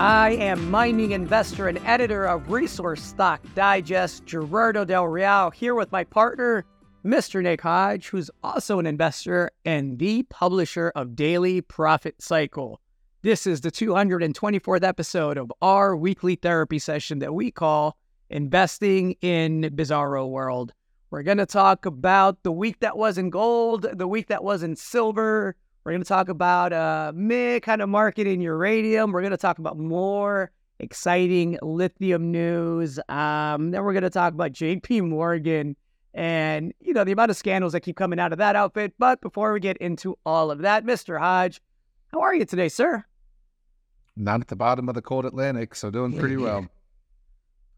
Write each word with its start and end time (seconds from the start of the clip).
I 0.00 0.30
am 0.30 0.70
mining 0.70 1.10
investor 1.10 1.68
and 1.68 1.76
editor 1.84 2.24
of 2.24 2.50
Resource 2.50 3.02
Stock 3.02 3.42
Digest, 3.54 4.24
Gerardo 4.24 4.86
Del 4.86 5.06
Real, 5.06 5.50
here 5.50 5.74
with 5.74 5.92
my 5.92 6.04
partner, 6.04 6.64
Mr. 7.04 7.42
Nick 7.42 7.60
Hodge, 7.60 8.08
who's 8.08 8.30
also 8.42 8.78
an 8.78 8.86
investor 8.86 9.50
and 9.66 9.98
the 9.98 10.22
publisher 10.22 10.90
of 10.96 11.14
Daily 11.14 11.60
Profit 11.60 12.22
Cycle. 12.22 12.80
This 13.20 13.46
is 13.46 13.60
the 13.60 13.70
224th 13.70 14.84
episode 14.84 15.36
of 15.36 15.52
our 15.60 15.94
weekly 15.94 16.34
therapy 16.34 16.78
session 16.78 17.18
that 17.18 17.34
we 17.34 17.50
call 17.50 17.98
Investing 18.30 19.16
in 19.20 19.70
Bizarro 19.74 20.30
World. 20.30 20.72
We're 21.10 21.24
going 21.24 21.36
to 21.36 21.44
talk 21.44 21.84
about 21.84 22.42
the 22.42 22.52
week 22.52 22.80
that 22.80 22.96
was 22.96 23.18
in 23.18 23.28
gold, 23.28 23.86
the 23.92 24.08
week 24.08 24.28
that 24.28 24.42
was 24.42 24.62
in 24.62 24.76
silver, 24.76 25.56
we're 25.84 25.92
going 25.92 26.02
to 26.02 26.08
talk 26.08 26.28
about 26.28 26.72
uh, 26.72 27.12
mid 27.14 27.62
kind 27.62 27.80
of 27.80 27.88
market 27.88 28.26
in 28.26 28.40
uranium. 28.40 29.12
We're 29.12 29.22
going 29.22 29.30
to 29.30 29.38
talk 29.38 29.58
about 29.58 29.78
more 29.78 30.50
exciting 30.78 31.58
lithium 31.62 32.30
news. 32.30 32.98
Um, 33.08 33.70
then 33.70 33.82
we're 33.82 33.92
going 33.92 34.02
to 34.02 34.10
talk 34.10 34.34
about 34.34 34.52
JP 34.52 35.08
Morgan 35.08 35.76
and, 36.12 36.74
you 36.80 36.92
know, 36.92 37.04
the 37.04 37.12
amount 37.12 37.30
of 37.30 37.36
scandals 37.36 37.72
that 37.72 37.80
keep 37.80 37.96
coming 37.96 38.18
out 38.18 38.32
of 38.32 38.38
that 38.38 38.56
outfit. 38.56 38.92
But 38.98 39.20
before 39.20 39.52
we 39.52 39.60
get 39.60 39.76
into 39.78 40.18
all 40.26 40.50
of 40.50 40.58
that, 40.60 40.84
Mr. 40.84 41.18
Hodge, 41.18 41.60
how 42.08 42.20
are 42.20 42.34
you 42.34 42.44
today, 42.44 42.68
sir? 42.68 43.04
Not 44.16 44.40
at 44.40 44.48
the 44.48 44.56
bottom 44.56 44.88
of 44.88 44.94
the 44.94 45.02
cold 45.02 45.24
Atlantic, 45.24 45.74
so 45.74 45.90
doing 45.90 46.18
pretty 46.18 46.36
well. 46.38 46.66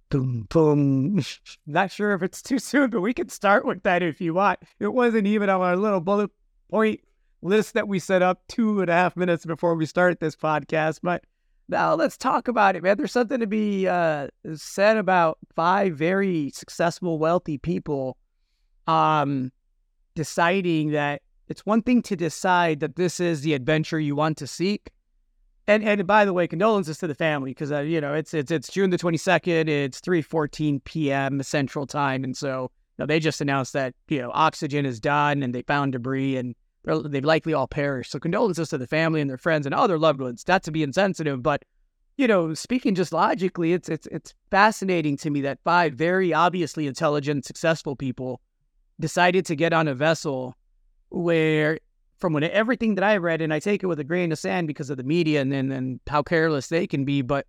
Boom, 0.09 0.47
boom. 0.51 1.23
Not 1.67 1.93
sure 1.93 2.15
if 2.15 2.23
it's 2.23 2.43
too 2.43 2.59
soon, 2.59 2.91
but 2.91 3.01
we 3.01 3.15
can 3.15 3.29
start 3.29 3.65
with 3.65 3.83
that 3.85 4.03
if 4.03 4.21
you 4.21 4.35
want. 4.35 4.59
It 4.81 4.93
wasn't 4.93 5.27
even 5.27 5.49
on 5.49 5.61
our 5.61 5.77
little 5.77 6.01
bullet 6.01 6.31
point 6.71 7.01
list 7.43 7.75
that 7.75 7.89
we 7.89 7.99
set 7.99 8.23
up 8.23 8.43
two 8.49 8.81
and 8.81 8.89
a 8.89 8.95
half 8.95 9.17
minutes 9.17 9.45
before 9.45 9.75
we 9.75 9.87
start 9.87 10.21
this 10.21 10.37
podcast. 10.37 11.01
But 11.03 11.25
now 11.69 11.95
let's 11.95 12.17
talk 12.17 12.49
about 12.49 12.77
it, 12.77 12.83
man. 12.83 12.97
There's 12.97 13.13
something 13.13 13.41
to 13.41 13.47
be 13.47 13.87
uh, 13.87 14.29
said 14.55 14.97
about 14.97 15.39
five 15.55 15.97
very 15.97 16.51
successful, 16.51 17.19
wealthy 17.19 17.59
people 17.59 18.17
um, 18.87 19.53
deciding 20.15 20.91
that 20.91 21.23
it's 21.49 21.67
one 21.67 21.83
thing 21.83 22.03
to 22.03 22.17
decide 22.17 22.81
that 22.81 22.97
this 22.97 23.21
is 23.21 23.43
the 23.43 23.55
adventure 23.55 24.01
you 24.01 24.17
want 24.17 24.39
to 24.39 24.47
seek. 24.47 24.91
And 25.69 25.85
and 25.85 26.05
by 26.07 26.25
the 26.25 26.33
way, 26.33 26.49
condolences 26.49 26.99
to 26.99 27.07
the 27.07 27.15
family 27.15 27.53
because 27.53 27.71
uh, 27.71 27.81
you 27.81 28.01
know 28.01 28.15
it's 28.15 28.35
it's 28.35 28.51
it's 28.51 28.69
June 28.69 28.91
the 28.91 28.99
twenty 28.99 29.17
second. 29.17 29.69
It's 29.69 30.01
three 30.01 30.21
fourteen 30.21 30.81
p.m. 30.81 31.41
Central 31.43 31.87
Time, 31.87 32.25
and 32.25 32.37
so 32.37 32.63
you 32.63 32.69
know, 33.03 33.07
they 33.07 33.21
just 33.21 33.41
announced 33.41 33.73
that 33.75 33.95
you 34.09 34.21
know 34.21 34.33
oxygen 34.35 34.85
is 34.85 34.99
done 34.99 35.41
and 35.43 35.55
they 35.55 35.63
found 35.63 35.93
debris 35.93 36.37
and 36.37 36.57
they've 36.85 37.25
likely 37.25 37.55
all 37.55 37.67
perished. 37.67 38.13
So 38.13 38.19
condolences 38.19 38.71
to 38.71 38.79
the 38.79 38.87
family 38.87 39.21
and 39.21 39.31
their 39.31 39.39
friends 39.39 39.67
and 39.67 39.75
other 39.75 39.99
loved 39.99 40.21
ones. 40.21 40.45
Not 40.47 40.63
to 40.65 40.73
be 40.73 40.83
insensitive, 40.83 41.43
but 41.43 41.65
you 42.17 42.27
know, 42.27 42.55
speaking 42.55 42.95
just 42.95 43.13
logically, 43.13 43.73
it's 43.73 43.89
it's 43.89 44.07
it's 44.09 44.35
fascinating 44.51 45.17
to 45.19 45.31
me 45.31 45.41
that 45.43 45.59
five 45.65 45.95
very 45.95 46.33
obviously 46.33 46.87
intelligent, 46.87 47.45
successful 47.45 47.97
people 47.97 48.41
decided 49.01 49.47
to 49.47 49.57
get 49.57 49.73
on 49.73 49.89
a 49.89 49.95
vessel 49.95 50.55
where, 51.09 51.79
from 52.19 52.33
what 52.33 52.43
everything 52.45 52.95
that 52.97 53.05
I 53.05 53.17
read, 53.17 53.41
and 53.41 53.53
I 53.53 53.59
take 53.59 53.83
it 53.83 53.87
with 53.87 53.99
a 53.99 54.05
grain 54.05 54.31
of 54.31 54.39
sand 54.39 54.67
because 54.67 54.91
of 54.91 54.99
the 54.99 55.03
media 55.05 55.41
and 55.41 55.53
and, 55.53 55.73
and 55.73 56.01
how 56.07 56.23
careless 56.23 56.69
they 56.69 56.87
can 56.87 57.05
be, 57.05 57.23
but 57.23 57.47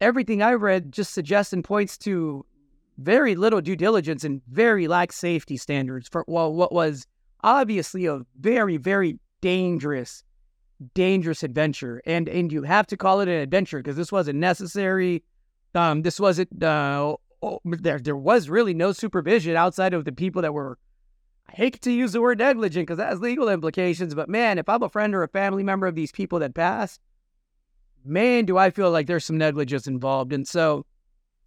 everything 0.00 0.42
I 0.42 0.52
read 0.52 0.92
just 0.92 1.14
suggests 1.14 1.52
and 1.52 1.64
points 1.64 1.96
to 1.98 2.44
very 2.98 3.34
little 3.34 3.60
due 3.60 3.76
diligence 3.76 4.24
and 4.24 4.42
very 4.48 4.86
lax 4.86 5.16
safety 5.16 5.56
standards 5.56 6.06
for 6.06 6.24
well, 6.28 6.52
what 6.52 6.72
was 6.72 7.06
obviously 7.44 8.06
a 8.06 8.22
very, 8.40 8.78
very 8.78 9.20
dangerous, 9.40 10.24
dangerous 10.94 11.44
adventure. 11.44 12.02
And 12.06 12.28
and 12.28 12.50
you 12.50 12.62
have 12.62 12.88
to 12.88 12.96
call 12.96 13.20
it 13.20 13.28
an 13.28 13.34
adventure 13.34 13.78
because 13.78 13.96
this 13.96 14.10
wasn't 14.10 14.40
necessary. 14.40 15.22
Um, 15.76 16.02
this 16.02 16.18
wasn't 16.18 16.62
uh, 16.62 17.16
oh, 17.42 17.60
there. 17.64 18.00
There 18.00 18.16
was 18.16 18.48
really 18.48 18.74
no 18.74 18.90
supervision 18.92 19.54
outside 19.54 19.94
of 19.94 20.04
the 20.04 20.12
people 20.12 20.42
that 20.42 20.54
were. 20.54 20.78
I 21.48 21.56
hate 21.56 21.82
to 21.82 21.92
use 21.92 22.12
the 22.12 22.22
word 22.22 22.38
negligent 22.38 22.86
because 22.86 22.96
that 22.96 23.10
has 23.10 23.20
legal 23.20 23.50
implications, 23.50 24.14
but 24.14 24.30
man, 24.30 24.58
if 24.58 24.66
I'm 24.66 24.82
a 24.82 24.88
friend 24.88 25.14
or 25.14 25.22
a 25.22 25.28
family 25.28 25.62
member 25.62 25.86
of 25.86 25.94
these 25.94 26.10
people 26.10 26.38
that 26.38 26.54
passed, 26.54 27.02
man, 28.02 28.46
do 28.46 28.56
I 28.56 28.70
feel 28.70 28.90
like 28.90 29.06
there's 29.06 29.26
some 29.26 29.36
negligence 29.36 29.86
involved. 29.86 30.32
And 30.32 30.48
so, 30.48 30.86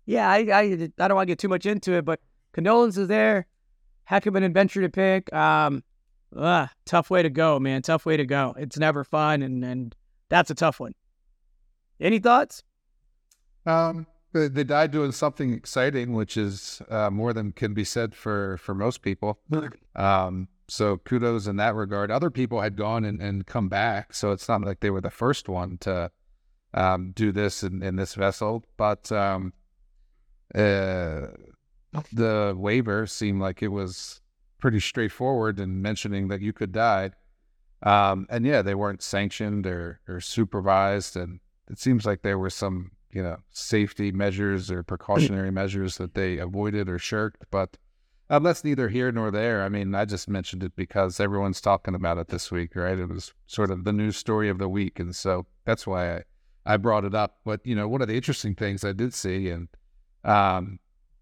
yeah, 0.06 0.30
I 0.30 0.38
I, 0.38 0.90
I 1.00 1.08
don't 1.08 1.16
want 1.16 1.28
to 1.28 1.32
get 1.32 1.40
too 1.40 1.50
much 1.50 1.66
into 1.66 1.94
it, 1.94 2.06
but 2.06 2.20
condolences 2.54 3.08
there. 3.08 3.48
Heck 4.08 4.26
of 4.26 4.36
an 4.36 4.44
adventure 4.44 4.80
to 4.82 4.90
pick. 4.90 5.34
Um, 5.34 5.84
ah, 6.34 6.72
tough 6.86 7.10
way 7.10 7.24
to 7.24 7.30
go, 7.30 7.60
man. 7.60 7.82
Tough 7.82 8.06
way 8.06 8.16
to 8.16 8.26
go. 8.26 8.56
It's 8.58 8.78
never 8.78 9.04
fun, 9.04 9.42
and 9.42 9.66
and 9.66 9.94
that's 10.30 10.50
a 10.50 10.56
tough 10.56 10.80
one. 10.80 10.94
Any 12.00 12.20
thoughts? 12.20 12.64
Um, 13.66 14.08
they, 14.32 14.48
they 14.48 14.64
died 14.64 14.92
doing 14.92 15.12
something 15.12 15.52
exciting, 15.52 16.14
which 16.14 16.38
is 16.38 16.82
uh, 16.90 17.10
more 17.10 17.34
than 17.34 17.52
can 17.52 17.74
be 17.74 17.84
said 17.84 18.16
for 18.16 18.56
for 18.60 18.74
most 18.74 19.02
people. 19.02 19.40
Um, 19.98 20.48
so 20.68 20.98
kudos 20.98 21.48
in 21.48 21.56
that 21.56 21.74
regard. 21.74 22.12
Other 22.12 22.30
people 22.30 22.62
had 22.62 22.76
gone 22.76 23.04
and, 23.04 23.20
and 23.20 23.48
come 23.48 23.68
back, 23.68 24.14
so 24.14 24.32
it's 24.32 24.48
not 24.48 24.62
like 24.62 24.80
they 24.80 24.92
were 24.92 25.02
the 25.02 25.10
first 25.10 25.50
one 25.50 25.80
to 25.80 26.12
um, 26.76 27.14
do 27.16 27.32
this 27.32 27.64
in, 27.64 27.82
in 27.82 27.96
this 27.96 28.14
vessel. 28.14 28.64
But 28.78 29.12
um, 29.12 29.54
uh, 30.54 31.30
the 32.12 32.54
waiver 32.58 33.08
seemed 33.08 33.42
like 33.42 33.62
it 33.62 33.70
was 33.70 34.22
pretty 34.60 34.80
straightforward 34.80 35.60
in 35.60 35.82
mentioning 35.82 36.28
that 36.30 36.42
you 36.42 36.54
could 36.54 36.72
die. 36.72 37.12
Um, 37.84 38.26
and 38.30 38.46
yeah, 38.46 38.62
they 38.62 38.76
weren't 38.76 39.04
sanctioned 39.04 39.68
or, 39.68 40.00
or 40.08 40.20
supervised. 40.20 41.16
And 41.16 41.40
it 41.70 41.80
seems 41.80 42.06
like 42.06 42.22
there 42.22 42.40
were 42.40 42.50
some, 42.50 42.92
you 43.12 43.22
know, 43.22 43.38
safety 43.52 44.12
measures 44.12 44.72
or 44.72 44.84
precautionary 44.88 45.52
measures 45.52 45.98
that 45.98 46.14
they 46.14 46.38
avoided 46.38 46.90
or 46.90 46.98
shirked. 46.98 47.46
But 47.52 47.78
um, 48.30 48.44
that's 48.44 48.64
neither 48.64 48.90
here 48.90 49.12
nor 49.12 49.32
there. 49.32 49.64
I 49.64 49.70
mean, 49.70 49.96
I 49.96 50.06
just 50.06 50.28
mentioned 50.28 50.64
it 50.64 50.76
because 50.76 51.20
everyone's 51.20 51.62
talking 51.62 51.96
about 51.96 52.18
it 52.18 52.28
this 52.28 52.52
week, 52.52 52.76
right? 52.76 52.98
It 52.98 53.08
was 53.08 53.34
sort 53.46 53.72
of 53.72 53.84
the 53.84 53.94
news 53.94 54.18
story 54.18 54.50
of 54.50 54.58
the 54.58 54.68
week. 54.68 55.00
And 55.00 55.16
so 55.16 55.46
that's 55.66 55.88
why 55.88 56.18
I, 56.18 56.24
I 56.66 56.78
brought 56.78 57.06
it 57.06 57.16
up. 57.16 57.38
But, 57.46 57.62
you 57.64 57.76
know, 57.76 57.88
one 57.88 58.02
of 58.02 58.08
the 58.08 58.16
interesting 58.16 58.56
things 58.56 58.84
I 58.84 58.92
did 58.92 59.14
see, 59.14 59.50
and 59.50 59.70
um, 60.26 60.80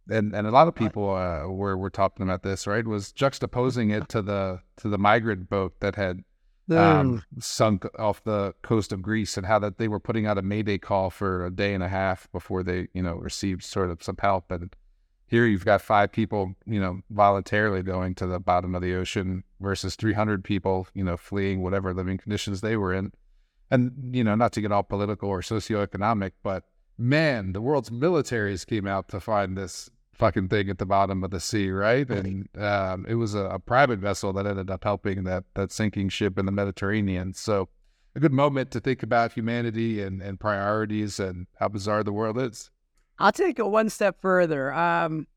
and 0.10 0.36
and 0.36 0.48
a 0.48 0.52
lot 0.52 0.68
of 0.68 0.76
people 0.76 1.10
uh, 1.16 1.48
were 1.48 1.78
were 1.78 1.90
talking 1.90 2.24
about 2.24 2.44
this, 2.44 2.68
right? 2.68 2.86
Was 2.86 3.12
juxtaposing 3.12 3.96
it 3.96 4.10
to 4.10 4.22
the 4.22 4.62
to 4.78 4.90
the 4.90 4.98
migrant 4.98 5.50
boat 5.50 5.80
that 5.80 5.96
had 5.96 6.24
um, 6.72 7.24
sunk 7.40 7.86
off 8.00 8.24
the 8.24 8.54
coast 8.62 8.92
of 8.92 9.02
Greece, 9.02 9.38
and 9.38 9.46
how 9.46 9.60
that 9.60 9.78
they 9.78 9.88
were 9.88 10.00
putting 10.00 10.26
out 10.26 10.38
a 10.38 10.42
mayday 10.42 10.78
call 10.78 11.10
for 11.10 11.46
a 11.46 11.52
day 11.52 11.74
and 11.74 11.84
a 11.84 11.90
half 11.90 12.32
before 12.32 12.64
they, 12.64 12.88
you 12.94 13.04
know, 13.04 13.16
received 13.16 13.64
sort 13.64 13.92
of 13.92 14.02
some 14.02 14.18
help. 14.20 14.52
And 14.52 14.76
here 15.28 15.46
you've 15.46 15.66
got 15.66 15.82
five 15.82 16.12
people, 16.12 16.56
you 16.66 16.80
know, 16.80 17.02
voluntarily 17.10 17.84
going 17.84 18.16
to 18.16 18.28
the 18.28 18.40
bottom 18.40 18.74
of 18.74 18.82
the 18.82 18.96
ocean 18.96 19.44
versus 19.60 19.96
300 19.96 20.44
people, 20.44 20.88
you 20.94 21.04
know, 21.04 21.18
fleeing 21.18 21.62
whatever 21.62 21.94
living 21.94 22.18
conditions 22.18 22.62
they 22.62 22.78
were 22.78 22.94
in. 22.94 23.12
And 23.70 24.16
you 24.16 24.24
know, 24.24 24.36
not 24.36 24.52
to 24.54 24.62
get 24.62 24.72
all 24.72 24.84
political 24.84 25.30
or 25.30 25.42
socioeconomic, 25.42 26.32
but 26.44 26.64
man, 26.98 27.54
the 27.54 27.62
world's 27.62 27.90
militaries 27.90 28.66
came 28.66 28.88
out 28.88 29.10
to 29.10 29.20
find 29.20 29.58
this 29.58 29.90
fucking 30.16 30.48
thing 30.48 30.70
at 30.70 30.78
the 30.78 30.86
bottom 30.86 31.24
of 31.24 31.32
the 31.32 31.40
sea, 31.40 31.70
right? 31.70 32.10
And 32.10 32.48
um, 32.58 33.06
it 33.08 33.16
was 33.16 33.36
a, 33.36 33.46
a, 33.46 33.60
private 33.60 34.00
vessel 34.00 34.34
that 34.34 34.48
ended 34.48 34.70
up 34.72 34.84
helping 34.84 35.24
that 35.26 35.44
that 35.56 35.72
sinking 35.72 36.10
ship 36.10 36.40
in 36.40 36.46
the 36.46 36.52
Mediterranean. 36.52 37.34
So 37.34 37.70
a 38.16 38.20
good 38.20 38.34
moment 38.34 38.72
to 38.72 38.80
think 38.80 39.04
about 39.04 39.34
humanity 39.34 40.02
and, 40.02 40.22
and 40.22 40.40
priorities 40.40 41.20
and 41.20 41.48
how 41.60 41.68
bizarre 41.68 42.04
the 42.04 42.14
world 42.14 42.40
is. 42.40 42.70
I'll 43.20 43.32
take 43.32 43.60
it 43.60 43.68
one 43.68 43.90
step 43.90 44.22
further. 44.22 44.74
Um, 44.74 45.28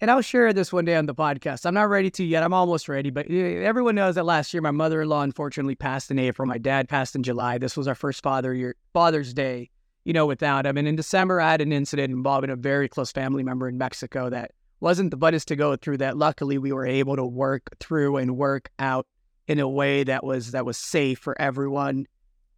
and 0.00 0.10
I'll 0.10 0.20
share 0.20 0.52
this 0.52 0.72
one 0.72 0.84
day 0.84 0.94
on 0.94 1.06
the 1.06 1.14
podcast. 1.14 1.66
I'm 1.66 1.74
not 1.74 1.88
ready 1.88 2.10
to 2.10 2.24
yet. 2.24 2.44
I'm 2.44 2.52
almost 2.52 2.88
ready, 2.88 3.10
but 3.10 3.28
everyone 3.30 3.96
knows 3.96 4.14
that 4.14 4.24
last 4.24 4.54
year 4.54 4.60
my 4.60 4.70
mother-in-law 4.70 5.22
unfortunately 5.22 5.74
passed 5.74 6.10
in 6.10 6.18
April. 6.20 6.46
My 6.46 6.58
dad 6.58 6.88
passed 6.88 7.16
in 7.16 7.24
July. 7.24 7.58
This 7.58 7.76
was 7.76 7.88
our 7.88 7.96
first 7.96 8.22
Father 8.22 8.54
year, 8.54 8.76
Father's 8.92 9.34
Day 9.34 9.70
you 10.08 10.14
know, 10.14 10.24
without 10.24 10.64
him. 10.64 10.78
And 10.78 10.88
in 10.88 10.96
December, 10.96 11.38
I 11.38 11.50
had 11.50 11.60
an 11.60 11.70
incident 11.70 12.10
involving 12.10 12.48
a 12.48 12.56
very 12.56 12.88
close 12.88 13.12
family 13.12 13.42
member 13.42 13.68
in 13.68 13.76
Mexico 13.76 14.30
that 14.30 14.52
wasn't 14.80 15.10
the 15.10 15.18
funnest 15.18 15.44
to 15.46 15.54
go 15.54 15.76
through. 15.76 15.98
That 15.98 16.16
luckily 16.16 16.56
we 16.56 16.72
were 16.72 16.86
able 16.86 17.14
to 17.14 17.26
work 17.26 17.76
through 17.78 18.16
and 18.16 18.34
work 18.38 18.70
out 18.78 19.06
in 19.48 19.58
a 19.58 19.68
way 19.68 20.04
that 20.04 20.24
was 20.24 20.52
that 20.52 20.64
was 20.64 20.78
safe 20.78 21.18
for 21.18 21.38
everyone 21.38 22.06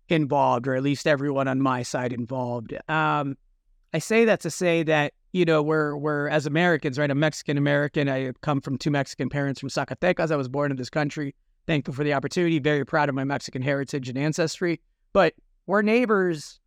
involved, 0.08 0.68
or 0.68 0.76
at 0.76 0.84
least 0.84 1.08
everyone 1.08 1.48
on 1.48 1.60
my 1.60 1.82
side 1.82 2.12
involved. 2.12 2.72
Um, 2.88 3.36
I 3.92 3.98
say 3.98 4.24
that 4.26 4.38
to 4.42 4.50
say 4.52 4.84
that 4.84 5.12
you 5.32 5.44
know 5.44 5.60
we're 5.60 5.96
we're 5.96 6.28
as 6.28 6.46
Americans, 6.46 7.00
right? 7.00 7.10
I'm 7.10 7.18
Mexican 7.18 7.58
American. 7.58 8.08
I 8.08 8.30
come 8.42 8.60
from 8.60 8.78
two 8.78 8.92
Mexican 8.92 9.28
parents 9.28 9.58
from 9.58 9.70
Zacatecas. 9.70 10.30
I 10.30 10.36
was 10.36 10.48
born 10.48 10.70
in 10.70 10.76
this 10.76 10.88
country. 10.88 11.34
Thankful 11.66 11.94
for 11.94 12.04
the 12.04 12.14
opportunity. 12.14 12.60
Very 12.60 12.86
proud 12.86 13.08
of 13.08 13.16
my 13.16 13.24
Mexican 13.24 13.60
heritage 13.60 14.08
and 14.08 14.16
ancestry. 14.16 14.80
But 15.12 15.34
we're 15.66 15.82
neighbors 15.82 16.60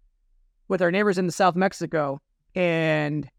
with 0.73 0.81
our 0.81 0.91
neighbors 0.91 1.17
in 1.17 1.25
the 1.25 1.31
South 1.31 1.55
Mexico, 1.55 2.19
and 2.55 3.29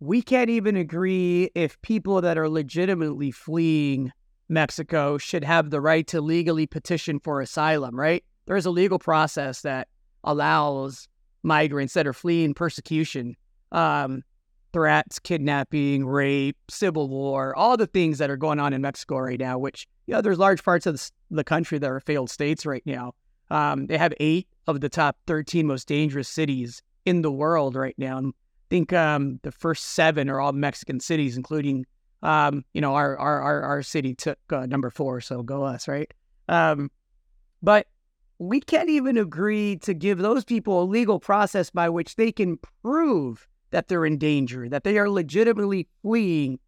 we 0.00 0.20
can't 0.20 0.50
even 0.50 0.76
agree 0.76 1.50
if 1.54 1.80
people 1.80 2.20
that 2.20 2.36
are 2.36 2.48
legitimately 2.48 3.30
fleeing 3.30 4.12
Mexico 4.48 5.16
should 5.16 5.44
have 5.44 5.70
the 5.70 5.80
right 5.80 6.06
to 6.08 6.20
legally 6.20 6.66
petition 6.66 7.18
for 7.20 7.40
asylum, 7.40 7.98
right? 7.98 8.22
there 8.46 8.56
is 8.56 8.66
a 8.66 8.70
legal 8.70 8.98
process 8.98 9.62
that 9.62 9.88
allows 10.24 11.08
migrants 11.42 11.94
that 11.94 12.06
are 12.06 12.12
fleeing 12.12 12.54
persecution, 12.54 13.36
um, 13.72 14.22
threats, 14.72 15.18
kidnapping, 15.18 16.06
rape, 16.06 16.56
civil 16.68 17.08
war, 17.08 17.54
all 17.56 17.76
the 17.76 17.86
things 17.86 18.18
that 18.18 18.30
are 18.30 18.36
going 18.36 18.58
on 18.58 18.72
in 18.72 18.80
Mexico 18.80 19.18
right 19.18 19.38
now, 19.38 19.58
which, 19.58 19.86
you 20.06 20.14
know, 20.14 20.20
there's 20.20 20.38
large 20.38 20.62
parts 20.62 20.86
of 20.86 21.10
the, 21.30 21.44
country 21.44 21.78
that 21.78 21.90
are 21.90 22.00
failed 22.00 22.30
states 22.30 22.66
right 22.66 22.82
now. 22.86 23.12
Um, 23.50 23.86
they 23.86 23.98
have 23.98 24.12
eight 24.18 24.48
of 24.66 24.80
the 24.80 24.88
top 24.88 25.16
13 25.26 25.66
most 25.66 25.88
dangerous 25.88 26.28
cities 26.28 26.82
in 27.04 27.22
the 27.22 27.30
world 27.30 27.76
right 27.76 27.94
now. 27.98 28.18
And 28.18 28.28
I 28.28 28.66
think 28.68 28.92
um, 28.92 29.38
the 29.42 29.52
first 29.52 29.84
seven 29.84 30.28
are 30.28 30.40
all 30.40 30.52
Mexican 30.52 31.00
cities, 31.00 31.36
including, 31.36 31.86
um, 32.22 32.64
you 32.74 32.80
know, 32.80 32.94
our, 32.94 33.16
our, 33.18 33.40
our, 33.40 33.62
our 33.62 33.82
city 33.82 34.14
took 34.14 34.38
uh, 34.50 34.66
number 34.66 34.90
four. 34.90 35.20
So 35.20 35.42
go 35.42 35.62
us, 35.62 35.86
right? 35.86 36.12
Um, 36.48 36.90
but 37.62 37.86
we 38.38 38.60
can't 38.60 38.90
even 38.90 39.16
agree 39.16 39.76
to 39.76 39.94
give 39.94 40.18
those 40.18 40.44
people 40.44 40.82
a 40.82 40.84
legal 40.84 41.18
process 41.18 41.70
by 41.70 41.88
which 41.88 42.16
they 42.16 42.32
can 42.32 42.58
prove 42.82 43.48
that 43.70 43.88
they're 43.88 44.06
in 44.06 44.18
danger, 44.18 44.68
that 44.68 44.84
they 44.84 44.98
are 44.98 45.08
legitimately 45.08 45.88
fleeing, 46.02 46.58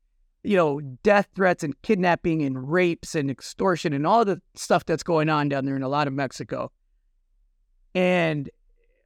you 0.43 0.57
know, 0.57 0.81
death 1.03 1.29
threats 1.35 1.63
and 1.63 1.81
kidnapping 1.83 2.43
and 2.43 2.71
rapes 2.71 3.15
and 3.15 3.31
extortion 3.31 3.93
and 3.93 4.07
all 4.07 4.25
the 4.25 4.41
stuff 4.55 4.85
that's 4.87 5.03
going 5.03 5.29
on 5.29 5.49
down 5.49 5.65
there 5.65 5.77
in 5.77 5.83
a 5.83 5.89
lot 5.89 6.07
of 6.07 6.13
Mexico. 6.13 6.71
And 7.95 8.51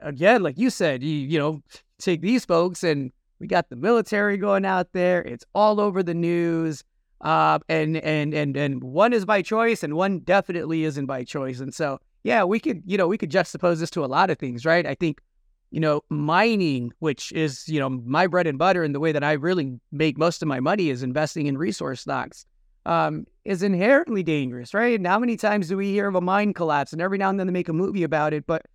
again, 0.01 0.43
like 0.43 0.59
you 0.59 0.71
said, 0.71 1.03
you 1.03 1.11
you 1.11 1.39
know, 1.39 1.63
take 1.99 2.21
these 2.21 2.45
folks 2.45 2.83
and 2.83 3.13
we 3.43 3.47
got 3.47 3.71
the 3.71 3.77
military 3.77 4.37
going 4.37 4.65
out 4.65 4.93
there. 4.93 5.21
It's 5.23 5.45
all 5.55 5.81
over 5.81 6.03
the 6.03 6.15
news. 6.15 6.85
Uh, 7.23 7.59
and 7.69 7.97
and 7.99 8.35
and 8.35 8.57
and 8.57 8.83
one 8.83 9.13
is 9.13 9.25
by 9.25 9.43
choice, 9.43 9.83
and 9.83 9.95
one 9.95 10.19
definitely 10.21 10.85
isn't 10.85 11.07
by 11.07 11.23
choice. 11.23 11.61
And 11.61 11.73
so, 11.73 12.01
yeah, 12.25 12.43
we 12.43 12.59
could 12.59 12.83
you 12.85 12.99
know 12.99 13.07
we 13.07 13.17
could 13.17 13.31
juxtapose 13.31 13.79
this 13.79 13.91
to 13.91 14.05
a 14.05 14.07
lot 14.07 14.29
of 14.31 14.39
things, 14.39 14.65
right? 14.65 14.85
I 14.85 14.95
think 14.95 15.21
you 15.71 15.79
know 15.79 16.03
mining, 16.09 16.93
which 16.99 17.31
is 17.33 17.69
you 17.69 17.79
know 17.79 17.89
my 17.91 18.27
bread 18.27 18.49
and 18.49 18.59
butter, 18.59 18.83
and 18.83 18.93
the 18.93 19.01
way 19.01 19.13
that 19.13 19.23
I 19.23 19.33
really 19.33 19.79
make 19.93 20.19
most 20.19 20.43
of 20.43 20.49
my 20.49 20.59
money 20.59 20.91
is 20.91 21.05
investing 21.05 21.47
in 21.47 21.57
resource 21.57 22.01
stocks, 22.01 22.45
um, 22.87 23.25
is 23.45 23.63
inherently 23.63 24.25
dangerous, 24.25 24.75
right? 24.75 24.97
And 24.97 25.07
how 25.07 25.21
many 25.21 25.37
times 25.37 25.69
do 25.69 25.77
we 25.77 25.93
hear 25.93 26.09
of 26.09 26.17
a 26.17 26.21
mine 26.21 26.53
collapse, 26.53 26.93
and 26.93 27.01
every 27.01 27.19
now 27.19 27.31
and 27.31 27.39
then 27.39 27.47
they 27.47 27.53
make 27.53 27.69
a 27.69 27.73
movie 27.73 28.03
about 28.03 28.33
it, 28.33 28.49
but 28.49 28.67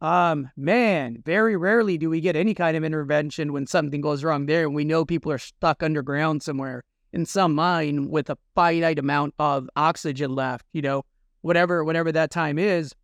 um, 0.00 0.50
man, 0.56 1.22
very 1.24 1.56
rarely 1.56 1.96
do 1.96 2.10
we 2.10 2.20
get 2.20 2.36
any 2.36 2.54
kind 2.54 2.76
of 2.76 2.84
intervention 2.84 3.52
when 3.52 3.66
something 3.66 4.00
goes 4.00 4.22
wrong 4.22 4.46
there, 4.46 4.64
and 4.64 4.74
we 4.74 4.84
know 4.84 5.04
people 5.04 5.32
are 5.32 5.38
stuck 5.38 5.82
underground 5.82 6.42
somewhere 6.42 6.82
in 7.12 7.24
some 7.24 7.54
mine 7.54 8.10
with 8.10 8.28
a 8.28 8.36
finite 8.54 8.98
amount 8.98 9.34
of 9.38 9.70
oxygen 9.74 10.34
left, 10.34 10.66
you 10.72 10.82
know, 10.82 11.02
whatever 11.40 11.82
whatever 11.84 12.12
that 12.12 12.30
time 12.30 12.58
is, 12.58 12.94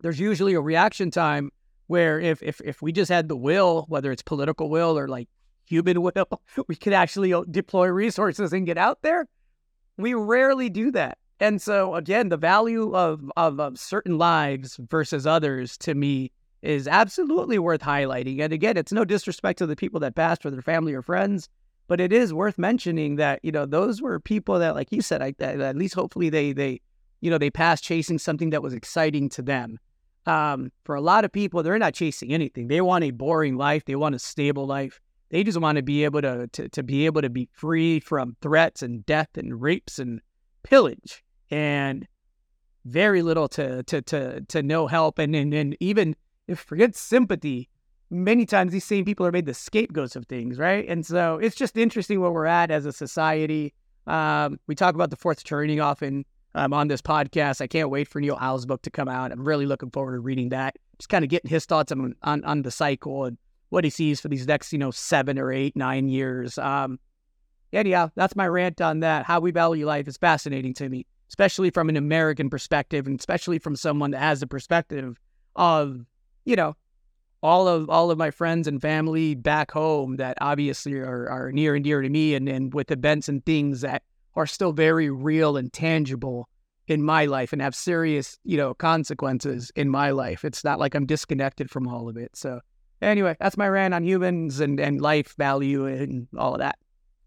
there's 0.00 0.20
usually 0.20 0.54
a 0.54 0.60
reaction 0.60 1.10
time 1.10 1.50
where 1.86 2.20
if 2.20 2.42
if 2.42 2.60
if 2.62 2.82
we 2.82 2.92
just 2.92 3.10
had 3.10 3.28
the 3.28 3.36
will, 3.36 3.86
whether 3.88 4.12
it's 4.12 4.22
political 4.22 4.68
will 4.68 4.98
or 4.98 5.08
like 5.08 5.28
human 5.64 6.02
will, 6.02 6.42
we 6.66 6.76
could 6.76 6.92
actually 6.92 7.32
uh, 7.32 7.42
deploy 7.50 7.88
resources 7.88 8.52
and 8.52 8.66
get 8.66 8.76
out 8.76 9.00
there. 9.02 9.26
We 9.96 10.14
rarely 10.14 10.68
do 10.68 10.90
that. 10.92 11.18
And 11.40 11.62
so 11.62 11.94
again, 11.94 12.28
the 12.28 12.36
value 12.36 12.94
of, 12.94 13.30
of, 13.36 13.60
of 13.60 13.78
certain 13.78 14.18
lives 14.18 14.78
versus 14.90 15.26
others 15.26 15.76
to 15.78 15.94
me 15.94 16.32
is 16.62 16.88
absolutely 16.88 17.58
worth 17.58 17.80
highlighting. 17.80 18.40
And 18.40 18.52
again, 18.52 18.76
it's 18.76 18.92
no 18.92 19.04
disrespect 19.04 19.58
to 19.58 19.66
the 19.66 19.76
people 19.76 20.00
that 20.00 20.16
passed 20.16 20.44
or 20.44 20.50
their 20.50 20.62
family 20.62 20.94
or 20.94 21.02
friends. 21.02 21.48
But 21.86 22.00
it 22.00 22.12
is 22.12 22.34
worth 22.34 22.58
mentioning 22.58 23.16
that 23.16 23.40
you 23.42 23.50
know 23.50 23.64
those 23.64 24.02
were 24.02 24.20
people 24.20 24.58
that, 24.58 24.74
like 24.74 24.92
you 24.92 25.00
said, 25.00 25.22
I, 25.22 25.34
at 25.40 25.76
least 25.76 25.94
hopefully 25.94 26.28
they 26.28 26.52
they 26.52 26.82
you 27.22 27.30
know 27.30 27.38
they 27.38 27.50
passed 27.50 27.82
chasing 27.82 28.18
something 28.18 28.50
that 28.50 28.62
was 28.62 28.74
exciting 28.74 29.30
to 29.30 29.42
them. 29.42 29.78
Um, 30.26 30.70
for 30.84 30.94
a 30.94 31.00
lot 31.00 31.24
of 31.24 31.32
people, 31.32 31.62
they're 31.62 31.78
not 31.78 31.94
chasing 31.94 32.30
anything. 32.30 32.68
They 32.68 32.82
want 32.82 33.04
a 33.04 33.10
boring 33.10 33.56
life. 33.56 33.86
They 33.86 33.96
want 33.96 34.14
a 34.14 34.18
stable 34.18 34.66
life. 34.66 35.00
They 35.30 35.42
just 35.42 35.58
want 35.58 35.76
to 35.76 35.82
be 35.82 36.04
able 36.04 36.20
to, 36.20 36.46
to 36.48 36.68
to 36.68 36.82
be 36.82 37.06
able 37.06 37.22
to 37.22 37.30
be 37.30 37.48
free 37.52 38.00
from 38.00 38.36
threats 38.42 38.82
and 38.82 39.06
death 39.06 39.38
and 39.38 39.58
rapes 39.58 39.98
and 39.98 40.20
pillage 40.62 41.24
and 41.50 42.06
very 42.84 43.22
little 43.22 43.48
to 43.48 43.82
to 43.84 44.02
to 44.02 44.40
to 44.42 44.62
no 44.62 44.86
help 44.86 45.18
and 45.18 45.34
and, 45.34 45.52
and 45.52 45.76
even 45.80 46.16
if 46.46 46.60
forget 46.60 46.96
sympathy 46.96 47.68
many 48.10 48.46
times 48.46 48.72
these 48.72 48.84
same 48.84 49.04
people 49.04 49.26
are 49.26 49.32
made 49.32 49.46
the 49.46 49.54
scapegoats 49.54 50.16
of 50.16 50.26
things, 50.26 50.58
right? 50.58 50.88
And 50.88 51.04
so 51.04 51.38
it's 51.38 51.56
just 51.56 51.76
interesting 51.76 52.20
where 52.20 52.30
we're 52.30 52.46
at 52.46 52.70
as 52.70 52.86
a 52.86 52.92
society. 52.92 53.74
Um, 54.06 54.58
we 54.66 54.74
talk 54.74 54.94
about 54.94 55.10
the 55.10 55.16
fourth 55.16 55.44
turning 55.44 55.80
often 55.80 56.24
um, 56.54 56.72
on 56.72 56.88
this 56.88 57.02
podcast. 57.02 57.60
I 57.60 57.66
can't 57.66 57.90
wait 57.90 58.08
for 58.08 58.20
Neil 58.20 58.36
Howe's 58.36 58.64
book 58.64 58.82
to 58.82 58.90
come 58.90 59.08
out. 59.08 59.32
I'm 59.32 59.44
really 59.44 59.66
looking 59.66 59.90
forward 59.90 60.12
to 60.12 60.20
reading 60.20 60.48
that. 60.50 60.76
Just 60.98 61.10
kind 61.10 61.24
of 61.24 61.30
getting 61.30 61.50
his 61.50 61.66
thoughts 61.66 61.92
on, 61.92 62.14
on, 62.22 62.44
on 62.44 62.62
the 62.62 62.70
cycle 62.70 63.24
and 63.24 63.36
what 63.68 63.84
he 63.84 63.90
sees 63.90 64.20
for 64.20 64.28
these 64.28 64.46
next, 64.46 64.72
you 64.72 64.78
know, 64.78 64.90
seven 64.90 65.38
or 65.38 65.52
eight, 65.52 65.76
nine 65.76 66.08
years. 66.08 66.56
Um, 66.56 66.98
anyhow, 67.72 68.10
that's 68.14 68.34
my 68.34 68.48
rant 68.48 68.80
on 68.80 69.00
that. 69.00 69.26
How 69.26 69.40
we 69.40 69.50
value 69.50 69.86
life 69.86 70.08
is 70.08 70.16
fascinating 70.16 70.72
to 70.74 70.88
me, 70.88 71.06
especially 71.28 71.70
from 71.70 71.88
an 71.88 71.96
American 71.96 72.50
perspective, 72.50 73.06
and 73.06 73.18
especially 73.18 73.58
from 73.58 73.76
someone 73.76 74.10
that 74.12 74.20
has 74.20 74.42
a 74.42 74.46
perspective 74.46 75.18
of, 75.56 76.04
you 76.44 76.56
know, 76.56 76.74
all 77.42 77.68
of 77.68 77.88
all 77.88 78.10
of 78.10 78.18
my 78.18 78.30
friends 78.30 78.66
and 78.66 78.82
family 78.82 79.34
back 79.34 79.70
home 79.70 80.16
that 80.16 80.36
obviously 80.40 80.94
are, 80.94 81.28
are 81.28 81.52
near 81.52 81.74
and 81.74 81.84
dear 81.84 82.02
to 82.02 82.08
me 82.08 82.34
and, 82.34 82.48
and 82.48 82.74
with 82.74 82.90
events 82.90 83.28
and 83.28 83.44
things 83.46 83.80
that 83.82 84.02
are 84.34 84.46
still 84.46 84.72
very 84.72 85.10
real 85.10 85.56
and 85.56 85.72
tangible 85.72 86.48
in 86.88 87.02
my 87.02 87.26
life 87.26 87.52
and 87.52 87.62
have 87.62 87.74
serious, 87.74 88.38
you 88.44 88.56
know, 88.56 88.74
consequences 88.74 89.70
in 89.76 89.88
my 89.88 90.10
life. 90.10 90.44
It's 90.44 90.64
not 90.64 90.80
like 90.80 90.94
I'm 90.94 91.06
disconnected 91.06 91.70
from 91.70 91.86
all 91.86 92.08
of 92.08 92.16
it. 92.16 92.34
So 92.34 92.60
anyway, 93.02 93.36
that's 93.38 93.56
my 93.56 93.68
rant 93.68 93.94
on 93.94 94.02
humans 94.02 94.60
and, 94.60 94.80
and 94.80 95.00
life 95.00 95.34
value 95.36 95.86
and 95.86 96.26
all 96.36 96.54
of 96.54 96.60
that. 96.60 96.78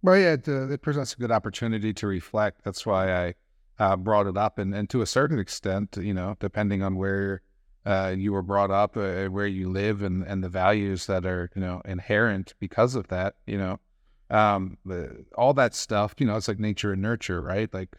Well, 0.02 0.18
yeah, 0.18 0.34
it, 0.34 0.48
uh, 0.48 0.70
it 0.70 0.82
presents 0.82 1.14
a 1.14 1.18
good 1.18 1.32
opportunity 1.32 1.94
to 1.94 2.08
reflect. 2.08 2.64
That's 2.64 2.86
why 2.86 3.14
I 3.14 3.36
uh, 3.82 3.96
brought 3.96 4.28
it 4.28 4.38
up. 4.38 4.60
And, 4.60 4.76
and 4.76 4.88
to 4.92 5.02
a 5.02 5.08
certain 5.08 5.40
extent, 5.40 5.98
you 6.00 6.14
know, 6.14 6.38
depending 6.40 6.84
on 6.84 6.96
where 6.98 7.42
uh, 7.84 8.14
you 8.16 8.32
were 8.32 8.44
brought 8.44 8.70
up, 8.70 8.96
uh, 8.96 9.26
where 9.26 9.48
you 9.48 9.68
live, 9.70 10.04
and 10.04 10.24
and 10.24 10.44
the 10.44 10.50
values 10.50 11.08
that 11.08 11.26
are 11.26 11.50
you 11.56 11.62
know 11.62 11.82
inherent 11.84 12.54
because 12.60 12.94
of 12.94 13.08
that. 13.08 13.34
You 13.48 13.58
know, 13.58 13.80
um, 14.30 14.78
the, 14.86 15.26
all 15.36 15.56
that 15.56 15.74
stuff. 15.74 16.14
You 16.20 16.28
know, 16.28 16.36
it's 16.36 16.48
like 16.48 16.60
nature 16.60 16.94
and 16.94 17.02
nurture, 17.02 17.42
right? 17.42 17.74
Like 17.74 17.98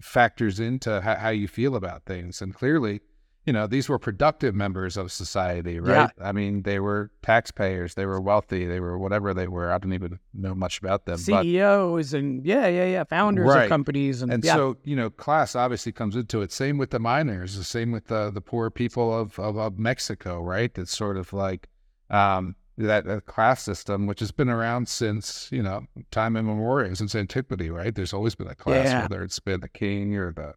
factors 0.00 0.60
into 0.60 1.00
how, 1.00 1.16
how 1.16 1.30
you 1.30 1.48
feel 1.48 1.74
about 1.74 2.04
things, 2.04 2.40
and 2.40 2.54
clearly 2.54 3.00
you 3.46 3.52
know, 3.52 3.68
these 3.68 3.88
were 3.88 3.98
productive 3.98 4.56
members 4.56 4.96
of 4.96 5.12
society, 5.12 5.78
right? 5.78 6.10
Yeah. 6.18 6.28
I 6.28 6.32
mean, 6.32 6.62
they 6.62 6.80
were 6.80 7.12
taxpayers, 7.22 7.94
they 7.94 8.04
were 8.04 8.20
wealthy, 8.20 8.66
they 8.66 8.80
were 8.80 8.98
whatever 8.98 9.32
they 9.32 9.46
were. 9.46 9.70
I 9.70 9.78
don't 9.78 9.92
even 9.92 10.18
know 10.34 10.54
much 10.54 10.80
about 10.80 11.06
them. 11.06 11.16
CEOs 11.16 12.10
but, 12.10 12.18
and 12.18 12.44
yeah, 12.44 12.66
yeah, 12.66 12.86
yeah, 12.86 13.04
founders 13.04 13.46
right. 13.46 13.62
of 13.62 13.68
companies, 13.68 14.20
and, 14.20 14.32
and 14.32 14.44
yeah. 14.44 14.56
so 14.56 14.76
you 14.82 14.96
know, 14.96 15.10
class 15.10 15.54
obviously 15.54 15.92
comes 15.92 16.16
into 16.16 16.42
it. 16.42 16.50
Same 16.50 16.76
with 16.76 16.90
the 16.90 16.98
miners, 16.98 17.56
the 17.56 17.62
same 17.62 17.92
with 17.92 18.08
the 18.08 18.32
the 18.32 18.40
poor 18.40 18.68
people 18.68 19.16
of 19.16 19.38
of, 19.38 19.56
of 19.56 19.78
Mexico, 19.78 20.42
right? 20.42 20.76
It's 20.76 20.96
sort 20.96 21.16
of 21.16 21.32
like 21.32 21.68
um, 22.10 22.56
that, 22.78 23.04
that 23.04 23.26
class 23.26 23.62
system, 23.62 24.06
which 24.06 24.20
has 24.20 24.32
been 24.32 24.48
around 24.48 24.88
since 24.88 25.48
you 25.52 25.62
know 25.62 25.86
time 26.10 26.36
immemorial, 26.36 26.96
since 26.96 27.14
antiquity, 27.14 27.70
right? 27.70 27.94
There's 27.94 28.12
always 28.12 28.34
been 28.34 28.48
a 28.48 28.56
class, 28.56 28.86
yeah. 28.86 29.02
whether 29.02 29.22
it's 29.22 29.38
been 29.38 29.60
the 29.60 29.68
king 29.68 30.16
or 30.16 30.32
the 30.32 30.54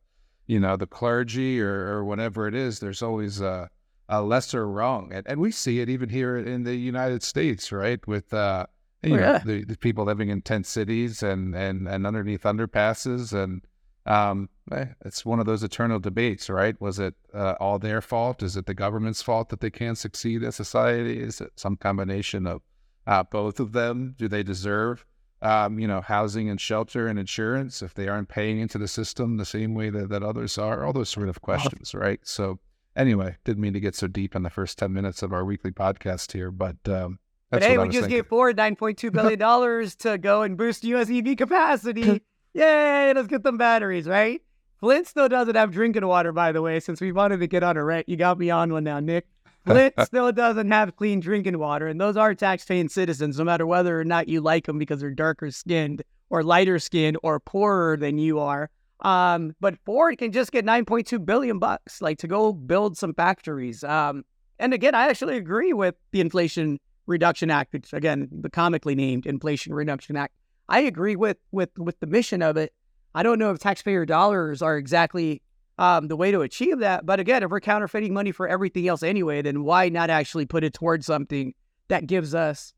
you 0.50 0.60
know, 0.60 0.75
the 0.75 0.88
clergy 0.88 1.62
or, 1.62 1.88
or 1.94 2.03
whatever 2.03 2.48
it 2.48 2.56
is, 2.56 2.79
there's 2.79 3.03
always 3.03 3.39
a, 3.39 3.70
a 4.10 4.20
lesser 4.24 4.68
wrong. 4.68 5.12
And, 5.13 5.25
and 5.27 5.39
we 5.39 5.51
see 5.51 5.79
it 5.79 5.89
even 5.89 6.10
here 6.10 6.38
in 6.38 6.63
the 6.63 6.75
United 6.75 7.22
States, 7.22 7.72
right? 7.72 8.06
With, 8.08 8.34
uh, 8.34 8.65
you 9.03 9.13
oh, 9.13 9.18
know, 9.18 9.22
yeah. 9.22 9.38
the, 9.46 9.63
the, 9.63 9.77
people 9.77 10.06
living 10.06 10.29
in 10.29 10.41
tent 10.41 10.65
cities 10.65 11.22
and, 11.22 11.56
and, 11.56 11.88
and 11.88 12.08
underneath 12.08 12.44
underpasses. 12.44 13.32
And 13.32 13.62
um, 14.08 14.50
eh, 14.72 14.88
it's 15.06 15.24
one 15.24 15.39
of 15.39 15.46
those 15.46 15.62
eternal 15.62 16.00
debates, 16.00 16.50
right? 16.50 16.75
Was 16.82 16.98
it 16.98 17.13
uh, 17.32 17.53
all 17.60 17.77
their 17.77 18.01
fault? 18.01 18.41
Is 18.41 18.58
it 18.58 18.65
the 18.65 18.74
government's 18.74 19.22
fault 19.22 19.50
that 19.50 19.60
they 19.60 19.70
can't 19.70 20.00
succeed 20.00 20.44
as 20.44 20.56
society? 20.56 21.22
Is 21.22 21.41
it 21.41 21.51
some 21.58 21.77
combination 21.77 22.48
of 22.48 22.63
uh, 23.06 23.22
both 23.22 23.60
of 23.60 23.72
them? 23.72 24.15
Do 24.18 24.27
they 24.27 24.41
deserve 24.41 25.06
um, 25.41 25.79
you 25.79 25.88
know, 25.88 26.01
housing 26.01 26.50
and 26.50 26.60
shelter 26.60 27.08
and 27.08 27.17
insurance 27.17 27.81
if 27.81 27.93
they 27.93 28.08
aren't 28.08 28.29
paying 28.29 28.60
into 28.60 28.77
the 28.77 28.88
system 28.88 29.38
the 29.38 29.46
same 29.46 29.74
way 29.74 29.89
that, 29.89 30.10
that 30.10 30.24
others 30.24 30.58
are, 30.58 30.86
all 30.86 30.93
those 30.93 31.10
sort 31.10 31.29
of 31.29 31.41
questions, 31.41 31.93
right? 31.93 32.19
So, 32.24 32.60
anyway, 32.96 33.38
didn't 33.46 33.62
mean 33.62 33.74
to 33.74 33.79
get 33.79 33.96
so 33.96 34.08
deep 34.08 34.36
in 34.36 34.43
the 34.43 34.50
first 34.50 34.77
10 34.77 34.91
minutes 34.91 35.24
of 35.24 35.34
our 35.34 35.46
weekly 35.46 35.72
podcast 35.72 36.34
here, 36.34 36.51
but. 36.51 36.77
Um, 36.88 37.19
but 37.50 37.63
hey, 37.63 37.77
we 37.77 37.86
just 37.86 38.01
thinking. 38.01 38.10
gave 38.10 38.27
Ford 38.27 38.58
$9.2 38.58 39.12
billion 39.39 39.89
to 40.00 40.17
go 40.17 40.43
and 40.43 40.58
boost 40.58 40.84
US 40.84 41.10
EV 41.10 41.36
capacity. 41.38 42.22
Yay, 42.53 43.13
let's 43.13 43.27
get 43.27 43.43
them 43.43 43.58
batteries, 43.58 44.08
right? 44.08 44.41
Flint 44.79 45.08
still 45.08 45.27
doesn't 45.27 45.55
have 45.55 45.72
drinking 45.72 46.08
water, 46.08 46.31
by 46.31 46.51
the 46.51 46.62
way, 46.62 46.79
since 46.79 47.01
we 47.01 47.12
wanted 47.12 47.39
to 47.41 47.48
get 47.48 47.63
on 47.63 47.75
a 47.75 47.84
rent. 47.84 48.08
You 48.08 48.15
got 48.15 48.39
me 48.39 48.50
on 48.50 48.72
one 48.72 48.84
now, 48.84 49.00
Nick. 49.00 49.27
Flint 49.66 49.94
still 50.04 50.32
doesn't 50.32 50.72
have 50.72 50.96
clean 50.96 51.20
drinking 51.20 51.60
water, 51.60 51.88
and 51.88 52.00
those 52.00 52.18
are 52.18 52.34
tax-paying 52.34 52.89
citizens, 52.89 53.38
no 53.38 53.44
matter 53.44 53.66
whether 53.66 54.00
or 54.00 54.06
not 54.06 54.28
you 54.28 54.42
like 54.42 54.66
them 54.66 54.80
because 54.80 55.01
they're 55.01 55.12
darker 55.12 55.51
skinned 55.51 56.04
or 56.30 56.44
lighter 56.44 56.80
skinned 56.80 57.18
or 57.24 57.39
poorer 57.39 57.98
than 57.98 58.18
you 58.18 58.39
are. 58.39 58.70
Um, 59.01 59.56
but 59.60 59.78
Ford 59.86 60.18
can 60.18 60.32
just 60.32 60.51
get 60.51 60.66
9.2 60.66 61.25
billion 61.25 61.60
bucks, 61.60 62.01
like 62.01 62.18
to 62.20 62.28
go 62.28 62.51
build 62.51 62.98
some 62.98 63.13
factories. 63.13 63.84
Um, 63.84 64.24
and 64.60 64.74
again, 64.74 64.94
I 64.94 65.08
actually 65.08 65.38
agree 65.38 65.74
with 65.74 65.96
the 66.12 66.20
Inflation 66.20 66.80
Reduction 67.06 67.50
Act, 67.50 67.74
which 67.74 67.94
again, 67.94 68.28
the 68.32 68.50
comically 68.50 68.96
named 68.96 69.25
Inflation 69.25 69.74
Reduction 69.74 70.16
Act. 70.16 70.34
I 70.68 70.82
agree 70.82 71.16
with 71.16 71.38
with 71.51 71.70
with 71.78 72.00
the 72.00 72.08
mission 72.08 72.42
of 72.42 72.58
it. 72.58 72.74
I 73.16 73.24
don't 73.24 73.39
know 73.39 73.51
if 73.51 73.60
taxpayer 73.60 74.06
dollars 74.06 74.62
are 74.62 74.78
exactly 74.78 75.42
um, 75.79 76.09
the 76.09 76.17
way 76.17 76.29
to 76.29 76.41
achieve 76.41 76.79
that. 76.79 77.05
But 77.05 77.21
again, 77.21 77.41
if 77.41 77.50
we're 77.50 77.62
counterfeiting 77.62 78.13
money 78.13 78.33
for 78.33 78.48
everything 78.48 78.88
else 78.88 79.01
anyway, 79.01 79.41
then 79.41 79.63
why 79.63 79.88
not 79.88 80.09
actually 80.09 80.45
put 80.45 80.65
it 80.65 80.74
towards 80.74 81.05
something 81.05 81.53
that 81.88 82.05
gives 82.05 82.36
us 82.36 82.74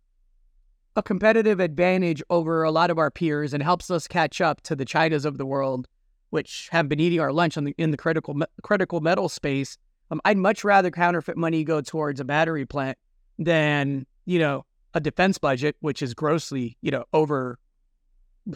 a 0.95 1.01
competitive 1.01 1.59
advantage 1.59 2.21
over 2.29 2.61
a 2.61 2.69
lot 2.69 2.91
of 2.91 2.99
our 2.99 3.09
peers 3.09 3.55
and 3.55 3.63
helps 3.63 3.89
us 3.89 4.07
catch 4.07 4.39
up 4.39 4.61
to 4.61 4.75
the 4.75 4.85
Chinas 4.85 5.25
of 5.25 5.39
the 5.39 5.47
world, 5.47 5.87
which 6.29 6.69
have 6.71 6.87
been 6.87 6.99
eating 6.99 7.19
our 7.19 7.33
lunch 7.33 7.55
the, 7.55 7.73
in 7.79 7.89
the 7.89 7.97
critical 7.97 8.39
critical 8.61 9.01
metal 9.01 9.29
space. 9.29 9.79
Um, 10.11 10.21
I'd 10.23 10.37
much 10.37 10.63
rather 10.63 10.91
counterfeit 10.91 11.37
money 11.37 11.63
go 11.63 11.81
towards 11.81 12.19
a 12.19 12.23
battery 12.23 12.67
plant 12.67 12.99
than 13.39 14.05
you 14.25 14.37
know 14.37 14.63
a 14.93 14.99
defense 14.99 15.39
budget, 15.39 15.75
which 15.79 16.03
is 16.03 16.13
grossly 16.13 16.77
you 16.81 16.91
know 16.91 17.05
over 17.13 17.57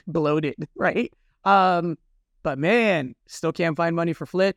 bloated, 0.05 0.55
right? 0.75 1.11
Um, 1.45 1.97
but 2.45 2.59
man, 2.59 3.15
still 3.25 3.51
can't 3.51 3.75
find 3.75 3.95
money 3.95 4.13
for 4.13 4.27
Flint. 4.27 4.55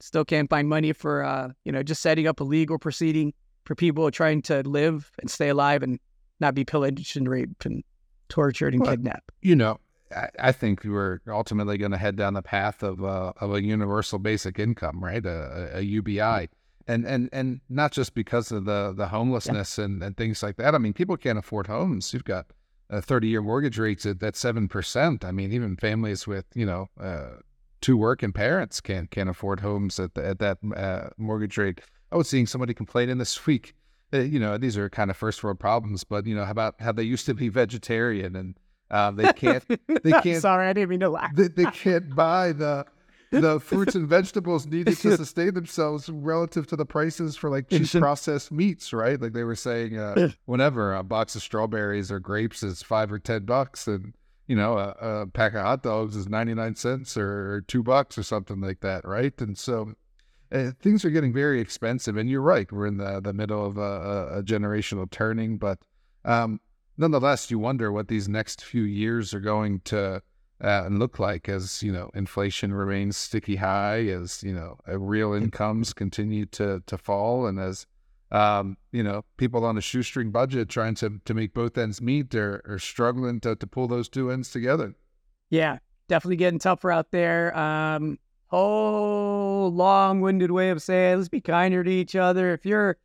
Still 0.00 0.24
can't 0.24 0.50
find 0.50 0.68
money 0.68 0.92
for 0.92 1.22
uh, 1.24 1.50
you 1.64 1.70
know 1.70 1.84
just 1.84 2.02
setting 2.02 2.26
up 2.26 2.40
a 2.40 2.44
legal 2.44 2.80
proceeding 2.80 3.32
for 3.64 3.76
people 3.76 4.10
trying 4.10 4.42
to 4.42 4.68
live 4.68 5.12
and 5.20 5.30
stay 5.30 5.48
alive 5.48 5.84
and 5.84 6.00
not 6.40 6.56
be 6.56 6.64
pillaged 6.64 7.16
and 7.16 7.28
raped 7.28 7.64
and 7.64 7.84
tortured 8.28 8.74
and 8.74 8.82
well, 8.82 8.90
kidnapped. 8.90 9.30
You 9.40 9.54
know, 9.54 9.78
I, 10.14 10.28
I 10.40 10.52
think 10.52 10.82
we're 10.82 11.20
ultimately 11.28 11.78
going 11.78 11.92
to 11.92 11.96
head 11.96 12.16
down 12.16 12.34
the 12.34 12.42
path 12.42 12.82
of 12.82 13.04
uh, 13.04 13.32
of 13.40 13.54
a 13.54 13.62
universal 13.62 14.18
basic 14.18 14.58
income, 14.58 15.02
right? 15.02 15.24
A, 15.24 15.78
a, 15.78 15.80
UBI, 15.80 16.48
and 16.88 17.06
and 17.06 17.28
and 17.32 17.60
not 17.68 17.92
just 17.92 18.14
because 18.14 18.50
of 18.50 18.64
the 18.64 18.92
the 18.96 19.06
homelessness 19.06 19.78
yeah. 19.78 19.84
and, 19.84 20.02
and 20.02 20.16
things 20.16 20.42
like 20.42 20.56
that. 20.56 20.74
I 20.74 20.78
mean, 20.78 20.92
people 20.92 21.16
can't 21.16 21.38
afford 21.38 21.68
homes. 21.68 22.12
You've 22.12 22.24
got 22.24 22.46
uh, 22.90 23.00
30 23.00 23.28
year 23.28 23.42
mortgage 23.42 23.78
rates 23.78 24.06
at 24.06 24.20
that 24.20 24.34
7%. 24.34 25.24
I 25.24 25.30
mean, 25.30 25.52
even 25.52 25.76
families 25.76 26.26
with, 26.26 26.46
you 26.54 26.66
know, 26.66 26.88
uh, 27.00 27.40
two 27.80 27.96
working 27.96 28.32
parents 28.32 28.80
can't, 28.80 29.10
can't 29.10 29.28
afford 29.28 29.60
homes 29.60 29.98
at, 29.98 30.14
the, 30.14 30.26
at 30.26 30.38
that 30.38 30.58
uh, 30.76 31.10
mortgage 31.16 31.56
rate. 31.58 31.80
I 32.10 32.16
was 32.16 32.28
seeing 32.28 32.46
somebody 32.46 32.74
complaining 32.74 33.18
this 33.18 33.46
week. 33.46 33.74
You 34.10 34.40
know, 34.40 34.56
these 34.56 34.78
are 34.78 34.88
kind 34.88 35.10
of 35.10 35.16
first 35.18 35.44
world 35.44 35.60
problems, 35.60 36.02
but, 36.02 36.26
you 36.26 36.34
know, 36.34 36.44
how 36.44 36.50
about 36.50 36.76
how 36.80 36.92
they 36.92 37.02
used 37.02 37.26
to 37.26 37.34
be 37.34 37.50
vegetarian 37.50 38.36
and 38.36 38.58
uh, 38.90 39.10
they 39.10 39.32
can't, 39.34 39.62
they 40.02 40.12
can't. 40.22 40.40
Sorry, 40.40 40.66
I 40.66 40.72
didn't 40.72 40.88
mean 40.88 41.00
to 41.00 41.10
laugh. 41.10 41.34
They, 41.34 41.48
they 41.48 41.66
can't 41.66 42.16
buy 42.16 42.52
the, 42.52 42.86
the 43.30 43.60
fruits 43.64 43.94
and 43.94 44.08
vegetables 44.08 44.66
needed 44.66 44.96
to 44.98 45.16
sustain 45.16 45.54
themselves 45.54 46.08
relative 46.08 46.66
to 46.68 46.76
the 46.76 46.86
prices 46.86 47.36
for 47.36 47.50
like 47.50 47.68
cheap 47.68 47.90
processed 47.90 48.50
meats, 48.50 48.92
right? 48.92 49.20
Like 49.20 49.32
they 49.32 49.44
were 49.44 49.54
saying, 49.54 49.98
uh, 49.98 50.30
whenever 50.46 50.94
a 50.94 51.02
box 51.02 51.36
of 51.36 51.42
strawberries 51.42 52.10
or 52.10 52.20
grapes 52.20 52.62
is 52.62 52.82
five 52.82 53.12
or 53.12 53.18
ten 53.18 53.44
bucks, 53.44 53.86
and 53.86 54.14
you 54.46 54.56
know 54.56 54.78
a, 54.78 54.90
a 55.00 55.26
pack 55.26 55.54
of 55.54 55.62
hot 55.62 55.82
dogs 55.82 56.16
is 56.16 56.28
ninety 56.28 56.54
nine 56.54 56.74
cents 56.74 57.16
or, 57.16 57.64
two 57.68 57.82
bucks 57.82 58.16
or 58.16 58.22
something 58.22 58.60
like 58.60 58.80
that, 58.80 59.06
right? 59.06 59.38
And 59.40 59.58
so 59.58 59.94
uh, 60.50 60.70
things 60.80 61.04
are 61.04 61.10
getting 61.10 61.32
very 61.32 61.60
expensive. 61.60 62.16
And 62.16 62.30
you're 62.30 62.40
right, 62.40 62.70
we're 62.70 62.86
in 62.86 62.96
the 62.96 63.20
the 63.20 63.32
middle 63.32 63.64
of 63.64 63.76
a, 63.78 64.38
a 64.38 64.42
generational 64.42 65.10
turning, 65.10 65.58
but 65.58 65.78
um, 66.24 66.60
nonetheless, 66.96 67.50
you 67.50 67.58
wonder 67.58 67.92
what 67.92 68.08
these 68.08 68.28
next 68.28 68.62
few 68.62 68.82
years 68.82 69.32
are 69.32 69.40
going 69.40 69.80
to 69.84 70.22
uh, 70.62 70.82
and 70.84 70.98
look 70.98 71.18
like 71.18 71.48
as 71.48 71.82
you 71.82 71.92
know 71.92 72.10
inflation 72.14 72.72
remains 72.72 73.16
sticky 73.16 73.56
high, 73.56 74.06
as 74.06 74.42
you 74.42 74.52
know 74.52 74.76
real 74.86 75.32
incomes 75.32 75.92
continue 75.92 76.46
to 76.46 76.82
to 76.86 76.98
fall, 76.98 77.46
and 77.46 77.58
as 77.58 77.86
um, 78.30 78.76
you 78.92 79.02
know 79.02 79.24
people 79.36 79.64
on 79.64 79.78
a 79.78 79.80
shoestring 79.80 80.30
budget 80.30 80.68
trying 80.68 80.94
to 80.96 81.20
to 81.24 81.34
make 81.34 81.54
both 81.54 81.78
ends 81.78 82.00
meet 82.00 82.34
are, 82.34 82.62
are 82.66 82.78
struggling 82.78 83.40
to 83.40 83.54
to 83.56 83.66
pull 83.66 83.88
those 83.88 84.08
two 84.08 84.30
ends 84.30 84.50
together. 84.50 84.94
Yeah, 85.50 85.78
definitely 86.08 86.36
getting 86.36 86.58
tougher 86.58 86.90
out 86.90 87.10
there. 87.10 87.56
Um, 87.56 88.18
whole 88.48 89.70
long-winded 89.72 90.50
way 90.50 90.70
of 90.70 90.82
saying 90.82 91.18
let's 91.18 91.28
be 91.28 91.40
kinder 91.40 91.84
to 91.84 91.90
each 91.90 92.16
other. 92.16 92.52
If 92.52 92.66
you're 92.66 92.96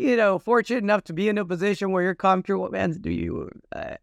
you 0.00 0.16
know, 0.16 0.38
fortunate 0.38 0.82
enough 0.82 1.04
to 1.04 1.12
be 1.12 1.28
in 1.28 1.36
a 1.36 1.44
position 1.44 1.92
where 1.92 2.02
you're 2.02 2.14
comfortable, 2.14 2.70
man, 2.70 2.92
do 3.02 3.10
you? 3.10 3.50
Uh, 3.70 3.96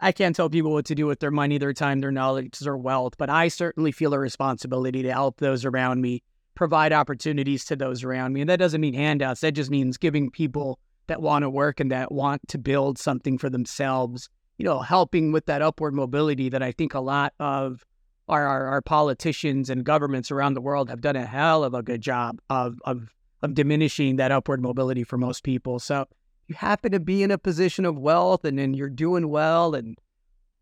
I 0.00 0.10
can't 0.10 0.34
tell 0.34 0.50
people 0.50 0.72
what 0.72 0.84
to 0.86 0.96
do 0.96 1.06
with 1.06 1.20
their 1.20 1.30
money, 1.30 1.58
their 1.58 1.72
time, 1.72 2.00
their 2.00 2.10
knowledge, 2.10 2.58
their 2.58 2.76
wealth, 2.76 3.14
but 3.18 3.30
I 3.30 3.46
certainly 3.46 3.92
feel 3.92 4.14
a 4.14 4.18
responsibility 4.18 5.02
to 5.04 5.12
help 5.12 5.38
those 5.38 5.64
around 5.64 6.00
me, 6.00 6.24
provide 6.56 6.92
opportunities 6.92 7.64
to 7.66 7.76
those 7.76 8.02
around 8.02 8.32
me. 8.32 8.40
And 8.40 8.50
that 8.50 8.58
doesn't 8.58 8.80
mean 8.80 8.94
handouts. 8.94 9.42
That 9.42 9.52
just 9.52 9.70
means 9.70 9.96
giving 9.96 10.28
people 10.28 10.80
that 11.06 11.22
want 11.22 11.44
to 11.44 11.50
work 11.50 11.78
and 11.78 11.90
that 11.92 12.10
want 12.10 12.48
to 12.48 12.58
build 12.58 12.98
something 12.98 13.38
for 13.38 13.48
themselves, 13.48 14.28
you 14.58 14.64
know, 14.64 14.80
helping 14.80 15.30
with 15.30 15.46
that 15.46 15.62
upward 15.62 15.94
mobility 15.94 16.48
that 16.48 16.64
I 16.64 16.72
think 16.72 16.94
a 16.94 17.00
lot 17.00 17.32
of 17.38 17.84
our, 18.28 18.44
our, 18.44 18.66
our 18.66 18.82
politicians 18.82 19.70
and 19.70 19.84
governments 19.84 20.32
around 20.32 20.54
the 20.54 20.60
world 20.60 20.90
have 20.90 21.00
done 21.00 21.14
a 21.14 21.26
hell 21.26 21.62
of 21.62 21.74
a 21.74 21.82
good 21.82 22.00
job 22.00 22.40
of, 22.50 22.80
of 22.84 23.14
of 23.44 23.52
diminishing 23.52 24.16
that 24.16 24.32
upward 24.32 24.62
mobility 24.62 25.04
for 25.04 25.18
most 25.18 25.44
people. 25.44 25.78
So 25.78 26.06
you 26.48 26.54
happen 26.54 26.92
to 26.92 26.98
be 26.98 27.22
in 27.22 27.30
a 27.30 27.36
position 27.36 27.84
of 27.84 27.98
wealth 27.98 28.42
and 28.42 28.58
then 28.58 28.72
you're 28.72 28.88
doing 28.88 29.28
well 29.28 29.74
and 29.74 29.98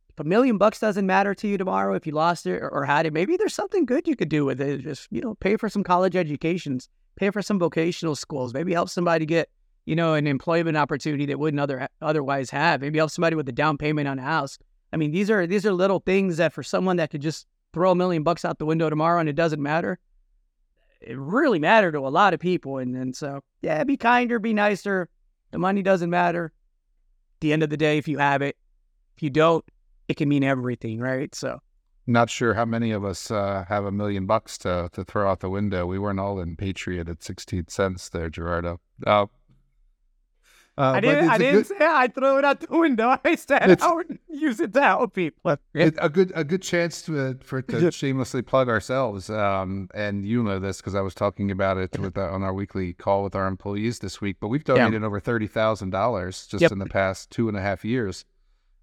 if 0.08 0.18
a 0.18 0.24
million 0.24 0.58
bucks 0.58 0.80
doesn't 0.80 1.06
matter 1.06 1.32
to 1.32 1.46
you 1.48 1.56
tomorrow 1.56 1.94
if 1.94 2.06
you 2.08 2.12
lost 2.12 2.44
it 2.44 2.60
or, 2.60 2.68
or, 2.68 2.84
had 2.84 3.06
it, 3.06 3.12
maybe 3.12 3.36
there's 3.36 3.54
something 3.54 3.86
good 3.86 4.06
you 4.08 4.16
could 4.16 4.28
do 4.28 4.44
with 4.44 4.60
it. 4.60 4.82
Just, 4.82 5.06
you 5.10 5.20
know, 5.20 5.36
pay 5.36 5.56
for 5.56 5.68
some 5.68 5.84
college 5.84 6.16
educations, 6.16 6.88
pay 7.16 7.30
for 7.30 7.40
some 7.40 7.58
vocational 7.58 8.16
schools, 8.16 8.52
maybe 8.52 8.74
help 8.74 8.90
somebody 8.90 9.24
get, 9.24 9.48
you 9.86 9.94
know, 9.94 10.14
an 10.14 10.26
employment 10.26 10.76
opportunity 10.76 11.24
that 11.26 11.38
wouldn't 11.38 11.60
other 11.60 11.88
otherwise 12.02 12.50
have. 12.50 12.80
Maybe 12.80 12.98
help 12.98 13.10
somebody 13.10 13.36
with 13.36 13.48
a 13.48 13.52
down 13.52 13.78
payment 13.78 14.08
on 14.08 14.18
a 14.18 14.22
house. 14.22 14.58
I 14.92 14.96
mean, 14.96 15.12
these 15.12 15.30
are 15.30 15.46
these 15.46 15.64
are 15.64 15.72
little 15.72 16.00
things 16.00 16.36
that 16.36 16.52
for 16.52 16.62
someone 16.62 16.96
that 16.96 17.10
could 17.10 17.22
just 17.22 17.46
throw 17.72 17.92
a 17.92 17.94
million 17.94 18.22
bucks 18.22 18.44
out 18.44 18.58
the 18.58 18.66
window 18.66 18.90
tomorrow 18.90 19.20
and 19.20 19.28
it 19.28 19.36
doesn't 19.36 19.62
matter, 19.62 19.98
it 21.04 21.18
really 21.18 21.58
mattered 21.58 21.92
to 21.92 21.98
a 21.98 22.08
lot 22.08 22.34
of 22.34 22.40
people. 22.40 22.78
And, 22.78 22.96
and 22.96 23.14
so, 23.14 23.40
yeah, 23.60 23.84
be 23.84 23.96
kinder, 23.96 24.38
be 24.38 24.52
nicer. 24.52 25.08
The 25.50 25.58
money 25.58 25.82
doesn't 25.82 26.10
matter. 26.10 26.46
At 27.36 27.40
the 27.40 27.52
end 27.52 27.62
of 27.62 27.70
the 27.70 27.76
day, 27.76 27.98
if 27.98 28.08
you 28.08 28.18
have 28.18 28.42
it, 28.42 28.56
if 29.16 29.22
you 29.22 29.30
don't, 29.30 29.64
it 30.08 30.16
can 30.16 30.28
mean 30.28 30.44
everything, 30.44 31.00
right? 31.00 31.34
So, 31.34 31.60
not 32.06 32.30
sure 32.30 32.54
how 32.54 32.64
many 32.64 32.90
of 32.90 33.04
us 33.04 33.30
uh, 33.30 33.64
have 33.68 33.84
a 33.84 33.92
million 33.92 34.26
bucks 34.26 34.58
to, 34.58 34.90
to 34.92 35.04
throw 35.04 35.30
out 35.30 35.40
the 35.40 35.50
window. 35.50 35.86
We 35.86 35.98
weren't 35.98 36.18
all 36.18 36.40
in 36.40 36.56
Patriot 36.56 37.08
at 37.08 37.22
16 37.22 37.68
cents 37.68 38.08
there, 38.08 38.28
Gerardo. 38.28 38.80
Uh, 39.06 39.26
uh, 40.78 40.92
I 40.92 41.00
didn't. 41.00 41.28
I 41.28 41.38
didn't 41.38 41.68
good, 41.68 41.78
say 41.78 41.84
I'd 41.84 42.14
throw 42.14 42.38
it 42.38 42.44
out 42.44 42.60
the 42.60 42.78
window. 42.78 43.16
I 43.24 43.34
said 43.34 43.82
I 43.82 43.92
would 43.92 44.18
use 44.28 44.58
it 44.58 44.72
to 44.72 44.80
help 44.80 45.14
people. 45.14 45.56
It, 45.74 45.94
a 45.98 46.08
good 46.08 46.32
a 46.34 46.44
good 46.44 46.62
chance 46.62 47.02
to 47.02 47.20
uh, 47.20 47.34
for 47.42 47.60
to 47.62 47.90
shamelessly 47.90 48.42
plug 48.42 48.68
ourselves. 48.68 49.28
Um, 49.28 49.88
and 49.94 50.24
you 50.24 50.42
know 50.42 50.58
this 50.58 50.78
because 50.78 50.94
I 50.94 51.00
was 51.02 51.14
talking 51.14 51.50
about 51.50 51.76
it 51.76 51.98
with 51.98 52.16
uh, 52.16 52.22
on 52.22 52.42
our 52.42 52.54
weekly 52.54 52.94
call 52.94 53.22
with 53.22 53.34
our 53.34 53.46
employees 53.46 53.98
this 53.98 54.20
week. 54.20 54.36
But 54.40 54.48
we've 54.48 54.64
donated 54.64 55.02
yeah. 55.02 55.06
over 55.06 55.20
thirty 55.20 55.46
thousand 55.46 55.90
dollars 55.90 56.46
just 56.46 56.62
yep. 56.62 56.72
in 56.72 56.78
the 56.78 56.86
past 56.86 57.30
two 57.30 57.48
and 57.48 57.56
a 57.56 57.60
half 57.60 57.84
years. 57.84 58.24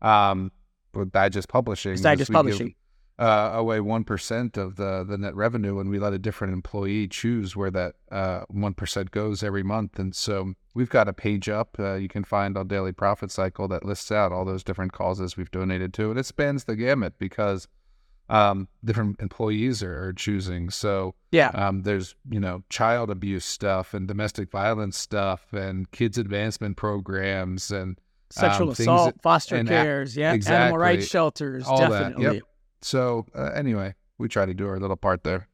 Um, 0.02 0.52
with 0.94 1.12
Digest 1.12 1.50
Publishing. 1.50 1.96
Digest 2.02 2.32
Publishing. 2.32 2.68
Give, 2.68 2.76
uh, 3.20 3.52
away 3.54 3.82
one 3.82 4.04
percent 4.04 4.58
of 4.58 4.78
the 4.78 5.04
the 5.04 5.18
net 5.18 5.36
revenue, 5.36 5.80
and 5.80 5.90
we 5.90 6.00
let 6.00 6.14
a 6.14 6.20
different 6.20 6.54
employee 6.54 7.08
choose 7.08 7.56
where 7.56 7.70
that 7.72 7.96
uh, 8.12 8.42
one 8.48 8.74
goes 9.12 9.44
every 9.44 9.64
month. 9.64 10.00
And 10.00 10.16
so 10.16 10.54
we've 10.74 10.90
got 10.90 11.08
a 11.08 11.14
page 11.14 11.50
up 11.50 11.76
uh, 11.80 11.96
you 11.96 12.08
can 12.08 12.24
find 12.24 12.58
on 12.58 12.68
Daily 12.68 12.92
Profit 12.92 13.32
Cycle 13.32 13.68
that 13.70 13.86
lists 13.86 14.12
out 14.12 14.32
all 14.32 14.46
those 14.46 14.64
different 14.64 14.94
causes 14.94 15.38
we've 15.38 15.52
donated 15.52 15.94
to, 15.96 16.10
and 16.10 16.20
it 16.20 16.26
spans 16.26 16.66
the 16.66 16.76
gamut 16.76 17.14
because 17.18 17.68
um, 18.30 18.68
different 18.86 19.20
employees 19.20 19.82
are, 19.82 20.10
are, 20.10 20.14
choosing. 20.14 20.70
So 20.70 21.16
yeah, 21.32 21.50
um, 21.50 21.82
there's 21.82 22.16
you 22.30 22.40
know 22.40 22.64
child 22.70 23.10
abuse 23.10 23.46
stuff 23.46 23.94
and 23.94 24.08
domestic 24.08 24.52
violence 24.52 24.98
stuff 24.98 25.52
and 25.52 25.90
kids 25.92 26.18
advancement 26.18 26.78
programs 26.78 27.72
and 27.72 28.00
sexual 28.30 28.68
um, 28.68 28.74
assault, 28.74 29.16
that, 29.16 29.22
foster 29.24 29.64
cares, 29.64 30.16
yeah, 30.16 30.34
exactly, 30.34 30.64
animal 30.64 30.78
rights 30.78 31.08
shelters, 31.08 31.66
definitely. 31.66 32.26
That, 32.26 32.34
yep. 32.36 32.44
So 32.82 33.26
uh, 33.36 33.52
anyway, 33.56 33.96
we 34.18 34.28
try 34.28 34.46
to 34.46 34.54
do 34.54 34.68
our 34.68 34.80
little 34.80 34.96
part 34.96 35.24
there. 35.24 35.49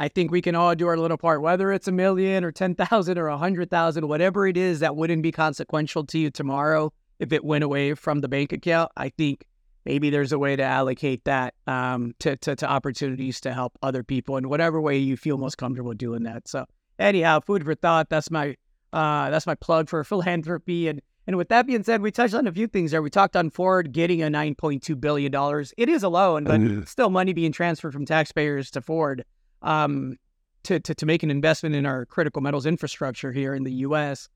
I 0.00 0.08
think 0.08 0.30
we 0.30 0.40
can 0.40 0.54
all 0.54 0.74
do 0.74 0.86
our 0.86 0.96
little 0.96 1.18
part, 1.18 1.42
whether 1.42 1.70
it's 1.72 1.86
a 1.86 1.92
million 1.92 2.42
or 2.42 2.50
10,000 2.50 3.18
or 3.18 3.26
a 3.26 3.32
100,000, 3.32 4.08
whatever 4.08 4.46
it 4.46 4.56
is 4.56 4.80
that 4.80 4.96
wouldn't 4.96 5.22
be 5.22 5.30
consequential 5.30 6.06
to 6.06 6.18
you 6.18 6.30
tomorrow 6.30 6.90
if 7.18 7.34
it 7.34 7.44
went 7.44 7.64
away 7.64 7.92
from 7.92 8.20
the 8.20 8.28
bank 8.28 8.50
account. 8.50 8.90
I 8.96 9.10
think 9.10 9.44
maybe 9.84 10.08
there's 10.08 10.32
a 10.32 10.38
way 10.38 10.56
to 10.56 10.62
allocate 10.62 11.24
that 11.24 11.52
um, 11.66 12.14
to, 12.20 12.34
to, 12.38 12.56
to 12.56 12.66
opportunities 12.66 13.42
to 13.42 13.52
help 13.52 13.78
other 13.82 14.02
people 14.02 14.38
in 14.38 14.48
whatever 14.48 14.80
way 14.80 14.96
you 14.96 15.18
feel 15.18 15.36
most 15.36 15.58
comfortable 15.58 15.92
doing 15.92 16.22
that. 16.22 16.48
So 16.48 16.64
anyhow, 16.98 17.40
food 17.40 17.62
for 17.62 17.74
thought. 17.74 18.08
That's 18.08 18.30
my 18.30 18.56
uh, 18.94 19.28
that's 19.28 19.46
my 19.46 19.54
plug 19.54 19.90
for 19.90 20.02
philanthropy 20.02 20.88
and 20.88 21.02
And 21.26 21.36
with 21.36 21.50
that 21.50 21.66
being 21.66 21.84
said, 21.84 22.00
we 22.00 22.10
touched 22.10 22.32
on 22.32 22.46
a 22.46 22.52
few 22.52 22.66
things 22.68 22.90
there. 22.90 23.02
We 23.02 23.10
talked 23.10 23.36
on 23.36 23.50
Ford 23.50 23.92
getting 23.92 24.22
a 24.22 24.28
$9.2 24.28 24.98
billion. 24.98 25.32
It 25.76 25.88
is 25.90 26.02
a 26.02 26.08
loan, 26.08 26.44
but 26.44 26.88
still 26.88 27.10
money 27.10 27.34
being 27.34 27.52
transferred 27.52 27.92
from 27.92 28.06
taxpayers 28.06 28.70
to 28.70 28.80
Ford 28.80 29.24
um, 29.62 30.16
to, 30.64 30.80
to, 30.80 30.94
to 30.94 31.06
make 31.06 31.22
an 31.22 31.30
investment 31.30 31.74
in 31.74 31.86
our 31.86 32.06
critical 32.06 32.42
metals 32.42 32.66
infrastructure 32.66 33.32
here 33.32 33.54
in 33.54 33.64
the 33.64 33.72
U.S. 33.72 34.28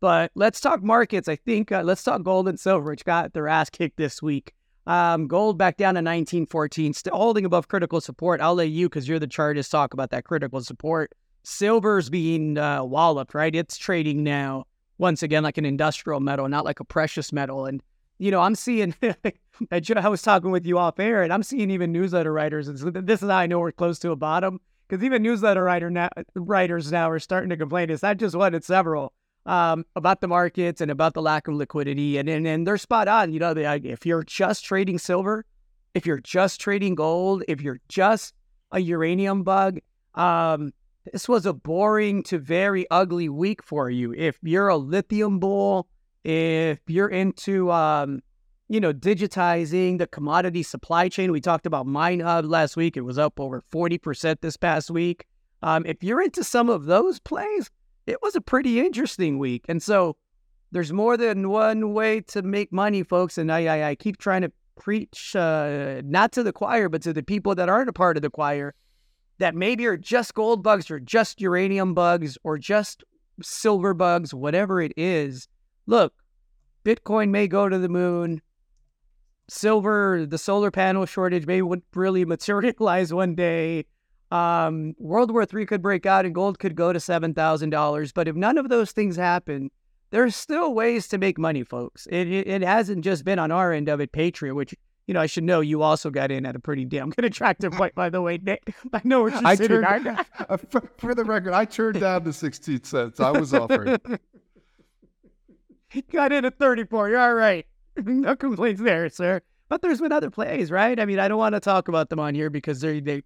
But 0.00 0.30
let's 0.34 0.60
talk 0.60 0.82
markets. 0.82 1.28
I 1.28 1.36
think 1.36 1.72
uh, 1.72 1.82
let's 1.82 2.02
talk 2.02 2.22
gold 2.22 2.48
and 2.48 2.58
silver, 2.58 2.90
which 2.90 3.04
got 3.04 3.32
their 3.32 3.48
ass 3.48 3.70
kicked 3.70 3.96
this 3.96 4.22
week. 4.22 4.52
Um, 4.86 5.26
gold 5.26 5.58
back 5.58 5.76
down 5.76 5.94
to 5.94 5.98
1914, 5.98 6.94
still 6.94 7.14
holding 7.14 7.44
above 7.44 7.68
critical 7.68 8.00
support. 8.00 8.40
I'll 8.40 8.54
let 8.54 8.70
you, 8.70 8.88
because 8.88 9.06
you're 9.06 9.18
the 9.18 9.26
chartist, 9.26 9.70
talk 9.70 9.92
about 9.92 10.10
that 10.10 10.24
critical 10.24 10.62
support. 10.62 11.12
Silver's 11.42 12.08
being 12.08 12.56
uh, 12.56 12.84
walloped, 12.84 13.34
right? 13.34 13.54
It's 13.54 13.76
trading 13.76 14.22
now 14.24 14.64
once 14.96 15.22
again 15.22 15.42
like 15.42 15.58
an 15.58 15.64
industrial 15.64 16.20
metal, 16.20 16.48
not 16.48 16.64
like 16.64 16.80
a 16.80 16.84
precious 16.84 17.32
metal. 17.32 17.66
And 17.66 17.82
you 18.18 18.30
know, 18.30 18.40
I'm 18.40 18.54
seeing. 18.54 18.94
I 19.70 20.08
was 20.08 20.22
talking 20.22 20.50
with 20.50 20.66
you 20.66 20.78
off 20.78 20.98
air, 20.98 21.22
and 21.22 21.32
I'm 21.32 21.42
seeing 21.42 21.70
even 21.70 21.92
newsletter 21.92 22.32
writers, 22.32 22.68
and 22.68 22.78
this 23.06 23.22
is 23.22 23.28
how 23.28 23.36
I 23.36 23.46
know 23.46 23.58
we're 23.58 23.72
close 23.72 23.98
to 24.00 24.10
a 24.10 24.16
bottom 24.16 24.60
because 24.88 25.04
even 25.04 25.22
newsletter 25.22 25.64
writer 25.64 25.90
now, 25.90 26.08
writers 26.34 26.90
now 26.90 27.10
are 27.10 27.18
starting 27.18 27.50
to 27.50 27.56
complain. 27.56 27.90
It's 27.90 28.02
not 28.02 28.16
just 28.16 28.34
one; 28.34 28.54
it's 28.54 28.66
several 28.66 29.12
um, 29.46 29.84
about 29.96 30.20
the 30.20 30.28
markets 30.28 30.80
and 30.80 30.90
about 30.90 31.14
the 31.14 31.22
lack 31.22 31.48
of 31.48 31.54
liquidity. 31.54 32.18
And 32.18 32.28
and, 32.28 32.46
and 32.46 32.66
they're 32.66 32.78
spot 32.78 33.08
on. 33.08 33.32
You 33.32 33.40
know, 33.40 33.54
they, 33.54 33.64
if 33.84 34.06
you're 34.06 34.24
just 34.24 34.64
trading 34.64 34.98
silver, 34.98 35.44
if 35.94 36.06
you're 36.06 36.20
just 36.20 36.60
trading 36.60 36.94
gold, 36.94 37.42
if 37.48 37.60
you're 37.60 37.80
just 37.88 38.34
a 38.72 38.80
uranium 38.80 39.42
bug, 39.42 39.78
um, 40.14 40.72
this 41.12 41.28
was 41.28 41.46
a 41.46 41.52
boring 41.52 42.22
to 42.24 42.38
very 42.38 42.86
ugly 42.90 43.28
week 43.28 43.62
for 43.62 43.90
you. 43.90 44.12
If 44.14 44.38
you're 44.42 44.68
a 44.68 44.76
lithium 44.76 45.38
bull, 45.38 45.88
if 46.24 46.80
you're 46.86 47.08
into, 47.08 47.70
um, 47.70 48.22
you 48.68 48.80
know, 48.80 48.92
digitizing 48.92 49.98
the 49.98 50.06
commodity 50.06 50.62
supply 50.62 51.08
chain, 51.08 51.32
we 51.32 51.40
talked 51.40 51.66
about 51.66 51.86
MineHub 51.86 52.48
last 52.48 52.76
week. 52.76 52.96
It 52.96 53.02
was 53.02 53.18
up 53.18 53.40
over 53.40 53.62
40% 53.72 54.40
this 54.40 54.56
past 54.56 54.90
week. 54.90 55.26
Um, 55.62 55.84
if 55.86 56.02
you're 56.02 56.22
into 56.22 56.44
some 56.44 56.68
of 56.68 56.84
those 56.84 57.18
plays, 57.18 57.70
it 58.06 58.20
was 58.22 58.36
a 58.36 58.40
pretty 58.40 58.78
interesting 58.78 59.38
week. 59.38 59.64
And 59.68 59.82
so 59.82 60.16
there's 60.70 60.92
more 60.92 61.16
than 61.16 61.48
one 61.48 61.94
way 61.94 62.20
to 62.22 62.42
make 62.42 62.72
money, 62.72 63.02
folks. 63.02 63.38
And 63.38 63.50
I, 63.50 63.66
I, 63.66 63.88
I 63.90 63.94
keep 63.94 64.18
trying 64.18 64.42
to 64.42 64.52
preach, 64.76 65.34
uh, 65.34 66.02
not 66.04 66.32
to 66.32 66.42
the 66.42 66.52
choir, 66.52 66.88
but 66.88 67.02
to 67.02 67.12
the 67.12 67.22
people 67.22 67.54
that 67.54 67.68
aren't 67.68 67.88
a 67.88 67.92
part 67.92 68.16
of 68.16 68.22
the 68.22 68.30
choir 68.30 68.74
that 69.38 69.54
maybe 69.54 69.86
are 69.86 69.96
just 69.96 70.34
gold 70.34 70.62
bugs 70.62 70.90
or 70.90 71.00
just 71.00 71.40
uranium 71.40 71.94
bugs 71.94 72.36
or 72.44 72.58
just 72.58 73.02
silver 73.42 73.94
bugs, 73.94 74.34
whatever 74.34 74.80
it 74.80 74.92
is. 74.96 75.48
Look, 75.86 76.12
Bitcoin 76.84 77.30
may 77.30 77.48
go 77.48 77.68
to 77.68 77.78
the 77.78 77.88
moon. 77.88 78.42
Silver, 79.48 80.26
the 80.26 80.38
solar 80.38 80.70
panel 80.70 81.06
shortage 81.06 81.46
may 81.46 81.62
would 81.62 81.82
really 81.94 82.24
materialize 82.26 83.12
one 83.12 83.34
day. 83.34 83.86
Um, 84.30 84.94
World 84.98 85.30
War 85.30 85.46
III 85.52 85.64
could 85.64 85.82
break 85.82 86.04
out 86.04 86.26
and 86.26 86.34
gold 86.34 86.58
could 86.58 86.76
go 86.76 86.92
to 86.92 86.98
$7,000. 86.98 88.12
But 88.14 88.28
if 88.28 88.36
none 88.36 88.58
of 88.58 88.68
those 88.68 88.92
things 88.92 89.16
happen, 89.16 89.70
there's 90.10 90.36
still 90.36 90.74
ways 90.74 91.08
to 91.08 91.18
make 91.18 91.38
money, 91.38 91.64
folks. 91.64 92.06
It, 92.10 92.28
it, 92.28 92.46
it 92.46 92.62
hasn't 92.62 93.04
just 93.04 93.24
been 93.24 93.38
on 93.38 93.50
our 93.50 93.72
end 93.72 93.88
of 93.88 94.00
it, 94.00 94.12
Patriot, 94.12 94.54
which 94.54 94.74
you 95.08 95.14
know, 95.14 95.20
I 95.20 95.26
should 95.26 95.44
know 95.44 95.60
you 95.60 95.80
also 95.80 96.10
got 96.10 96.30
in 96.30 96.44
at 96.44 96.54
a 96.54 96.58
pretty 96.58 96.84
damn 96.84 97.08
good 97.16 97.24
attractive 97.24 97.72
point, 97.72 97.94
by 97.94 98.10
the 98.10 98.20
way, 98.20 98.38
Nick. 98.40 98.74
I 98.92 99.00
know 99.04 99.22
what 99.22 99.32
you're 99.32 99.46
I 99.46 99.54
sitting 99.54 99.82
turned, 99.82 100.06
uh, 100.06 100.56
for, 100.68 100.82
for, 100.98 101.14
the 101.14 101.24
record, 101.24 101.54
I 101.54 101.64
turned 101.64 102.00
down 102.00 102.24
the 102.24 102.32
16 102.32 102.84
cents. 102.84 103.18
I 103.18 103.30
was 103.30 103.52
offered. 103.54 103.98
He 105.90 106.02
got 106.02 106.32
in 106.32 106.44
at 106.44 106.58
34. 106.58 107.08
You're 107.08 107.18
all 107.18 107.32
right. 107.32 107.66
no 108.06 108.36
complaints 108.36 108.80
there, 108.80 109.08
sir. 109.08 109.40
But 109.68 109.82
there's 109.82 110.00
been 110.00 110.12
other 110.12 110.30
plays, 110.30 110.70
right? 110.70 110.98
I 110.98 111.04
mean, 111.04 111.18
I 111.18 111.28
don't 111.28 111.38
want 111.38 111.54
to 111.54 111.60
talk 111.60 111.88
about 111.88 112.08
them 112.08 112.18
on 112.18 112.34
here 112.34 112.50
because 112.50 112.80
they 112.80 113.00
they 113.00 113.22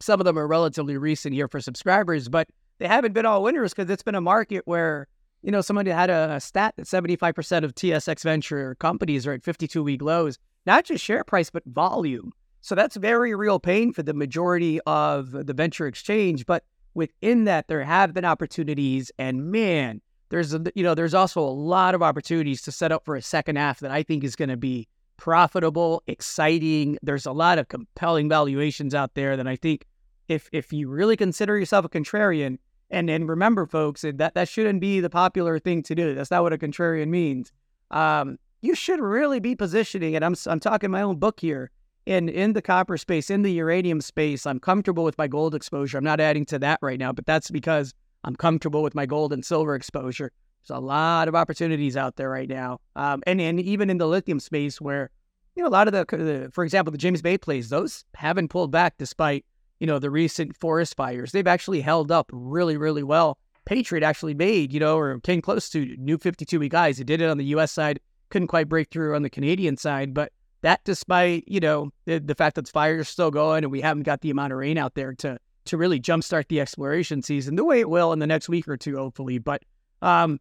some 0.00 0.20
of 0.20 0.24
them 0.24 0.38
are 0.38 0.46
relatively 0.46 0.96
recent 0.96 1.34
here 1.34 1.48
for 1.48 1.60
subscribers, 1.60 2.28
but 2.28 2.48
they 2.78 2.86
haven't 2.88 3.12
been 3.12 3.26
all 3.26 3.42
winners 3.42 3.72
because 3.74 3.90
it's 3.90 4.02
been 4.02 4.14
a 4.14 4.20
market 4.20 4.62
where 4.64 5.08
you 5.42 5.50
know 5.50 5.60
somebody 5.60 5.90
had 5.90 6.10
a, 6.10 6.34
a 6.34 6.40
stat 6.40 6.74
that 6.76 6.86
75% 6.86 7.64
of 7.64 7.74
TSX 7.74 8.22
venture 8.22 8.74
companies 8.76 9.26
are 9.26 9.32
at 9.32 9.42
52 9.42 9.82
week 9.82 10.02
lows 10.02 10.38
not 10.66 10.84
just 10.84 11.04
share 11.04 11.24
price, 11.24 11.50
but 11.50 11.64
volume. 11.66 12.32
So 12.60 12.74
that's 12.74 12.96
very 12.96 13.34
real 13.34 13.58
pain 13.58 13.92
for 13.92 14.02
the 14.02 14.14
majority 14.14 14.80
of 14.86 15.32
the 15.32 15.52
venture 15.52 15.86
exchange. 15.86 16.46
But 16.46 16.64
within 16.94 17.44
that, 17.44 17.68
there 17.68 17.82
have 17.82 18.14
been 18.14 18.24
opportunities, 18.24 19.10
and 19.18 19.50
man, 19.50 20.00
there's 20.32 20.54
a, 20.54 20.62
you 20.74 20.82
know 20.82 20.94
there's 20.94 21.12
also 21.12 21.42
a 21.42 21.52
lot 21.74 21.94
of 21.94 22.02
opportunities 22.02 22.62
to 22.62 22.72
set 22.72 22.90
up 22.90 23.04
for 23.04 23.14
a 23.14 23.22
second 23.22 23.56
half 23.56 23.80
that 23.80 23.90
I 23.90 24.02
think 24.02 24.24
is 24.24 24.34
going 24.34 24.48
to 24.48 24.56
be 24.56 24.88
profitable, 25.18 26.02
exciting. 26.06 26.96
There's 27.02 27.26
a 27.26 27.32
lot 27.32 27.58
of 27.58 27.68
compelling 27.68 28.30
valuations 28.30 28.94
out 28.94 29.12
there 29.12 29.36
that 29.36 29.46
I 29.46 29.56
think 29.56 29.84
if 30.28 30.48
if 30.50 30.72
you 30.72 30.88
really 30.88 31.18
consider 31.18 31.58
yourself 31.58 31.84
a 31.84 31.88
contrarian, 31.90 32.56
and 32.90 33.10
and 33.10 33.28
remember, 33.28 33.66
folks, 33.66 34.06
that 34.10 34.32
that 34.32 34.48
shouldn't 34.48 34.80
be 34.80 35.00
the 35.00 35.10
popular 35.10 35.58
thing 35.58 35.82
to 35.82 35.94
do. 35.94 36.14
That's 36.14 36.30
not 36.30 36.42
what 36.42 36.54
a 36.54 36.58
contrarian 36.58 37.08
means. 37.08 37.52
Um, 37.90 38.38
you 38.62 38.74
should 38.74 39.00
really 39.00 39.38
be 39.38 39.54
positioning 39.54 40.14
it. 40.14 40.22
I'm 40.22 40.34
I'm 40.46 40.60
talking 40.60 40.90
my 40.90 41.02
own 41.02 41.16
book 41.16 41.40
here. 41.40 41.70
In 42.06 42.30
in 42.30 42.54
the 42.54 42.62
copper 42.62 42.96
space, 42.96 43.28
in 43.28 43.42
the 43.42 43.52
uranium 43.52 44.00
space, 44.00 44.46
I'm 44.46 44.60
comfortable 44.60 45.04
with 45.04 45.18
my 45.18 45.28
gold 45.28 45.54
exposure. 45.54 45.98
I'm 45.98 46.04
not 46.04 46.20
adding 46.20 46.46
to 46.46 46.58
that 46.60 46.78
right 46.80 46.98
now, 46.98 47.12
but 47.12 47.26
that's 47.26 47.50
because 47.50 47.92
I'm 48.24 48.36
comfortable 48.36 48.82
with 48.82 48.94
my 48.94 49.06
gold 49.06 49.32
and 49.32 49.44
silver 49.44 49.74
exposure. 49.74 50.32
There's 50.66 50.76
a 50.76 50.80
lot 50.80 51.28
of 51.28 51.34
opportunities 51.34 51.96
out 51.96 52.16
there 52.16 52.30
right 52.30 52.48
now, 52.48 52.80
um, 52.94 53.22
and 53.26 53.40
and 53.40 53.60
even 53.60 53.90
in 53.90 53.98
the 53.98 54.06
lithium 54.06 54.38
space, 54.38 54.80
where 54.80 55.10
you 55.56 55.62
know 55.62 55.68
a 55.68 55.70
lot 55.70 55.88
of 55.88 55.92
the, 55.92 56.16
the, 56.16 56.50
for 56.52 56.62
example, 56.62 56.92
the 56.92 56.98
James 56.98 57.20
Bay 57.20 57.36
plays, 57.36 57.68
those 57.68 58.04
haven't 58.14 58.48
pulled 58.48 58.70
back 58.70 58.94
despite 58.96 59.44
you 59.80 59.86
know 59.86 59.98
the 59.98 60.10
recent 60.10 60.56
forest 60.56 60.96
fires. 60.96 61.32
They've 61.32 61.46
actually 61.46 61.80
held 61.80 62.12
up 62.12 62.30
really, 62.32 62.76
really 62.76 63.02
well. 63.02 63.38
Patriot 63.64 64.04
actually 64.04 64.34
made 64.34 64.72
you 64.72 64.78
know 64.78 64.96
or 64.98 65.18
came 65.20 65.42
close 65.42 65.68
to 65.70 65.96
new 65.98 66.16
52 66.16 66.60
week 66.60 66.74
highs. 66.74 67.00
It 67.00 67.06
did 67.06 67.20
it 67.20 67.28
on 67.28 67.38
the 67.38 67.46
U.S. 67.46 67.72
side 67.72 67.98
couldn't 68.32 68.48
quite 68.48 68.68
break 68.68 68.90
through 68.90 69.14
on 69.14 69.22
the 69.22 69.30
Canadian 69.30 69.76
side. 69.76 70.14
But 70.14 70.32
that, 70.62 70.80
despite 70.84 71.44
you 71.46 71.60
know 71.60 71.92
the, 72.06 72.18
the 72.18 72.34
fact 72.34 72.56
that 72.56 72.64
the 72.64 72.72
fire 72.72 72.98
is 72.98 73.08
still 73.08 73.30
going 73.30 73.62
and 73.62 73.70
we 73.70 73.80
haven't 73.80 74.04
got 74.04 74.22
the 74.22 74.30
amount 74.30 74.52
of 74.52 74.58
rain 74.58 74.78
out 74.78 74.94
there 74.94 75.12
to 75.16 75.38
to 75.64 75.76
really 75.76 76.00
jumpstart 76.00 76.48
the 76.48 76.60
exploration 76.60 77.22
season 77.22 77.56
the 77.56 77.64
way 77.64 77.80
it 77.80 77.88
will 77.88 78.12
in 78.12 78.18
the 78.18 78.26
next 78.26 78.48
week 78.48 78.68
or 78.68 78.76
two, 78.76 78.96
hopefully. 78.96 79.38
But 79.38 79.62
um, 80.00 80.40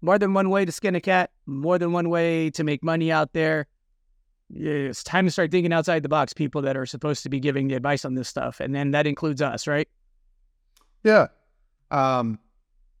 more 0.00 0.18
than 0.18 0.34
one 0.34 0.50
way 0.50 0.64
to 0.64 0.72
skin 0.72 0.94
a 0.94 1.00
cat, 1.00 1.30
more 1.46 1.78
than 1.78 1.92
one 1.92 2.08
way 2.08 2.50
to 2.50 2.64
make 2.64 2.82
money 2.82 3.12
out 3.12 3.32
there. 3.32 3.66
It's 4.54 5.02
time 5.02 5.24
to 5.26 5.30
start 5.30 5.50
thinking 5.50 5.72
outside 5.72 6.02
the 6.02 6.08
box. 6.08 6.34
People 6.34 6.62
that 6.62 6.76
are 6.76 6.84
supposed 6.84 7.22
to 7.22 7.30
be 7.30 7.40
giving 7.40 7.68
the 7.68 7.74
advice 7.74 8.04
on 8.04 8.14
this 8.14 8.28
stuff, 8.28 8.60
and 8.60 8.74
then 8.74 8.90
that 8.90 9.06
includes 9.06 9.40
us, 9.40 9.66
right? 9.66 9.88
Yeah. 11.04 11.28
Um, 11.90 12.38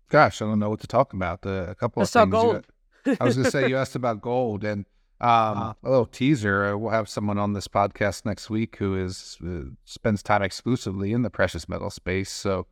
gosh, 0.08 0.40
I 0.40 0.46
don't 0.46 0.58
know 0.58 0.70
what 0.70 0.80
to 0.80 0.86
talk 0.86 1.12
about. 1.12 1.44
Uh, 1.44 1.66
a 1.68 1.74
couple 1.74 2.00
Let's 2.00 2.16
of 2.16 2.22
things. 2.22 2.32
Gold. 2.32 2.66
I 3.20 3.24
was 3.24 3.36
going 3.36 3.44
to 3.44 3.50
say 3.50 3.68
you 3.68 3.76
asked 3.76 3.96
about 3.96 4.22
gold, 4.22 4.64
and 4.64 4.86
um, 5.22 5.58
uh, 5.58 5.72
a 5.84 5.88
little 5.88 6.06
teaser. 6.06 6.64
Uh, 6.64 6.76
we'll 6.76 6.90
have 6.90 7.08
someone 7.08 7.38
on 7.38 7.52
this 7.52 7.68
podcast 7.68 8.26
next 8.26 8.50
week 8.50 8.76
who 8.76 8.96
is 8.96 9.38
uh, 9.46 9.70
spends 9.84 10.22
time 10.22 10.42
exclusively 10.42 11.12
in 11.12 11.22
the 11.22 11.30
precious 11.30 11.68
metal 11.68 11.90
space, 11.90 12.30
so 12.30 12.66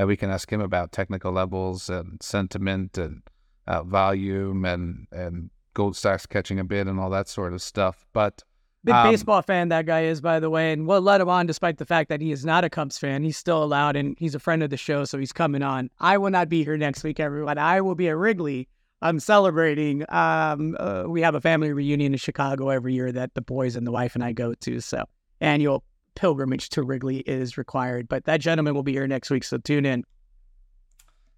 uh, 0.00 0.06
we 0.06 0.16
can 0.16 0.30
ask 0.30 0.50
him 0.50 0.60
about 0.60 0.92
technical 0.92 1.32
levels 1.32 1.90
and 1.90 2.22
sentiment 2.22 2.96
and 2.96 3.22
uh, 3.66 3.82
volume 3.82 4.64
and 4.64 5.08
and 5.10 5.50
gold 5.74 5.96
stocks 5.96 6.26
catching 6.26 6.60
a 6.60 6.64
bid 6.64 6.86
and 6.86 7.00
all 7.00 7.10
that 7.10 7.28
sort 7.28 7.52
of 7.52 7.60
stuff. 7.60 8.06
But 8.12 8.42
big 8.84 8.94
um, 8.94 9.10
baseball 9.10 9.42
fan 9.42 9.68
that 9.70 9.84
guy 9.84 10.04
is, 10.04 10.20
by 10.20 10.38
the 10.38 10.48
way, 10.48 10.72
and 10.72 10.86
we'll 10.86 11.00
let 11.00 11.20
him 11.20 11.28
on 11.28 11.46
despite 11.46 11.78
the 11.78 11.86
fact 11.86 12.08
that 12.08 12.20
he 12.20 12.30
is 12.30 12.44
not 12.44 12.62
a 12.62 12.70
Cubs 12.70 12.98
fan. 12.98 13.24
He's 13.24 13.36
still 13.36 13.64
allowed, 13.64 13.96
and 13.96 14.16
he's 14.16 14.36
a 14.36 14.40
friend 14.40 14.62
of 14.62 14.70
the 14.70 14.76
show, 14.76 15.04
so 15.04 15.18
he's 15.18 15.32
coming 15.32 15.62
on. 15.62 15.90
I 15.98 16.18
will 16.18 16.30
not 16.30 16.48
be 16.48 16.62
here 16.62 16.76
next 16.76 17.02
week, 17.02 17.18
everyone. 17.18 17.58
I 17.58 17.80
will 17.80 17.96
be 17.96 18.08
at 18.08 18.16
Wrigley 18.16 18.68
I'm 19.02 19.20
celebrating. 19.20 20.04
Um, 20.08 20.76
uh, 20.78 21.04
we 21.06 21.20
have 21.22 21.34
a 21.34 21.40
family 21.40 21.72
reunion 21.72 22.14
in 22.14 22.18
Chicago 22.18 22.70
every 22.70 22.94
year 22.94 23.12
that 23.12 23.34
the 23.34 23.42
boys 23.42 23.76
and 23.76 23.86
the 23.86 23.92
wife 23.92 24.14
and 24.14 24.24
I 24.24 24.32
go 24.32 24.54
to. 24.54 24.80
So 24.80 25.04
annual 25.40 25.84
pilgrimage 26.14 26.70
to 26.70 26.82
Wrigley 26.82 27.18
is 27.18 27.58
required. 27.58 28.08
But 28.08 28.24
that 28.24 28.40
gentleman 28.40 28.74
will 28.74 28.82
be 28.82 28.92
here 28.92 29.06
next 29.06 29.30
week, 29.30 29.44
so 29.44 29.58
tune 29.58 29.84
in. 29.84 30.04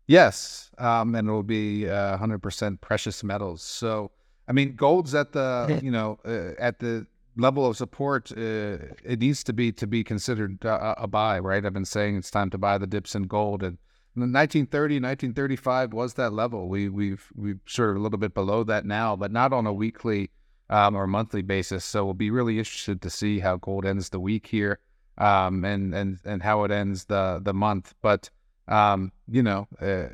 Yes, 0.06 0.70
um, 0.78 1.14
and 1.14 1.28
it 1.28 1.32
will 1.32 1.42
be 1.42 1.88
uh, 1.88 2.16
100% 2.16 2.80
precious 2.80 3.22
metals. 3.22 3.62
So 3.62 4.10
I 4.48 4.52
mean, 4.52 4.74
gold's 4.74 5.14
at 5.14 5.32
the 5.32 5.80
you 5.84 5.90
know 5.90 6.18
uh, 6.24 6.60
at 6.60 6.78
the 6.78 7.06
level 7.36 7.66
of 7.66 7.76
support. 7.76 8.32
Uh, 8.32 8.78
it 9.04 9.20
needs 9.20 9.44
to 9.44 9.52
be 9.52 9.72
to 9.72 9.86
be 9.86 10.02
considered 10.02 10.64
uh, 10.64 10.94
a 10.96 11.06
buy, 11.06 11.38
right? 11.38 11.64
I've 11.64 11.74
been 11.74 11.84
saying 11.84 12.16
it's 12.16 12.30
time 12.30 12.50
to 12.50 12.58
buy 12.58 12.78
the 12.78 12.86
dips 12.86 13.14
in 13.14 13.24
gold 13.24 13.62
and 13.62 13.78
1930, 14.26 14.96
1935 14.96 15.92
was 15.92 16.14
that 16.14 16.32
level. 16.32 16.68
We 16.68 16.88
we've 16.88 17.26
we've 17.34 17.60
sort 17.66 17.90
of 17.90 17.96
a 17.96 18.00
little 18.00 18.18
bit 18.18 18.34
below 18.34 18.64
that 18.64 18.84
now, 18.84 19.16
but 19.16 19.30
not 19.32 19.52
on 19.52 19.66
a 19.66 19.72
weekly 19.72 20.30
um, 20.70 20.94
or 20.96 21.06
monthly 21.06 21.42
basis. 21.42 21.84
So 21.84 22.04
we'll 22.04 22.14
be 22.14 22.30
really 22.30 22.58
interested 22.58 23.00
to 23.02 23.10
see 23.10 23.40
how 23.40 23.56
gold 23.56 23.84
ends 23.86 24.10
the 24.10 24.20
week 24.20 24.46
here, 24.46 24.78
um, 25.18 25.64
and 25.64 25.94
and 25.94 26.18
and 26.24 26.42
how 26.42 26.64
it 26.64 26.70
ends 26.70 27.06
the 27.06 27.40
the 27.42 27.54
month. 27.54 27.94
But 28.02 28.30
um, 28.66 29.12
you 29.26 29.42
know, 29.42 29.66
uh, 29.80 30.08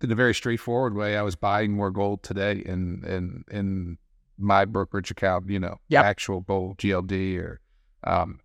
in 0.00 0.10
a 0.10 0.14
very 0.14 0.34
straightforward 0.34 0.94
way, 0.94 1.16
I 1.16 1.22
was 1.22 1.36
buying 1.36 1.72
more 1.72 1.90
gold 1.90 2.22
today 2.22 2.62
in 2.64 3.04
in 3.06 3.44
in 3.50 3.98
my 4.38 4.64
brokerage 4.64 5.10
account. 5.10 5.48
You 5.48 5.60
know, 5.60 5.78
Yep. 5.88 6.04
actual 6.04 6.40
gold 6.40 6.78
GLD 6.78 7.38
or 7.38 7.60
um, 8.04 8.40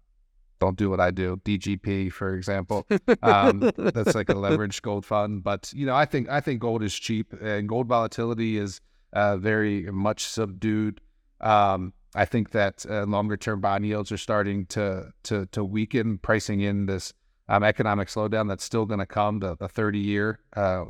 don't 0.60 0.78
do 0.78 0.89
what 0.89 1.00
I 1.00 1.12
do, 1.12 1.38
DGP, 1.45 2.12
for 2.12 2.34
example. 2.36 2.86
Um, 3.24 3.72
that's 3.78 4.15
like 4.15 4.30
a 4.30 4.34
leveraged 4.45 4.82
gold 4.82 5.06
fund. 5.06 5.43
But 5.43 5.72
you 5.74 5.86
know, 5.86 5.95
I 5.95 6.06
think 6.06 6.30
I 6.30 6.41
think 6.41 6.60
gold 6.62 6.84
is 6.84 6.93
cheap, 6.93 7.34
and 7.41 7.67
gold 7.67 7.88
volatility 7.88 8.58
is 8.58 8.82
uh, 9.13 9.38
very 9.38 9.84
much 9.91 10.26
subdued. 10.26 11.02
Um, 11.41 11.93
I 12.15 12.26
think 12.26 12.52
that 12.52 12.86
uh, 12.89 13.04
longer 13.04 13.38
term 13.38 13.62
bond 13.62 13.86
yields 13.86 14.12
are 14.12 14.17
starting 14.17 14.65
to 14.67 15.12
to 15.24 15.45
to 15.48 15.63
weaken, 15.63 16.17
pricing 16.17 16.62
in 16.62 16.86
this 16.88 17.13
um, 17.48 17.63
economic 17.63 18.08
slowdown 18.10 18.48
that's 18.48 18.63
still 18.63 18.86
going 18.86 19.00
to 19.00 19.06
come. 19.06 19.39
The, 19.39 19.56
the 19.56 19.67
30 19.69 20.00
year 20.00 20.39
uh, 20.56 20.86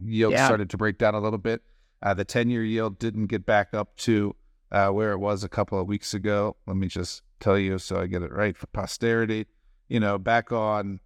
yield 0.00 0.32
Yeah. 0.32 0.44
started 0.46 0.70
to 0.70 0.76
break 0.76 0.98
down 0.98 1.14
a 1.14 1.20
little 1.20 1.38
bit. 1.38 1.62
Uh, 2.02 2.12
the 2.14 2.24
10 2.24 2.50
year 2.50 2.62
yield 2.62 2.98
didn't 2.98 3.26
get 3.26 3.46
back 3.46 3.72
up 3.72 3.96
to 3.96 4.36
uh, 4.70 4.88
where 4.90 5.12
it 5.12 5.18
was 5.18 5.42
a 5.44 5.48
couple 5.48 5.80
of 5.80 5.86
weeks 5.86 6.12
ago. 6.14 6.56
Let 6.66 6.76
me 6.76 6.86
just 6.86 7.22
tell 7.44 7.58
you 7.58 7.78
so 7.78 8.00
I 8.00 8.06
get 8.06 8.22
it 8.22 8.32
right 8.32 8.56
for 8.56 8.66
posterity. 8.68 9.46
You 9.88 10.00
know, 10.00 10.18
back 10.18 10.50
on 10.50 11.00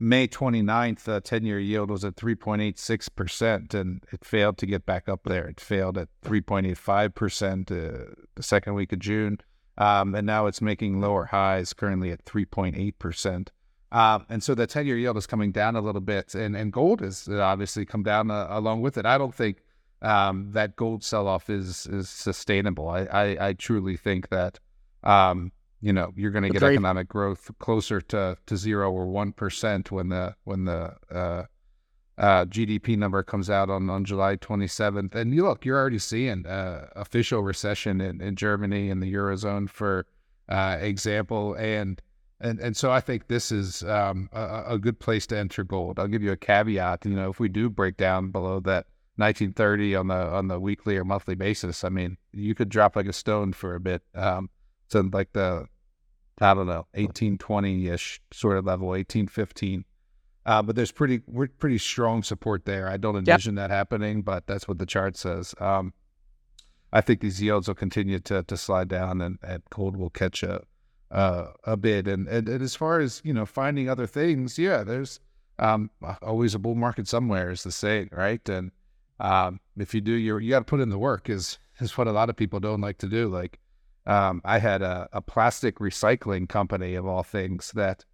May 0.00 0.28
29th, 0.28 1.04
the 1.04 1.20
10 1.20 1.44
year 1.44 1.58
yield 1.58 1.90
was 1.90 2.04
at 2.04 2.16
3.86%, 2.16 3.74
and 3.74 4.04
it 4.12 4.24
failed 4.24 4.56
to 4.58 4.66
get 4.66 4.86
back 4.86 5.08
up 5.08 5.24
there. 5.24 5.46
It 5.46 5.60
failed 5.60 5.98
at 5.98 6.08
3.85% 6.24 7.70
uh, 7.70 8.14
the 8.34 8.42
second 8.42 8.74
week 8.74 8.92
of 8.92 9.00
June. 9.00 9.38
Um, 9.76 10.14
and 10.14 10.26
now 10.26 10.46
it's 10.46 10.60
making 10.60 11.00
lower 11.00 11.26
highs, 11.26 11.72
currently 11.72 12.10
at 12.10 12.24
3.8%. 12.24 13.48
Um, 13.90 14.26
and 14.28 14.42
so 14.42 14.54
the 14.54 14.66
10 14.66 14.86
year 14.86 14.98
yield 14.98 15.16
is 15.16 15.26
coming 15.26 15.50
down 15.52 15.76
a 15.76 15.80
little 15.80 16.00
bit, 16.00 16.34
and, 16.34 16.56
and 16.56 16.72
gold 16.72 17.00
has 17.00 17.28
obviously 17.28 17.84
come 17.84 18.02
down 18.02 18.30
uh, 18.30 18.46
along 18.50 18.82
with 18.82 18.98
it. 18.98 19.06
I 19.06 19.18
don't 19.18 19.34
think 19.34 19.62
um, 20.02 20.52
that 20.52 20.76
gold 20.76 21.02
sell 21.02 21.26
off 21.26 21.50
is, 21.50 21.86
is 21.86 22.08
sustainable. 22.08 22.88
I, 22.88 23.00
I, 23.04 23.48
I 23.48 23.52
truly 23.54 23.96
think 23.96 24.28
that, 24.28 24.58
um, 25.02 25.52
you 25.80 25.92
know, 25.92 26.12
you're 26.16 26.30
going 26.30 26.44
to 26.44 26.50
get 26.50 26.60
Very- 26.60 26.74
economic 26.74 27.08
growth 27.08 27.50
closer 27.58 28.00
to, 28.00 28.36
to 28.46 28.56
zero 28.56 28.90
or 28.90 29.06
1% 29.06 29.90
when 29.90 30.08
the, 30.08 30.34
when 30.44 30.64
the, 30.64 30.94
uh, 31.10 31.44
uh, 32.18 32.44
GDP 32.46 32.98
number 32.98 33.22
comes 33.22 33.48
out 33.48 33.70
on, 33.70 33.88
on 33.88 34.04
July 34.04 34.36
27th. 34.36 35.14
And 35.14 35.32
you 35.32 35.44
look, 35.44 35.64
you're 35.64 35.78
already 35.78 36.00
seeing 36.00 36.46
uh, 36.46 36.88
official 36.96 37.42
recession 37.42 38.00
in, 38.00 38.20
in 38.20 38.34
Germany 38.34 38.90
and 38.90 39.00
the 39.00 39.12
Eurozone, 39.14 39.70
for 39.70 40.04
uh, 40.48 40.78
example. 40.80 41.54
And, 41.54 42.02
and, 42.40 42.58
and 42.58 42.76
so 42.76 42.90
I 42.90 43.00
think 43.00 43.28
this 43.28 43.52
is 43.52 43.84
um, 43.84 44.28
a, 44.32 44.64
a 44.70 44.78
good 44.78 44.98
place 44.98 45.28
to 45.28 45.38
enter 45.38 45.62
gold. 45.62 46.00
I'll 46.00 46.08
give 46.08 46.22
you 46.22 46.32
a 46.32 46.36
caveat. 46.36 47.04
You 47.04 47.14
know, 47.14 47.30
if 47.30 47.38
we 47.38 47.48
do 47.48 47.70
break 47.70 47.96
down 47.96 48.30
below 48.30 48.58
that 48.60 48.86
1930 49.16 49.96
on 49.96 50.06
the 50.08 50.14
on 50.14 50.46
the 50.46 50.60
weekly 50.60 50.96
or 50.96 51.04
monthly 51.04 51.34
basis, 51.34 51.82
I 51.82 51.88
mean, 51.88 52.16
you 52.32 52.54
could 52.54 52.68
drop 52.68 52.94
like 52.94 53.06
a 53.06 53.12
stone 53.12 53.52
for 53.52 53.74
a 53.74 53.80
bit. 53.80 54.02
Um, 54.14 54.50
to 54.90 55.02
like 55.02 55.32
the 55.32 55.66
I 56.40 56.54
don't 56.54 56.66
know, 56.66 56.86
1820 56.94 57.88
ish 57.88 58.20
sort 58.32 58.58
of 58.58 58.64
level, 58.64 58.88
1815. 58.88 59.84
Uh, 60.46 60.62
but 60.62 60.76
there's 60.76 60.92
pretty 60.92 61.20
we're 61.26 61.48
pretty 61.48 61.78
strong 61.78 62.22
support 62.22 62.64
there. 62.64 62.88
I 62.88 62.96
don't 62.96 63.16
envision 63.16 63.56
that 63.56 63.70
happening, 63.70 64.22
but 64.22 64.46
that's 64.46 64.66
what 64.66 64.78
the 64.78 64.86
chart 64.86 65.16
says. 65.16 65.54
Um, 65.60 65.92
I 66.90 67.02
think 67.02 67.20
these 67.20 67.42
yields 67.42 67.68
will 67.68 67.74
continue 67.74 68.18
to 68.20 68.42
to 68.44 68.56
slide 68.56 68.88
down, 68.88 69.20
and, 69.20 69.38
and 69.42 69.62
gold 69.68 69.96
will 69.96 70.10
catch 70.10 70.42
a 70.42 70.62
uh, 71.10 71.48
a 71.64 71.76
bit. 71.76 72.08
And, 72.08 72.26
and 72.28 72.48
and 72.48 72.62
as 72.62 72.74
far 72.74 73.00
as 73.00 73.20
you 73.24 73.34
know, 73.34 73.44
finding 73.44 73.90
other 73.90 74.06
things, 74.06 74.58
yeah, 74.58 74.84
there's 74.84 75.20
um, 75.58 75.90
always 76.22 76.54
a 76.54 76.58
bull 76.58 76.76
market 76.76 77.08
somewhere, 77.08 77.50
is 77.50 77.64
the 77.64 77.72
saying, 77.72 78.08
right? 78.12 78.46
And 78.48 78.70
um, 79.20 79.60
if 79.76 79.92
you 79.92 80.00
do, 80.00 80.12
you 80.12 80.38
you 80.38 80.50
got 80.50 80.60
to 80.60 80.64
put 80.64 80.80
in 80.80 80.88
the 80.88 80.98
work. 80.98 81.28
Is 81.28 81.58
is 81.80 81.98
what 81.98 82.06
a 82.06 82.12
lot 82.12 82.30
of 82.30 82.36
people 82.36 82.58
don't 82.58 82.80
like 82.80 82.98
to 82.98 83.08
do. 83.08 83.28
Like 83.28 83.58
um, 84.08 84.40
I 84.42 84.58
had 84.58 84.80
a, 84.80 85.06
a 85.12 85.20
plastic 85.20 85.80
recycling 85.80 86.48
company 86.48 86.94
of 86.94 87.06
all 87.06 87.22
things 87.22 87.72
that 87.72 88.06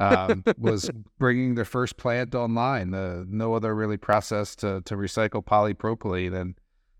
um, 0.00 0.44
was 0.58 0.90
bringing 1.18 1.54
their 1.56 1.66
first 1.66 1.98
plant 1.98 2.34
online. 2.34 2.94
Uh, 2.94 3.24
no 3.28 3.52
other 3.54 3.74
really 3.74 3.98
process 3.98 4.56
to 4.56 4.80
to 4.86 4.96
recycle 4.96 5.44
polypropylene, 5.44 6.34
and 6.34 6.54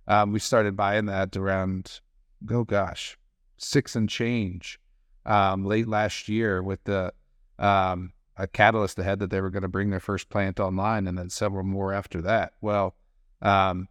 um, 0.07 0.33
we 0.33 0.39
started 0.39 0.77
buying 0.77 1.07
that 1.07 1.35
around 1.35 2.01
oh 2.51 2.65
gosh, 2.65 3.19
six 3.57 3.97
and 3.97 4.11
change 4.11 4.79
um, 5.25 5.65
late 5.65 5.89
last 5.89 6.29
year 6.29 6.63
with 6.63 6.85
the 6.85 7.11
um, 7.59 8.13
a 8.37 8.47
catalyst 8.47 8.99
ahead 8.99 9.19
that 9.21 9.31
they 9.31 9.41
were 9.41 9.51
going 9.51 9.63
to 9.63 9.69
bring 9.69 9.89
their 9.89 9.99
first 9.99 10.29
plant 10.29 10.61
online, 10.61 11.07
and 11.07 11.17
then 11.17 11.31
several 11.31 11.65
more 11.65 11.95
after 11.95 12.21
that. 12.21 12.53
Well, 12.61 12.97
um, 13.41 13.89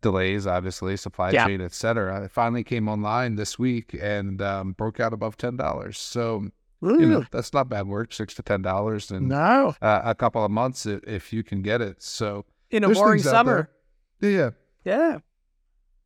delays, 0.00 0.46
obviously, 0.46 0.96
supply 0.96 1.30
Yeah. 1.30 1.46
chain, 1.46 1.60
et 1.60 1.72
cetera. 1.72 2.24
It 2.24 2.30
finally 2.30 2.64
came 2.64 2.88
online 2.88 3.34
this 3.36 3.58
week 3.58 3.96
and 4.00 4.40
um, 4.42 4.72
broke 4.72 5.00
out 5.00 5.12
above 5.12 5.36
ten 5.36 5.56
dollars. 5.56 5.98
So 5.98 6.48
you 6.80 7.06
know 7.06 7.24
that's 7.32 7.52
not 7.52 7.68
bad 7.68 7.88
work, 7.88 8.12
six 8.12 8.34
to 8.34 8.42
ten 8.42 8.62
dollars 8.62 9.10
in 9.10 9.28
no, 9.28 9.74
uh, 9.82 10.02
a 10.04 10.14
couple 10.14 10.44
of 10.44 10.50
months 10.50 10.86
i- 10.86 11.00
if 11.06 11.32
you 11.32 11.42
can 11.42 11.60
get 11.62 11.80
it. 11.80 12.00
So 12.02 12.44
in 12.70 12.84
a 12.84 12.88
boring 12.90 13.20
summer. 13.22 13.70
Yeah, 14.20 14.50
Yeah. 14.84 15.18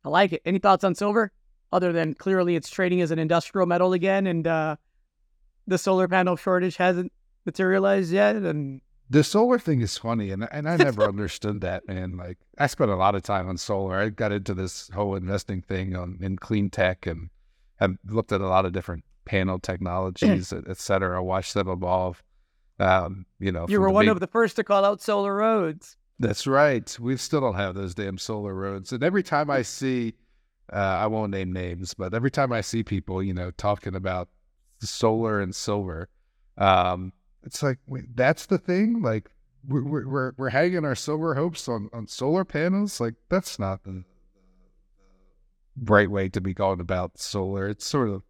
I 0.05 0.09
like 0.09 0.33
it. 0.33 0.41
Any 0.45 0.59
thoughts 0.59 0.83
on 0.83 0.95
silver? 0.95 1.31
Other 1.71 1.91
than 1.93 2.13
clearly 2.13 2.55
it's 2.55 2.69
trading 2.69 3.01
as 3.01 3.09
an 3.11 3.19
industrial 3.19 3.65
metal 3.67 3.93
again 3.93 4.27
and 4.27 4.45
uh, 4.45 4.75
the 5.65 5.77
solar 5.77 6.07
panel 6.07 6.35
shortage 6.35 6.75
hasn't 6.77 7.11
materialized 7.45 8.11
yet. 8.11 8.35
And 8.35 8.81
the 9.09 9.23
solar 9.23 9.59
thing 9.59 9.81
is 9.81 9.97
funny, 9.97 10.31
and 10.31 10.47
and 10.51 10.67
I 10.69 10.77
never 10.77 11.03
understood 11.07 11.61
that, 11.61 11.87
man. 11.87 12.17
Like 12.17 12.37
I 12.57 12.67
spent 12.67 12.91
a 12.91 12.95
lot 12.95 13.15
of 13.15 13.23
time 13.23 13.47
on 13.47 13.57
solar. 13.57 13.97
I 13.99 14.09
got 14.09 14.31
into 14.31 14.53
this 14.53 14.89
whole 14.93 15.15
investing 15.15 15.61
thing 15.61 15.95
on 15.95 16.17
in 16.21 16.37
clean 16.37 16.69
tech, 16.69 17.05
and 17.05 17.29
have 17.77 17.97
looked 18.07 18.31
at 18.31 18.41
a 18.41 18.47
lot 18.47 18.65
of 18.65 18.73
different 18.73 19.03
panel 19.25 19.59
technologies, 19.59 20.51
et, 20.53 20.63
et 20.67 20.77
cetera. 20.77 21.23
Watched 21.23 21.53
them 21.53 21.67
evolve. 21.67 22.23
Um, 22.79 23.25
you 23.39 23.51
know, 23.51 23.67
you 23.69 23.79
were 23.79 23.89
one 23.89 24.05
big- 24.05 24.11
of 24.11 24.19
the 24.19 24.27
first 24.27 24.55
to 24.55 24.63
call 24.63 24.83
out 24.83 25.01
solar 25.01 25.35
roads. 25.35 25.97
That's 26.19 26.47
right. 26.47 26.97
We 26.99 27.17
still 27.17 27.41
don't 27.41 27.55
have 27.55 27.75
those 27.75 27.95
damn 27.95 28.17
solar 28.17 28.53
roads. 28.53 28.93
And 28.93 29.03
every 29.03 29.23
time 29.23 29.49
I 29.49 29.61
see, 29.63 30.13
uh, 30.71 30.75
I 30.75 31.07
won't 31.07 31.31
name 31.31 31.51
names, 31.51 31.93
but 31.93 32.13
every 32.13 32.31
time 32.31 32.51
I 32.51 32.61
see 32.61 32.83
people, 32.83 33.21
you 33.21 33.33
know, 33.33 33.51
talking 33.51 33.95
about 33.95 34.29
solar 34.79 35.39
and 35.41 35.53
silver, 35.53 36.09
um, 36.57 37.13
it's 37.43 37.61
like, 37.63 37.79
wait, 37.87 38.15
that's 38.15 38.45
the 38.45 38.57
thing. 38.57 39.01
Like, 39.01 39.29
we're 39.67 40.05
we're 40.05 40.33
we're, 40.37 40.49
hanging 40.49 40.85
our 40.85 40.95
silver 40.95 41.35
hopes 41.35 41.67
on 41.67 41.89
on 41.93 42.07
solar 42.07 42.43
panels. 42.43 42.99
Like, 42.99 43.15
that's 43.29 43.59
not 43.59 43.83
the 43.83 44.03
right 45.81 46.09
way 46.09 46.29
to 46.29 46.41
be 46.41 46.53
going 46.53 46.79
about 46.79 47.17
solar. 47.17 47.67
It's 47.67 47.85
sort 47.85 48.09
of 48.09 48.23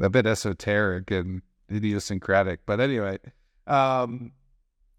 a 0.00 0.10
bit 0.10 0.26
esoteric 0.26 1.10
and 1.10 1.42
idiosyncratic. 1.70 2.60
But 2.66 2.80
anyway, 2.80 3.18
um, 3.66 4.32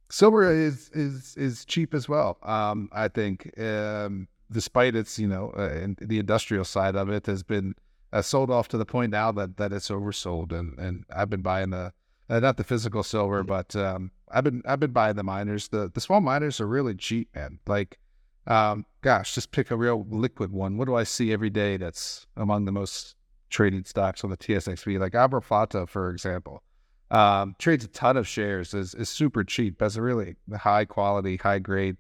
silver 0.10 0.52
is 0.52 0.90
is 0.94 1.36
is 1.38 1.66
cheap 1.66 1.94
as 1.94 2.10
well. 2.10 2.38
Um, 2.44 2.90
I 2.92 3.08
think, 3.08 3.58
um, 3.60 4.28
despite 4.52 4.96
its 4.96 5.18
you 5.20 5.28
know, 5.28 5.50
uh, 5.52 5.88
the 6.00 6.20
industrial 6.20 6.66
side 6.66 6.96
of 6.96 7.10
it 7.10 7.26
has 7.26 7.44
been 7.44 7.76
uh, 8.14 8.22
sold 8.22 8.50
off 8.50 8.68
to 8.70 8.78
the 8.78 8.86
point 8.86 9.12
now 9.12 9.32
that 9.34 9.58
that 9.58 9.74
it's 9.74 9.90
oversold, 9.90 10.52
and 10.52 10.78
and 10.80 11.06
I've 11.16 11.30
been 11.30 11.42
buying 11.42 11.72
the 11.72 11.94
uh, 12.30 12.40
not 12.40 12.58
the 12.58 12.64
physical 12.64 13.04
silver, 13.04 13.44
but 13.44 13.76
um, 13.76 14.12
I've 14.32 14.44
been 14.44 14.62
I've 14.66 14.80
been 14.80 14.92
buying 14.92 15.16
the 15.16 15.24
miners. 15.24 15.68
The 15.68 15.92
the 15.94 16.02
small 16.02 16.22
miners 16.22 16.60
are 16.60 16.68
really 16.68 16.96
cheap, 16.96 17.36
man. 17.36 17.60
Like, 17.68 18.00
um, 18.48 18.86
gosh, 19.02 19.36
just 19.36 19.52
pick 19.52 19.72
a 19.72 19.78
real 19.78 20.06
liquid 20.10 20.52
one. 20.52 20.78
What 20.78 20.86
do 20.86 20.96
I 20.96 21.04
see 21.04 21.32
every 21.32 21.50
day 21.50 21.78
that's 21.78 22.26
among 22.36 22.66
the 22.66 22.72
most 22.72 23.16
traded 23.50 23.88
stocks 23.88 24.24
on 24.24 24.30
the 24.30 24.38
TSXV? 24.38 25.00
Like 25.00 25.14
AbraPlata, 25.14 25.88
for 25.88 26.10
example 26.10 26.64
um, 27.12 27.56
trades 27.60 27.86
a 27.86 27.88
ton 27.88 28.18
of 28.18 28.28
shares, 28.28 28.74
is, 28.74 28.94
is 28.96 29.10
super 29.10 29.44
cheap, 29.44 29.82
has 29.82 29.98
a 29.98 30.02
really 30.02 30.36
high 30.58 30.86
quality, 30.86 31.38
high 31.38 31.60
grade 31.60 31.98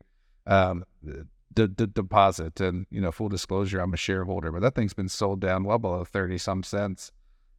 um, 0.47 0.83
d- 1.53 1.67
d- 1.67 1.85
deposit. 1.93 2.59
And, 2.59 2.87
you 2.89 3.01
know, 3.01 3.11
full 3.11 3.29
disclosure, 3.29 3.79
I'm 3.79 3.93
a 3.93 3.97
shareholder, 3.97 4.51
but 4.51 4.61
that 4.61 4.75
thing's 4.75 4.93
been 4.93 5.09
sold 5.09 5.41
down 5.41 5.63
well 5.63 5.77
below 5.77 6.03
30 6.03 6.37
some 6.37 6.63
cents. 6.63 7.11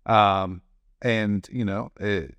Um, 0.06 0.62
and, 1.02 1.48
you 1.50 1.64
know, 1.64 1.92
it, 2.00 2.34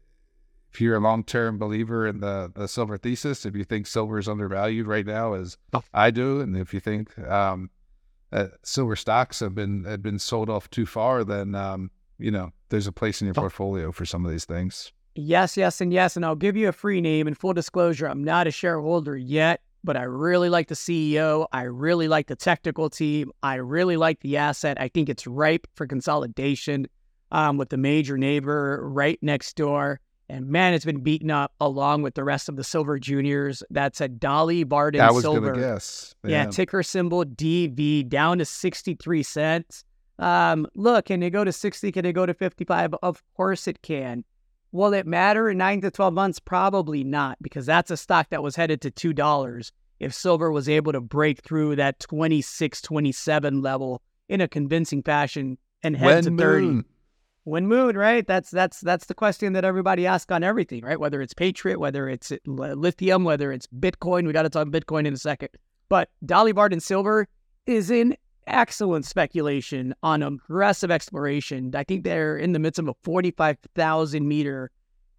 if 0.78 0.82
you're 0.82 0.96
a 0.96 1.00
long 1.00 1.24
term 1.24 1.58
believer 1.58 2.06
in 2.06 2.20
the, 2.20 2.52
the 2.54 2.68
silver 2.68 3.00
thesis, 3.00 3.48
if 3.48 3.56
you 3.56 3.64
think 3.64 3.88
silver 3.88 4.20
is 4.20 4.30
undervalued 4.30 4.86
right 4.86 5.08
now, 5.08 5.34
as 5.34 5.58
Oh. 5.74 5.82
I 5.92 6.12
do, 6.12 6.40
and 6.40 6.56
if 6.56 6.72
you 6.72 6.80
think 6.80 7.18
um, 7.18 7.72
uh, 8.32 8.50
silver 8.62 8.96
stocks 8.96 9.40
have 9.40 9.56
been 9.56 9.86
have 9.86 10.04
been 10.04 10.20
sold 10.20 10.52
off 10.52 10.70
too 10.70 10.86
far, 10.86 11.24
then 11.24 11.56
um, 11.56 11.90
you 12.20 12.30
know 12.30 12.52
there's 12.70 12.86
a 12.86 12.92
place 12.92 13.22
in 13.22 13.26
your 13.26 13.34
Oh. 13.38 13.42
portfolio 13.42 13.92
for 13.92 14.06
some 14.06 14.24
of 14.24 14.30
these 14.32 14.46
things. 14.46 14.94
Yes, 15.16 15.58
yes, 15.58 15.82
and 15.82 15.92
yes. 15.92 16.16
And 16.16 16.24
I'll 16.24 16.36
give 16.36 16.56
you 16.56 16.68
a 16.68 16.72
free 16.72 17.02
name. 17.02 17.26
And 17.26 17.36
full 17.36 17.54
disclosure, 17.54 18.08
I'm 18.08 18.24
not 18.24 18.46
a 18.46 18.52
shareholder 18.52 19.18
yet, 19.18 19.62
but 19.84 19.98
I 19.98 20.04
really 20.04 20.50
like 20.50 20.68
the 20.68 20.76
CEO. 20.76 21.48
I 21.52 21.64
really 21.64 22.08
like 22.08 22.28
the 22.28 22.36
technical 22.36 22.88
team. 22.92 23.32
I 23.42 23.56
really 23.56 23.98
like 23.98 24.20
the 24.20 24.38
asset. 24.38 24.80
I 24.80 24.90
think 24.90 25.10
it's 25.10 25.26
ripe 25.26 25.66
for 25.74 25.88
consolidation 25.88 26.86
um, 27.32 27.58
with 27.58 27.70
the 27.70 27.78
major 27.78 28.16
neighbor 28.16 28.88
right 28.88 29.18
next 29.24 29.56
door. 29.56 30.00
And 30.30 30.48
man, 30.48 30.74
it's 30.74 30.84
been 30.86 31.02
beaten 31.02 31.32
up 31.32 31.54
along 31.62 32.02
with 32.02 32.16
the 32.16 32.24
rest 32.24 32.50
of 32.50 32.58
the 32.58 32.64
silver 32.64 33.00
juniors. 33.00 33.64
That's 33.70 34.02
a 34.02 34.08
Dolly 34.10 34.64
Varden 34.64 35.00
I 35.00 35.12
was 35.12 35.24
silver. 35.24 35.52
gonna 35.54 35.62
guess. 35.62 36.16
Yeah. 36.26 36.48
ticker 36.48 36.84
symbol 36.84 37.24
DV 37.24 38.10
down 38.10 38.40
to 38.40 38.46
63 38.46 39.24
cents. 39.24 39.84
Um, 40.20 40.68
look, 40.76 41.06
can 41.06 41.24
it 41.24 41.30
go 41.30 41.44
to 41.44 41.52
60? 41.54 41.92
Can 41.92 42.06
it 42.06 42.14
go 42.14 42.26
to 42.26 42.34
55? 42.34 42.96
Of 43.04 43.24
course 43.36 43.68
it 43.68 43.82
can. 43.82 44.26
Will 44.74 44.94
it 44.94 45.08
matter 45.08 45.50
in 45.50 45.60
nine 45.60 45.80
to 45.82 45.92
12 45.92 46.14
months? 46.14 46.40
Probably 46.40 47.04
not, 47.06 47.38
because 47.42 47.66
that's 47.66 47.90
a 47.90 47.96
stock 47.98 48.30
that 48.32 48.44
was 48.44 48.56
headed 48.58 48.82
to 48.82 48.92
$2 48.92 49.72
if 50.00 50.14
silver 50.14 50.52
was 50.52 50.68
able 50.68 50.92
to 50.92 51.00
break 51.02 51.42
through 51.42 51.78
that 51.78 52.00
26, 52.02 52.82
27 52.82 53.62
level 53.62 54.02
in 54.28 54.42
a 54.42 54.48
convincing 54.48 55.02
fashion 55.04 55.58
and 55.84 55.96
head 55.96 56.26
When 56.26 56.38
to 56.38 56.44
30. 56.44 56.66
moon. 56.66 56.86
When 57.48 57.66
moon, 57.66 57.96
right? 57.98 58.28
That's 58.28 58.52
that's 58.52 58.82
that's 58.82 59.06
the 59.06 59.14
question 59.14 59.54
that 59.54 59.64
everybody 59.64 60.06
asks 60.06 60.30
on 60.34 60.44
everything, 60.44 60.84
right? 60.84 61.00
Whether 61.00 61.22
it's 61.22 61.34
Patriot, 61.34 61.80
whether 61.80 62.10
it's 62.10 62.30
uh, 62.30 62.38
lithium, 62.46 63.24
whether 63.24 63.54
it's 63.54 63.68
Bitcoin. 63.68 64.28
We 64.28 64.34
got 64.34 64.42
to 64.42 64.50
talk 64.50 64.68
Bitcoin 64.68 65.08
in 65.08 65.14
a 65.14 65.18
second. 65.18 65.48
But 65.88 66.10
Dolly 66.26 66.52
Varden 66.52 66.82
Silver 66.82 67.26
is 67.66 67.90
in 67.90 68.18
excellent 68.48 69.06
speculation 69.06 69.96
on 70.04 70.24
aggressive 70.24 70.92
exploration. 70.92 71.74
I 71.74 71.86
think 71.86 72.04
they're 72.04 72.38
in 72.38 72.52
the 72.52 72.60
midst 72.60 72.80
of 72.80 72.90
a 72.90 72.96
45,000 73.04 74.28
meter 74.28 74.70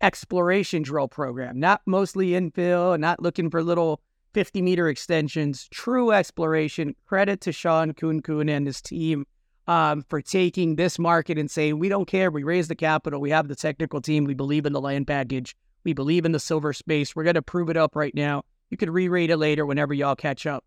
exploration 0.03 0.83
drill 0.83 1.09
program, 1.09 1.59
not 1.59 1.81
mostly 1.87 2.33
infill, 2.33 3.01
not 3.01 3.23
looking 3.23 3.49
for 3.49 3.63
little 3.63 4.03
50 4.35 4.61
meter 4.61 4.91
extensions, 4.91 5.67
true 5.71 6.13
exploration. 6.13 6.95
Credit 7.07 7.41
to 7.41 7.53
Shawn 7.53 7.95
Khunkhun 7.95 8.51
and 8.51 8.67
his 8.67 8.83
team 8.83 9.25
um, 9.69 10.03
for 10.09 10.23
taking 10.23 10.77
this 10.77 10.99
market 10.99 11.39
and 11.39 11.51
saying, 11.51 11.79
we 11.79 11.91
don't 11.91 12.07
care. 12.07 12.31
We 12.31 12.43
raise 12.43 12.69
the 12.69 12.75
capital. 12.75 13.21
We 13.21 13.31
have 13.31 13.49
the 13.49 13.55
technical 13.55 14.01
team. 14.01 14.25
We 14.25 14.35
believe 14.35 14.65
in 14.65 14.73
the 14.73 14.81
land 14.81 15.07
package. 15.07 15.55
We 15.85 15.93
believe 15.93 16.25
in 16.25 16.33
the 16.33 16.41
silver 16.41 16.73
space. 16.73 17.15
We're 17.15 17.25
going 17.25 17.35
to 17.35 17.43
prove 17.43 17.69
it 17.69 17.77
up 17.77 17.95
right 17.95 18.15
now. 18.15 18.43
You 18.71 18.79
could 18.79 18.91
re 18.91 19.09
rate 19.09 19.31
it 19.31 19.37
later 19.37 19.67
whenever 19.67 19.93
y'all 19.93 20.17
catch 20.17 20.47
up. 20.47 20.65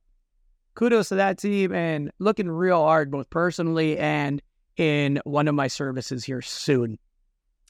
Kudos 0.75 1.09
to 1.09 1.15
that 1.15 1.39
team 1.39 1.73
and 1.73 2.11
looking 2.19 2.49
real 2.49 2.81
hard, 2.81 3.11
both 3.11 3.29
personally 3.29 3.97
and 3.97 4.41
in 4.77 5.19
one 5.25 5.47
of 5.47 5.55
my 5.55 5.67
services 5.67 6.23
here 6.23 6.41
soon. 6.41 6.97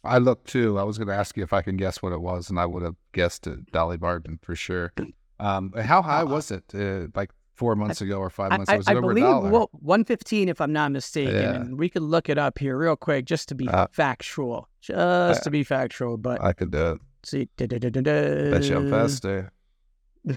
I 0.04 0.18
looked 0.18 0.48
too. 0.48 0.78
I 0.78 0.84
was 0.84 0.98
going 0.98 1.08
to 1.08 1.16
ask 1.16 1.38
you 1.38 1.44
if 1.44 1.54
I 1.54 1.62
can 1.62 1.78
guess 1.78 2.02
what 2.02 2.12
it 2.12 2.22
was, 2.22 2.50
and 2.50 2.60
I 2.60 2.66
would 2.66 2.84
have 2.84 2.96
guessed 3.14 3.48
it, 3.48 3.72
Dolly 3.72 3.98
Varden 3.98 4.40
for 4.42 4.56
sure. 4.56 4.94
Um, 5.40 5.74
how 5.74 6.02
high 6.02 6.24
was 6.24 6.52
it? 6.52 6.64
Uh, 6.74 7.08
like 7.16 7.32
four 7.62 7.76
months 7.76 8.02
ago 8.02 8.18
or 8.18 8.32
five 8.32 8.52
I, 8.52 8.58
months? 8.58 8.72
I, 8.72 8.76
ago? 8.76 8.84
I 8.88 8.96
over 8.96 9.14
believe 9.14 9.52
well, 9.52 9.70
115 9.72 10.50
if 10.50 10.60
I'm 10.60 10.74
not 10.74 10.92
mistaken. 10.92 11.36
Yeah. 11.36 11.54
And 11.54 11.78
we 11.78 11.90
could 11.90 12.02
look 12.02 12.28
it 12.28 12.40
up 12.40 12.58
here 12.58 12.76
real 12.76 12.96
quick 12.96 13.26
just 13.26 13.48
to 13.50 13.56
be 13.56 13.68
Uh, 13.68 13.86
factual. 13.92 14.68
Just 14.82 14.98
uh, 14.98 15.44
to 15.44 15.52
be 15.52 15.64
factual. 15.64 16.18
But 16.18 16.42
I 16.42 16.54
could 16.54 16.72
do 16.72 16.94
it. 16.94 17.02
see. 17.24 17.50
Da-da-da-da-da. 17.58 18.50
Bet 18.50 18.64
you 18.64 18.78
I'm 18.78 18.90
faster. 18.90 19.52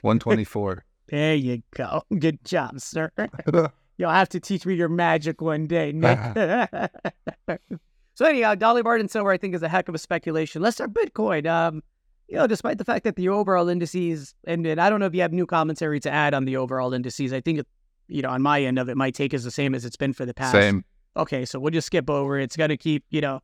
One 0.03 0.19
twenty 0.19 0.45
four. 0.45 0.85
There 1.09 1.35
you 1.35 1.63
go. 1.75 2.03
Good 2.19 2.43
job, 2.47 2.81
sir. 2.81 3.11
You'll 3.99 4.11
have 4.11 4.31
to 4.31 4.41
teach 4.41 4.65
me 4.65 4.75
your 4.75 4.89
magic 4.89 5.43
one 5.43 5.67
day, 5.67 5.93
Nick. 5.93 6.19
so 8.15 8.25
anyhow, 8.25 8.55
Dolly 8.55 8.81
Varden 8.81 9.09
Silver, 9.09 9.31
I 9.31 9.37
think, 9.37 9.55
is 9.55 9.63
a 9.63 9.69
heck 9.69 9.89
of 9.91 9.95
a 9.95 9.99
speculation. 9.99 10.63
Let's 10.63 10.77
start 10.77 10.95
Bitcoin. 10.95 11.47
Um, 11.47 11.83
you 12.29 12.37
know, 12.37 12.47
despite 12.47 12.79
the 12.79 12.85
fact 12.85 13.05
that 13.05 13.17
the 13.17 13.29
overall 13.29 13.69
indices, 13.69 14.35
and, 14.45 14.67
and 14.67 14.81
I 14.81 14.89
don't 14.91 15.01
know 15.01 15.07
if 15.07 15.15
you 15.15 15.23
have 15.23 15.33
new 15.33 15.47
commentary 15.47 16.01
to 16.01 16.11
add 16.11 16.35
on 16.35 16.45
the 16.45 16.57
overall 16.57 16.95
indices. 16.95 17.33
I 17.33 17.41
think, 17.41 17.61
it, 17.61 17.67
you 18.09 18.23
know, 18.23 18.31
on 18.31 18.43
my 18.43 18.63
end 18.63 18.79
of 18.79 18.89
it, 18.89 18.97
my 18.97 19.11
take 19.11 19.35
is 19.35 19.45
the 19.45 19.51
same 19.51 19.75
as 19.75 19.85
it's 19.85 19.97
been 19.97 20.13
for 20.13 20.25
the 20.25 20.35
past. 20.35 20.53
Same. 20.53 20.85
Okay, 21.17 21.45
so 21.45 21.61
we'll 21.61 21.71
just 21.71 21.87
skip 21.87 22.11
over. 22.11 22.39
It's 22.39 22.57
going 22.57 22.71
to 22.71 22.77
keep, 22.77 23.05
you 23.11 23.21
know, 23.21 23.41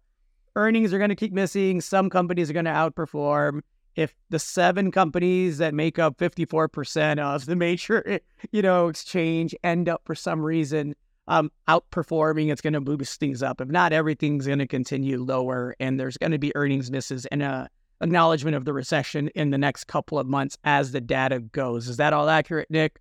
earnings 0.56 0.92
are 0.92 0.98
going 0.98 1.10
to 1.10 1.16
keep 1.16 1.32
missing. 1.32 1.80
Some 1.80 2.10
companies 2.10 2.50
are 2.50 2.52
going 2.52 2.64
to 2.64 2.70
outperform. 2.70 3.60
If 3.96 4.14
the 4.30 4.38
seven 4.38 4.90
companies 4.90 5.58
that 5.58 5.74
make 5.74 5.98
up 5.98 6.16
54% 6.16 7.18
of 7.18 7.46
the 7.46 7.56
major, 7.56 8.20
you 8.50 8.62
know, 8.62 8.88
exchange 8.88 9.54
end 9.62 9.88
up 9.88 10.02
for 10.04 10.14
some 10.14 10.40
reason 10.40 10.94
um, 11.28 11.52
outperforming, 11.68 12.50
it's 12.50 12.60
going 12.60 12.72
to 12.72 12.80
boost 12.80 13.20
things 13.20 13.42
up. 13.42 13.60
If 13.60 13.68
not, 13.68 13.92
everything's 13.92 14.46
going 14.46 14.58
to 14.58 14.66
continue 14.66 15.22
lower, 15.22 15.76
and 15.78 15.98
there's 15.98 16.16
going 16.16 16.32
to 16.32 16.38
be 16.38 16.54
earnings 16.56 16.90
misses 16.90 17.26
and 17.26 17.42
a 17.42 17.68
acknowledgement 18.00 18.56
of 18.56 18.64
the 18.64 18.72
recession 18.72 19.28
in 19.34 19.50
the 19.50 19.58
next 19.58 19.84
couple 19.84 20.18
of 20.18 20.26
months 20.26 20.58
as 20.64 20.92
the 20.92 21.00
data 21.00 21.40
goes. 21.40 21.88
Is 21.88 21.96
that 21.98 22.12
all 22.12 22.28
accurate, 22.28 22.70
Nick? 22.70 23.00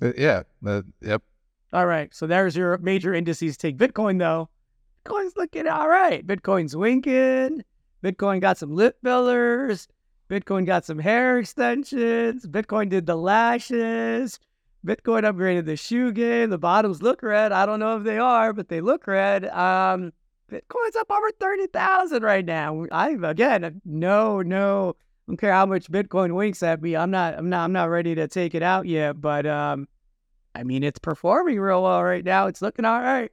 Uh, 0.00 0.12
yeah. 0.16 0.42
Uh, 0.64 0.82
yep. 1.00 1.22
All 1.72 1.86
right. 1.86 2.14
So 2.14 2.26
there's 2.26 2.56
your 2.56 2.78
major 2.78 3.14
indices. 3.14 3.56
Take 3.56 3.78
Bitcoin 3.78 4.18
though. 4.18 4.48
Bitcoin's 5.04 5.36
looking 5.36 5.66
all 5.66 5.88
right. 5.88 6.26
Bitcoin's 6.26 6.76
winking. 6.76 7.64
Bitcoin 8.04 8.40
got 8.40 8.58
some 8.58 8.74
lip 8.74 8.96
fillers. 9.02 9.88
Bitcoin 10.30 10.66
got 10.66 10.84
some 10.84 10.98
hair 10.98 11.38
extensions. 11.38 12.46
Bitcoin 12.46 12.88
did 12.88 13.06
the 13.06 13.16
lashes. 13.16 14.38
Bitcoin 14.86 15.22
upgraded 15.22 15.66
the 15.66 15.76
shoe 15.76 16.12
game. 16.12 16.50
The 16.50 16.58
bottoms 16.58 17.02
look 17.02 17.22
red. 17.22 17.52
I 17.52 17.66
don't 17.66 17.78
know 17.78 17.98
if 17.98 18.04
they 18.04 18.18
are, 18.18 18.52
but 18.52 18.68
they 18.68 18.80
look 18.80 19.06
red. 19.06 19.46
Um, 19.46 20.12
Bitcoin's 20.52 20.96
up 20.96 21.10
over 21.10 21.30
thirty 21.40 21.66
thousand 21.66 22.22
right 22.22 22.44
now. 22.44 22.84
I 22.92 23.16
again, 23.22 23.80
no, 23.84 24.42
no. 24.42 24.94
I 24.98 25.30
don't 25.30 25.36
care 25.36 25.52
how 25.52 25.66
much 25.66 25.90
Bitcoin 25.90 26.34
winks 26.34 26.62
at 26.62 26.82
me. 26.82 26.94
I'm 26.94 27.10
not. 27.10 27.38
I'm 27.38 27.48
not. 27.48 27.64
I'm 27.64 27.72
not 27.72 27.88
ready 27.88 28.14
to 28.16 28.28
take 28.28 28.54
it 28.54 28.62
out 28.62 28.86
yet. 28.86 29.20
But 29.20 29.46
um, 29.46 29.88
I 30.54 30.64
mean, 30.64 30.82
it's 30.82 30.98
performing 30.98 31.58
real 31.58 31.82
well 31.82 32.02
right 32.02 32.24
now. 32.24 32.48
It's 32.48 32.60
looking 32.60 32.84
all 32.84 33.00
right. 33.00 33.30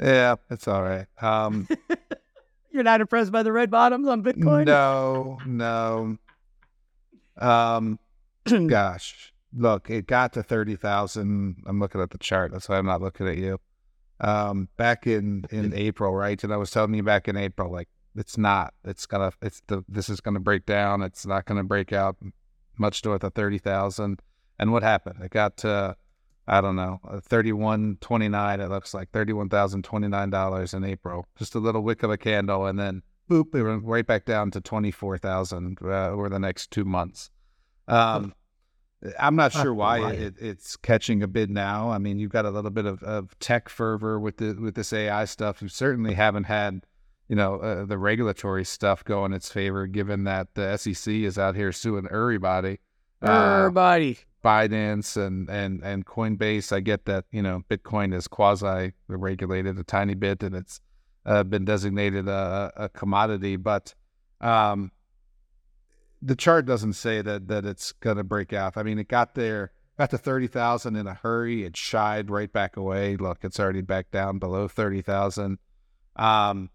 Yeah, 0.00 0.36
it's 0.50 0.68
all 0.68 0.82
right. 0.82 1.06
Um, 1.20 1.68
You're 2.70 2.82
not 2.82 3.00
impressed 3.00 3.32
by 3.32 3.42
the 3.42 3.52
red 3.52 3.70
bottoms 3.70 4.08
on 4.08 4.22
Bitcoin? 4.22 4.66
no, 4.66 5.38
no. 5.46 6.18
Um, 7.38 7.98
gosh, 8.66 9.32
look, 9.56 9.90
it 9.90 10.06
got 10.06 10.32
to 10.34 10.42
thirty 10.42 10.76
thousand. 10.76 11.62
I'm 11.66 11.80
looking 11.80 12.00
at 12.00 12.10
the 12.10 12.18
chart. 12.18 12.52
That's 12.52 12.68
why 12.68 12.78
I'm 12.78 12.86
not 12.86 13.00
looking 13.00 13.26
at 13.26 13.36
you. 13.36 13.58
Um, 14.20 14.68
back 14.76 15.06
in 15.06 15.44
in 15.50 15.74
April, 15.74 16.14
right? 16.14 16.42
And 16.42 16.52
I 16.52 16.56
was 16.56 16.70
telling 16.70 16.94
you 16.94 17.02
back 17.02 17.28
in 17.28 17.36
April, 17.36 17.70
like 17.72 17.88
it's 18.16 18.38
not. 18.38 18.74
It's 18.84 19.06
gonna. 19.06 19.32
It's 19.42 19.60
the. 19.66 19.84
This 19.88 20.08
is 20.08 20.20
gonna 20.20 20.40
break 20.40 20.66
down. 20.66 21.02
It's 21.02 21.26
not 21.26 21.46
gonna 21.46 21.64
break 21.64 21.92
out 21.92 22.16
much 22.78 23.04
north 23.04 23.24
of 23.24 23.34
thirty 23.34 23.58
thousand. 23.58 24.22
And 24.58 24.72
what 24.72 24.84
happened? 24.84 25.20
It 25.20 25.32
got 25.32 25.56
to, 25.58 25.96
I 26.46 26.60
don't 26.60 26.76
know, 26.76 27.00
thirty 27.22 27.52
one 27.52 27.98
twenty 28.00 28.28
nine. 28.28 28.60
It 28.60 28.70
looks 28.70 28.94
like 28.94 29.10
thirty 29.10 29.32
one 29.32 29.48
thousand 29.48 29.82
twenty 29.82 30.08
nine 30.08 30.30
dollars 30.30 30.74
in 30.74 30.84
April. 30.84 31.26
Just 31.36 31.56
a 31.56 31.58
little 31.58 31.82
wick 31.82 32.02
of 32.04 32.10
a 32.10 32.16
candle, 32.16 32.66
and 32.66 32.78
then 32.78 33.02
boop, 33.28 33.54
it 33.54 33.62
went 33.64 33.84
right 33.84 34.06
back 34.06 34.24
down 34.24 34.50
to 34.52 34.60
twenty 34.60 34.92
four 34.92 35.18
thousand 35.18 35.78
uh, 35.82 36.10
over 36.10 36.28
the 36.28 36.38
next 36.38 36.70
two 36.70 36.84
months. 36.84 37.30
Um, 37.88 38.32
I'm 39.18 39.36
not 39.36 39.52
sure 39.52 39.74
why 39.74 40.12
it, 40.12 40.34
it's 40.38 40.76
catching 40.76 41.22
a 41.22 41.26
bid 41.26 41.50
now. 41.50 41.90
I 41.90 41.98
mean, 41.98 42.18
you've 42.18 42.32
got 42.32 42.44
a 42.44 42.50
little 42.50 42.70
bit 42.70 42.86
of, 42.86 43.02
of 43.02 43.38
tech 43.38 43.68
fervor 43.68 44.18
with 44.18 44.38
the 44.38 44.54
with 44.54 44.74
this 44.74 44.92
AI 44.92 45.24
stuff. 45.26 45.60
You 45.60 45.68
certainly 45.68 46.14
haven't 46.14 46.44
had, 46.44 46.86
you 47.28 47.36
know, 47.36 47.56
uh, 47.56 47.84
the 47.84 47.98
regulatory 47.98 48.64
stuff 48.64 49.04
go 49.04 49.24
in 49.24 49.32
its 49.32 49.50
favor, 49.50 49.86
given 49.86 50.24
that 50.24 50.54
the 50.54 50.76
SEC 50.76 51.12
is 51.12 51.38
out 51.38 51.54
here 51.54 51.72
suing 51.72 52.06
everybody. 52.10 52.78
Uh, 53.22 53.58
Everybody. 53.58 54.18
Binance 54.44 55.16
and, 55.16 55.48
and, 55.48 55.82
and 55.82 56.04
Coinbase. 56.04 56.70
I 56.70 56.80
get 56.80 57.06
that, 57.06 57.24
you 57.32 57.40
know, 57.40 57.62
Bitcoin 57.70 58.14
is 58.14 58.28
quasi 58.28 58.92
regulated 59.08 59.78
a 59.78 59.84
tiny 59.84 60.14
bit 60.14 60.42
and 60.42 60.54
it's 60.54 60.80
uh, 61.24 61.42
been 61.42 61.64
designated 61.64 62.28
a, 62.28 62.72
a 62.76 62.88
commodity, 62.90 63.56
but 63.56 63.94
um, 64.42 64.92
the 66.24 66.34
chart 66.34 66.64
doesn't 66.64 66.94
say 66.94 67.20
that, 67.20 67.48
that 67.48 67.66
it's 67.66 67.92
going 67.92 68.16
to 68.16 68.24
break 68.24 68.52
out. 68.52 68.76
I 68.76 68.82
mean, 68.82 68.98
it 68.98 69.08
got 69.08 69.34
there, 69.34 69.72
got 69.98 70.10
to 70.10 70.18
30,000 70.18 70.96
in 70.96 71.06
a 71.06 71.14
hurry. 71.14 71.64
It 71.64 71.76
shied 71.76 72.30
right 72.30 72.50
back 72.50 72.76
away. 72.76 73.16
Look, 73.16 73.38
it's 73.42 73.60
already 73.60 73.82
back 73.82 74.10
down 74.10 74.38
below 74.38 74.66
30,000. 74.66 75.58
Um, 76.16 76.70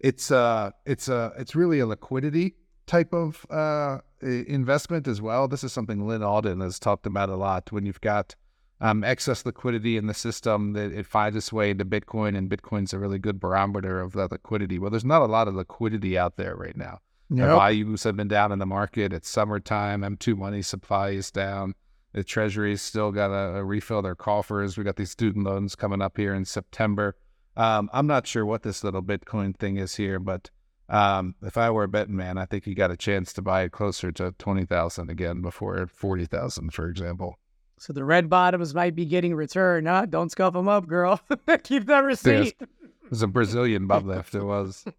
it's 0.00 0.30
uh 0.30 0.70
it's 0.86 1.08
a 1.08 1.32
it's 1.36 1.56
really 1.56 1.80
a 1.80 1.86
liquidity 1.86 2.54
type 2.86 3.12
of 3.12 3.44
uh 3.50 3.98
investment 4.22 5.08
as 5.08 5.20
well. 5.20 5.48
This 5.48 5.64
is 5.64 5.72
something 5.72 6.06
Lyn 6.06 6.22
Alden 6.22 6.60
has 6.60 6.78
talked 6.78 7.04
about 7.04 7.28
a 7.28 7.36
lot. 7.36 7.72
When 7.72 7.84
you've 7.84 8.00
got 8.00 8.36
um, 8.80 9.02
excess 9.02 9.44
liquidity 9.44 9.96
in 9.96 10.06
the 10.06 10.14
system, 10.14 10.72
that 10.74 10.92
it 10.92 11.04
finds 11.04 11.36
its 11.36 11.52
way 11.52 11.70
into 11.70 11.84
Bitcoin, 11.84 12.36
and 12.36 12.48
Bitcoin's 12.48 12.92
a 12.92 12.98
really 12.98 13.18
good 13.18 13.40
barometer 13.40 14.00
of 14.00 14.12
that 14.12 14.30
liquidity. 14.30 14.78
Well, 14.78 14.90
there's 14.90 15.04
not 15.04 15.22
a 15.22 15.26
lot 15.26 15.48
of 15.48 15.56
liquidity 15.56 16.16
out 16.16 16.36
there 16.36 16.54
right 16.54 16.76
now. 16.76 17.00
The 17.30 17.36
Nope. 17.36 17.58
values 17.58 18.04
have 18.04 18.16
been 18.16 18.28
down 18.28 18.52
in 18.52 18.58
the 18.58 18.66
market. 18.66 19.12
It's 19.12 19.28
summertime. 19.28 20.00
M2 20.02 20.36
money 20.36 20.62
supply 20.62 21.10
is 21.10 21.30
down. 21.30 21.74
The 22.12 22.24
Treasury's 22.24 22.80
still 22.80 23.12
got 23.12 23.28
to 23.28 23.62
refill 23.62 24.00
their 24.00 24.14
coffers. 24.14 24.78
We 24.78 24.84
got 24.84 24.96
these 24.96 25.10
student 25.10 25.44
loans 25.44 25.74
coming 25.76 26.00
up 26.00 26.16
here 26.16 26.32
in 26.34 26.46
September. 26.46 27.16
Um, 27.56 27.90
I'm 27.92 28.06
not 28.06 28.26
sure 28.26 28.46
what 28.46 28.62
this 28.62 28.82
little 28.82 29.02
Bitcoin 29.02 29.54
thing 29.56 29.76
is 29.76 29.96
here, 29.96 30.18
but 30.18 30.48
um, 30.88 31.34
if 31.42 31.58
I 31.58 31.70
were 31.70 31.84
a 31.84 31.88
betting 31.88 32.16
man, 32.16 32.38
I 32.38 32.46
think 32.46 32.66
you 32.66 32.74
got 32.74 32.90
a 32.90 32.96
chance 32.96 33.32
to 33.34 33.42
buy 33.42 33.62
it 33.62 33.72
closer 33.72 34.10
to 34.12 34.32
twenty 34.38 34.64
thousand 34.64 35.10
again 35.10 35.42
before 35.42 35.86
forty 35.86 36.24
thousand, 36.24 36.72
for 36.72 36.88
example. 36.88 37.38
So 37.78 37.92
the 37.92 38.04
red 38.04 38.30
bottoms 38.30 38.74
might 38.74 38.94
be 38.94 39.04
getting 39.04 39.34
returned, 39.34 39.86
huh? 39.86 40.06
Don't 40.06 40.30
scuff 40.30 40.54
them 40.54 40.66
up, 40.68 40.86
girl. 40.86 41.20
Keep 41.62 41.84
that 41.86 42.04
receipt. 42.04 42.56
It 42.60 43.10
was 43.10 43.20
a 43.22 43.26
Brazilian 43.26 43.86
butt 43.86 44.06
lift. 44.06 44.34
It 44.34 44.44
was. 44.44 44.84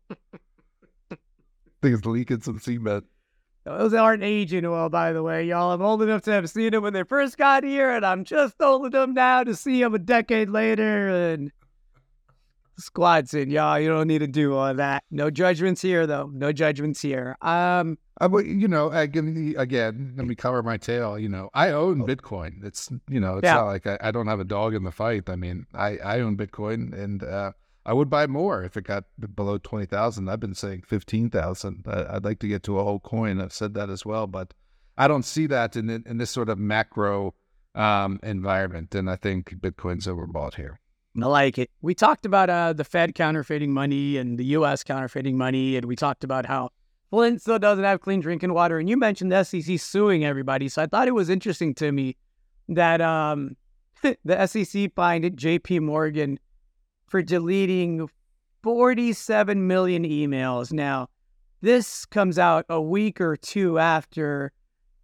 think 1.82 1.98
it's 1.98 2.06
leaking 2.06 2.42
some 2.42 2.60
cement. 2.60 3.06
Those 3.66 3.94
aren't 3.94 4.24
aging 4.24 4.70
well, 4.70 4.90
by 4.90 5.14
the 5.14 5.22
way, 5.22 5.44
y'all. 5.46 5.72
I'm 5.72 5.82
old 5.82 6.02
enough 6.02 6.22
to 6.24 6.32
have 6.32 6.50
seen 6.50 6.72
them 6.72 6.84
when 6.84 6.94
they 6.94 7.04
first 7.04 7.38
got 7.38 7.64
here, 7.64 7.92
and 7.92 8.06
I'm 8.06 8.24
just 8.24 8.56
old 8.62 8.86
enough 8.88 9.10
now 9.10 9.44
to 9.44 9.54
see 9.54 9.82
them 9.82 9.94
a 9.94 10.00
decade 10.00 10.50
later. 10.50 11.10
And 11.10 11.52
squats 12.78 13.34
in, 13.34 13.50
y'all. 13.52 13.80
You 13.80 13.90
don't 13.90 14.08
need 14.08 14.20
to 14.20 14.28
do 14.28 14.56
all 14.56 14.74
that. 14.74 15.04
No 15.12 15.30
judgments 15.30 15.82
here, 15.82 16.08
though. 16.08 16.32
No 16.34 16.52
judgments 16.52 17.02
here. 17.02 17.36
Um, 17.42 17.98
I, 18.20 18.28
but, 18.28 18.46
you 18.46 18.68
know, 18.68 18.90
again, 18.92 19.54
again, 19.58 20.14
let 20.18 20.26
me 20.26 20.36
cover 20.36 20.64
my 20.64 20.78
tail. 20.78 21.20
You 21.20 21.30
know, 21.30 21.50
I 21.54 21.70
own 21.72 22.06
Bitcoin. 22.08 22.64
It's, 22.64 22.90
you 23.10 23.20
know, 23.20 23.38
it's 23.38 23.46
Yeah. 23.46 23.56
not 23.56 23.66
like 23.66 23.86
I, 23.88 23.98
I 24.02 24.12
don't 24.12 24.28
have 24.28 24.40
a 24.40 24.46
dog 24.46 24.74
in 24.74 24.84
the 24.84 24.92
fight. 24.92 25.30
I 25.30 25.36
mean, 25.36 25.66
I, 25.74 25.98
I 25.98 26.20
own 26.22 26.38
Bitcoin 26.38 26.94
and 26.94 27.24
uh, 27.24 27.52
I 27.90 27.94
would 27.94 28.08
buy 28.08 28.28
more 28.28 28.64
if 28.64 28.78
it 28.78 28.84
got 28.84 29.06
below 29.34 29.58
20,000. 29.58 30.30
I've 30.30 30.40
been 30.40 30.54
saying 30.54 30.84
15,000. 30.84 31.86
I- 31.88 32.18
I'd 32.18 32.24
like 32.24 32.38
to 32.40 32.48
get 32.48 32.62
to 32.64 32.78
a 32.78 32.84
whole 32.84 33.00
coin. 33.00 33.42
I've 33.42 33.52
said 33.52 33.74
that 33.74 33.90
as 33.90 34.06
well, 34.06 34.28
but 34.28 34.54
I 34.96 35.08
don't 35.08 35.26
see 35.26 35.48
that 35.48 35.76
in, 35.76 35.90
in 35.90 36.20
this 36.20 36.30
sort 36.30 36.50
of 36.50 36.60
macro 36.60 37.34
um, 37.74 38.20
environment. 38.22 38.94
And 38.94 39.10
I 39.10 39.16
think 39.16 39.56
Bitcoin's 39.60 40.06
overbought 40.06 40.54
here. 40.54 40.80
I 41.20 41.26
like 41.26 41.58
it. 41.58 41.72
We 41.82 41.96
talked 41.96 42.28
about 42.28 42.52
uh, 42.52 42.74
the 42.74 42.84
Fed 42.84 43.16
counterfeiting 43.16 43.74
money 43.74 44.18
and 44.18 44.38
the 44.38 44.46
U.S. 44.46 44.84
counterfeiting 44.84 45.36
money, 45.36 45.76
and 45.76 45.88
we 45.88 45.96
talked 45.96 46.24
about 46.24 46.46
how 46.46 46.70
Flint 47.10 47.42
still 47.42 47.58
doesn't 47.58 47.84
have 47.84 48.02
clean 48.02 48.20
drinking 48.20 48.54
water. 48.54 48.78
And 48.78 48.88
you 48.88 48.98
mentioned 48.98 49.32
the 49.32 49.44
SEC 49.44 49.80
suing 49.80 50.24
everybody, 50.24 50.70
so 50.70 50.84
I 50.84 50.86
thought 50.86 51.08
it 51.08 51.16
was 51.16 51.28
interesting 51.28 51.74
to 51.76 51.92
me 51.92 52.18
that 52.68 53.02
um, 53.02 53.58
the 54.04 54.46
SEC 54.46 54.94
fined 54.94 55.36
J.P. 55.36 55.80
Morgan 55.80 56.40
for 57.10 57.22
deleting 57.22 58.10
47 58.64 59.68
million 59.68 60.04
emails. 60.04 60.72
Now, 60.72 61.08
this 61.62 62.06
comes 62.06 62.40
out 62.40 62.66
a 62.70 62.82
week 62.82 63.20
or 63.20 63.36
two 63.36 63.80
after 63.80 64.52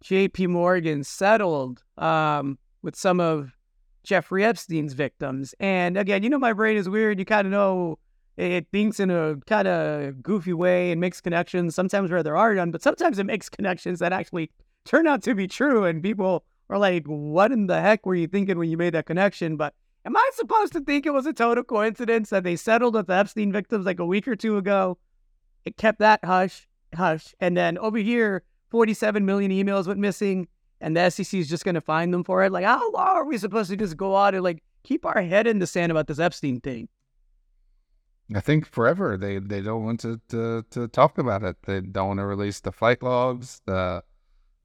J.P. 0.02 0.46
Morgan 0.48 1.04
settled 1.04 1.82
um, 1.98 2.58
with 2.82 2.96
some 2.96 3.20
of 3.20 3.56
Jeffrey 4.04 4.44
Epstein's 4.44 4.92
victims. 4.92 5.54
And 5.58 5.96
again, 5.96 6.22
you 6.22 6.30
know, 6.30 6.38
my 6.38 6.52
brain 6.52 6.76
is 6.76 6.88
weird. 6.88 7.18
You 7.18 7.24
kind 7.24 7.46
of 7.46 7.50
know 7.50 7.98
it 8.36 8.66
thinks 8.70 9.00
in 9.00 9.10
a 9.10 9.36
kind 9.46 9.66
of 9.66 10.22
goofy 10.22 10.52
way 10.52 10.92
and 10.92 11.00
makes 11.00 11.20
connections, 11.20 11.74
sometimes 11.74 12.10
where 12.10 12.22
there 12.22 12.36
are 12.36 12.54
none, 12.54 12.70
but 12.70 12.82
sometimes 12.82 13.18
it 13.18 13.24
makes 13.24 13.48
connections 13.50 13.98
that 13.98 14.12
actually 14.12 14.50
turn 14.84 15.06
out 15.06 15.22
to 15.24 15.34
be 15.34 15.48
true. 15.48 15.84
And 15.84 16.02
people 16.02 16.44
are 16.70 16.78
like, 16.78 17.04
what 17.06 17.52
in 17.52 17.66
the 17.66 17.80
heck 17.80 18.06
were 18.06 18.14
you 18.14 18.26
thinking 18.26 18.58
when 18.58 18.70
you 18.70 18.76
made 18.76 18.94
that 18.94 19.06
connection? 19.06 19.56
But 19.56 19.74
am 20.06 20.16
I 20.16 20.30
supposed 20.34 20.72
to 20.74 20.80
think 20.80 21.04
it 21.04 21.12
was 21.12 21.26
a 21.26 21.32
total 21.32 21.64
coincidence 21.64 22.30
that 22.30 22.44
they 22.44 22.56
settled 22.56 22.94
with 22.94 23.08
the 23.08 23.14
Epstein 23.14 23.52
victims 23.52 23.84
like 23.84 23.98
a 23.98 24.06
week 24.06 24.26
or 24.28 24.36
two 24.36 24.56
ago? 24.56 24.98
It 25.64 25.76
kept 25.76 25.98
that 25.98 26.24
hush, 26.24 26.68
hush. 26.94 27.34
And 27.40 27.56
then 27.56 27.76
over 27.76 27.98
here, 27.98 28.44
47 28.70 29.26
million 29.26 29.50
emails 29.50 29.86
went 29.86 29.98
missing 29.98 30.46
and 30.80 30.96
the 30.96 31.10
SEC 31.10 31.34
is 31.34 31.48
just 31.48 31.64
going 31.64 31.74
to 31.74 31.80
find 31.80 32.14
them 32.14 32.22
for 32.22 32.44
it. 32.44 32.52
Like, 32.52 32.64
how 32.64 32.90
long 32.92 33.08
are 33.08 33.24
we 33.24 33.36
supposed 33.36 33.70
to 33.70 33.76
just 33.76 33.96
go 33.96 34.16
out 34.16 34.34
and 34.34 34.44
like 34.44 34.62
keep 34.84 35.04
our 35.04 35.20
head 35.22 35.46
in 35.46 35.58
the 35.58 35.66
sand 35.66 35.90
about 35.90 36.06
this 36.06 36.20
Epstein 36.20 36.60
thing? 36.60 36.88
I 38.34 38.40
think 38.40 38.66
forever 38.66 39.16
they, 39.16 39.38
they 39.38 39.60
don't 39.60 39.84
want 39.84 40.00
to, 40.00 40.20
to, 40.28 40.64
to 40.70 40.88
talk 40.88 41.18
about 41.18 41.42
it. 41.42 41.56
They 41.64 41.80
don't 41.80 42.08
want 42.08 42.20
to 42.20 42.26
release 42.26 42.60
the 42.60 42.72
flight 42.72 43.02
logs. 43.02 43.60
The 43.66 44.02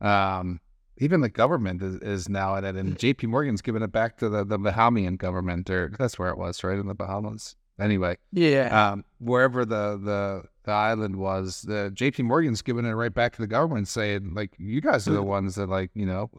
um, 0.01 0.60
even 0.97 1.21
the 1.21 1.30
government 1.30 1.82
is, 1.82 1.95
is 1.97 2.30
now 2.30 2.56
at 2.56 2.63
it, 2.63 2.75
and 2.75 2.97
J.P. 2.97 3.27
Morgan's 3.27 3.62
giving 3.62 3.82
it 3.82 3.91
back 3.91 4.17
to 4.17 4.30
the 4.30 4.43
the 4.43 4.60
Bahamian 4.60 5.17
government, 5.17 5.69
or 5.69 5.93
that's 5.97 6.19
where 6.19 6.30
it 6.30 6.38
was, 6.38 6.63
right 6.63 6.77
in 6.77 6.88
the 6.88 6.93
Bahamas. 6.95 7.56
Anyway, 7.80 8.17
Yeah. 8.32 8.91
um, 8.91 9.04
wherever 9.19 9.65
the, 9.65 9.97
the 9.97 10.43
the 10.63 10.71
island 10.71 11.15
was, 11.15 11.63
the 11.63 11.89
J.P. 11.93 12.23
Morgan's 12.23 12.62
giving 12.62 12.86
it 12.86 12.91
right 12.91 13.13
back 13.13 13.34
to 13.36 13.41
the 13.41 13.47
government, 13.47 13.88
saying 13.88 14.34
like, 14.36 14.51
you 14.60 14.80
guys 14.82 15.08
are 15.08 15.13
the 15.13 15.23
ones 15.23 15.56
that 15.56 15.67
like 15.69 15.89
you 15.95 16.06
know 16.06 16.30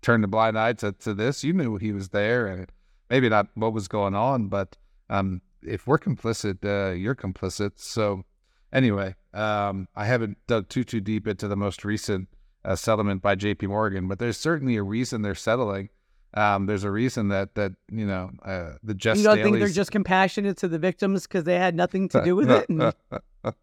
turned 0.00 0.24
a 0.24 0.28
blind 0.28 0.58
eye 0.58 0.72
to, 0.74 0.92
to 0.92 1.12
this. 1.12 1.44
You 1.44 1.52
knew 1.52 1.76
he 1.76 1.92
was 1.92 2.08
there, 2.10 2.46
and 2.46 2.72
maybe 3.10 3.28
not 3.28 3.48
what 3.54 3.72
was 3.74 3.88
going 3.88 4.14
on, 4.14 4.48
but 4.48 4.76
um, 5.10 5.42
if 5.62 5.86
we're 5.86 5.98
complicit, 5.98 6.64
uh, 6.64 6.94
you're 6.94 7.16
complicit. 7.16 7.72
So 7.76 8.24
anyway, 8.72 9.14
um, 9.34 9.88
I 9.96 10.06
haven't 10.06 10.38
dug 10.46 10.68
too 10.70 10.84
too 10.84 11.00
deep 11.00 11.26
into 11.26 11.48
the 11.48 11.56
most 11.56 11.84
recent 11.84 12.28
uh, 12.68 12.76
settlement 12.76 13.22
by 13.22 13.34
J.P. 13.34 13.66
Morgan, 13.68 14.08
but 14.08 14.18
there's 14.18 14.36
certainly 14.36 14.76
a 14.76 14.82
reason 14.82 15.22
they're 15.22 15.34
settling. 15.34 15.88
Um, 16.34 16.66
there's 16.66 16.84
a 16.84 16.90
reason 16.90 17.28
that 17.28 17.54
that 17.54 17.72
you 17.90 18.06
know 18.06 18.30
uh, 18.44 18.72
the 18.82 18.94
Just 18.94 19.18
you 19.18 19.26
don't 19.26 19.42
think 19.42 19.58
they're 19.58 19.68
just 19.68 19.90
compassionate 19.90 20.58
to 20.58 20.68
the 20.68 20.78
victims 20.78 21.26
because 21.26 21.44
they 21.44 21.56
had 21.56 21.74
nothing 21.74 22.08
to 22.10 22.22
do 22.22 22.36
with 22.36 22.50
it? 22.50 22.68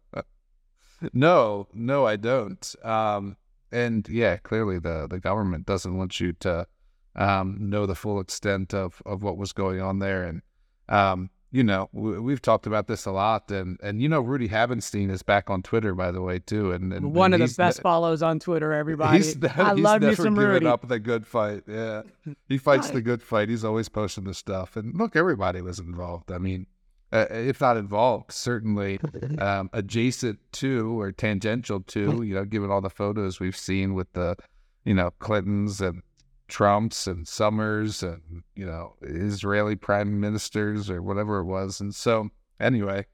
No, 1.12 1.68
no, 1.74 2.06
I 2.06 2.16
don't. 2.16 2.74
Um, 2.82 3.36
and 3.70 4.08
yeah, 4.08 4.38
clearly 4.38 4.78
the 4.78 5.06
the 5.06 5.20
government 5.20 5.66
doesn't 5.66 5.94
want 5.96 6.20
you 6.20 6.32
to 6.40 6.66
um, 7.14 7.58
know 7.60 7.84
the 7.84 7.94
full 7.94 8.18
extent 8.18 8.72
of 8.72 9.02
of 9.04 9.22
what 9.22 9.36
was 9.36 9.52
going 9.52 9.80
on 9.80 9.98
there. 9.98 10.24
And 10.24 10.42
um, 10.88 11.30
you 11.56 11.64
know, 11.64 11.88
we, 11.92 12.18
we've 12.20 12.42
talked 12.42 12.66
about 12.66 12.86
this 12.86 13.06
a 13.06 13.10
lot. 13.10 13.50
And 13.50 13.78
and 13.82 14.02
you 14.02 14.10
know, 14.10 14.20
Rudy 14.20 14.48
Havenstein 14.48 15.10
is 15.10 15.22
back 15.22 15.48
on 15.48 15.62
Twitter, 15.62 15.94
by 15.94 16.10
the 16.10 16.20
way, 16.20 16.38
too. 16.38 16.70
And, 16.72 16.92
and 16.92 17.14
One 17.14 17.32
of 17.32 17.40
the 17.40 17.54
best 17.56 17.78
ne- 17.78 17.82
follows 17.82 18.22
on 18.22 18.38
Twitter, 18.38 18.74
everybody. 18.74 19.16
He's, 19.16 19.36
ne- 19.36 19.48
I 19.56 19.74
he's 19.74 19.82
love 19.82 20.02
never 20.02 20.10
me 20.10 20.16
some 20.16 20.38
Rudy. 20.38 20.66
up 20.66 20.86
the 20.86 20.98
good 20.98 21.26
fight. 21.26 21.62
Yeah, 21.66 22.02
he 22.46 22.58
fights 22.58 22.90
the 22.90 23.00
good 23.00 23.22
fight. 23.22 23.48
He's 23.48 23.64
always 23.64 23.88
posting 23.88 24.24
the 24.24 24.34
stuff. 24.34 24.76
And 24.76 24.94
look, 24.94 25.16
everybody 25.16 25.62
was 25.62 25.78
involved. 25.78 26.30
I 26.30 26.36
mean, 26.36 26.66
uh, 27.10 27.24
if 27.30 27.62
not 27.62 27.78
involved, 27.78 28.32
certainly 28.32 29.00
um, 29.38 29.70
adjacent 29.72 30.38
to 30.52 31.00
or 31.00 31.10
tangential 31.10 31.80
to. 31.80 32.22
You 32.26 32.34
know, 32.34 32.44
given 32.44 32.70
all 32.70 32.82
the 32.82 32.90
photos 32.90 33.40
we've 33.40 33.56
seen 33.56 33.94
with 33.94 34.12
the, 34.12 34.36
you 34.84 34.92
know, 34.92 35.10
Clintons 35.20 35.80
and 35.80 36.02
Trumps 36.48 37.06
and 37.06 37.26
Summers 37.26 38.02
and 38.02 38.42
you 38.54 38.66
know 38.66 38.94
Israeli 39.02 39.76
prime 39.76 40.20
ministers 40.20 40.90
or 40.90 41.02
whatever 41.02 41.40
it 41.40 41.44
was. 41.44 41.80
And 41.80 41.94
so, 41.94 42.30
anyway. 42.60 43.06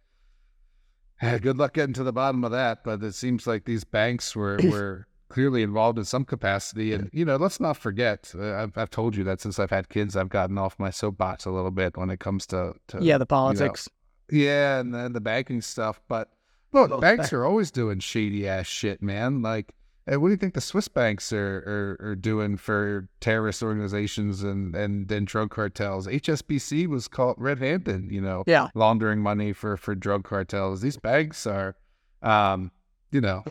Good 1.41 1.57
luck 1.57 1.75
getting 1.75 1.95
to 1.95 2.03
the 2.03 2.13
bottom 2.13 2.43
of 2.43 2.51
that, 2.51 2.83
but 2.83 3.03
it 3.03 3.15
seems 3.15 3.47
like 3.47 3.65
these 3.65 3.85
banks 3.85 4.35
were 4.35 4.59
were 4.65 5.07
clearly 5.33 5.63
involved 5.63 5.99
in 5.99 6.05
some 6.05 6.25
capacity. 6.25 6.93
And 6.93 7.09
you 7.13 7.25
know, 7.25 7.37
let's 7.37 7.59
not 7.59 7.77
forget. 7.77 8.33
Uh, 8.37 8.55
I've 8.55 8.77
I've 8.77 8.91
told 8.91 9.17
you 9.17 9.25
that 9.25 9.41
since 9.41 9.59
I've 9.59 9.71
had 9.71 9.89
kids, 9.89 10.17
I've 10.17 10.29
gotten 10.29 10.59
off 10.59 10.79
my 10.79 10.91
soapbox 10.91 11.45
a 11.47 11.51
little 11.51 11.71
bit 11.71 11.97
when 11.97 12.11
it 12.11 12.21
comes 12.21 12.47
to, 12.49 12.75
to 12.89 12.99
yeah, 13.01 13.19
the 13.19 13.27
politics. 13.27 13.89
yeah, 14.31 14.81
and 14.81 14.95
then 14.95 15.13
the 15.13 15.21
banking 15.21 15.63
stuff. 15.63 16.01
But 16.09 16.29
look, 16.73 16.91
Those 16.91 17.01
banks 17.01 17.31
ba- 17.31 17.37
are 17.37 17.45
always 17.47 17.71
doing 17.71 17.99
shady 18.01 18.47
ass 18.47 18.67
shit, 18.67 19.03
man. 19.03 19.43
Like, 19.43 19.73
eh, 20.07 20.17
what 20.17 20.29
do 20.29 20.33
you 20.33 20.37
think 20.37 20.55
the 20.55 20.61
Swiss 20.61 20.89
banks 20.89 21.33
are, 21.33 21.97
are, 22.01 22.09
are 22.11 22.15
doing 22.17 22.57
for 22.57 23.09
terrorist 23.21 23.63
organizations 23.63 24.43
and, 24.43 24.75
and, 24.75 25.11
and 25.11 25.27
drug 25.27 25.51
cartels? 25.51 26.07
HSBC 26.07 26.87
was 26.87 27.09
caught 27.09 27.39
red 27.39 27.59
handed, 27.59 28.11
you 28.11 28.21
know, 28.21 28.45
Yeah. 28.47 28.69
laundering 28.75 29.21
money 29.21 29.53
for, 29.53 29.77
for 29.77 29.95
drug 29.95 30.25
cartels. 30.25 30.81
These 30.81 30.97
banks 30.97 31.47
are, 31.47 31.77
um, 32.23 32.71
you 33.11 33.21
know, 33.21 33.45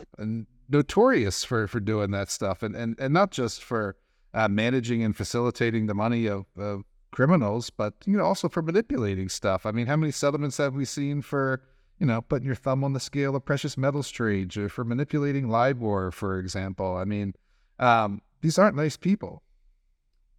notorious 0.68 1.44
for, 1.44 1.66
for 1.66 1.80
doing 1.80 2.10
that 2.12 2.30
stuff. 2.30 2.62
And, 2.62 2.74
and, 2.74 2.96
and 2.98 3.12
not 3.12 3.30
just 3.30 3.62
for 3.62 3.96
uh, 4.34 4.48
managing 4.48 5.02
and 5.02 5.16
facilitating 5.16 5.86
the 5.86 5.94
money 5.94 6.26
of, 6.26 6.46
of 6.56 6.82
criminals, 7.10 7.68
but 7.70 7.94
you 8.06 8.16
know, 8.16 8.24
also 8.24 8.48
for 8.48 8.62
manipulating 8.62 9.28
stuff. 9.28 9.66
I 9.66 9.70
mean, 9.72 9.86
how 9.86 9.96
many 9.96 10.12
settlements 10.12 10.56
have 10.56 10.74
we 10.74 10.84
seen 10.86 11.20
for 11.22 11.62
you 12.02 12.06
know 12.06 12.20
putting 12.20 12.46
your 12.46 12.56
thumb 12.56 12.82
on 12.82 12.94
the 12.94 13.00
scale 13.00 13.36
of 13.36 13.44
precious 13.44 13.78
metals 13.78 14.10
trades, 14.10 14.56
or 14.56 14.68
for 14.68 14.84
manipulating 14.84 15.48
LIBOR, 15.48 16.10
for 16.10 16.40
example? 16.40 16.96
I 16.96 17.04
mean, 17.04 17.32
um, 17.78 18.20
these 18.40 18.58
aren't 18.58 18.74
nice 18.74 18.96
people. 18.96 19.40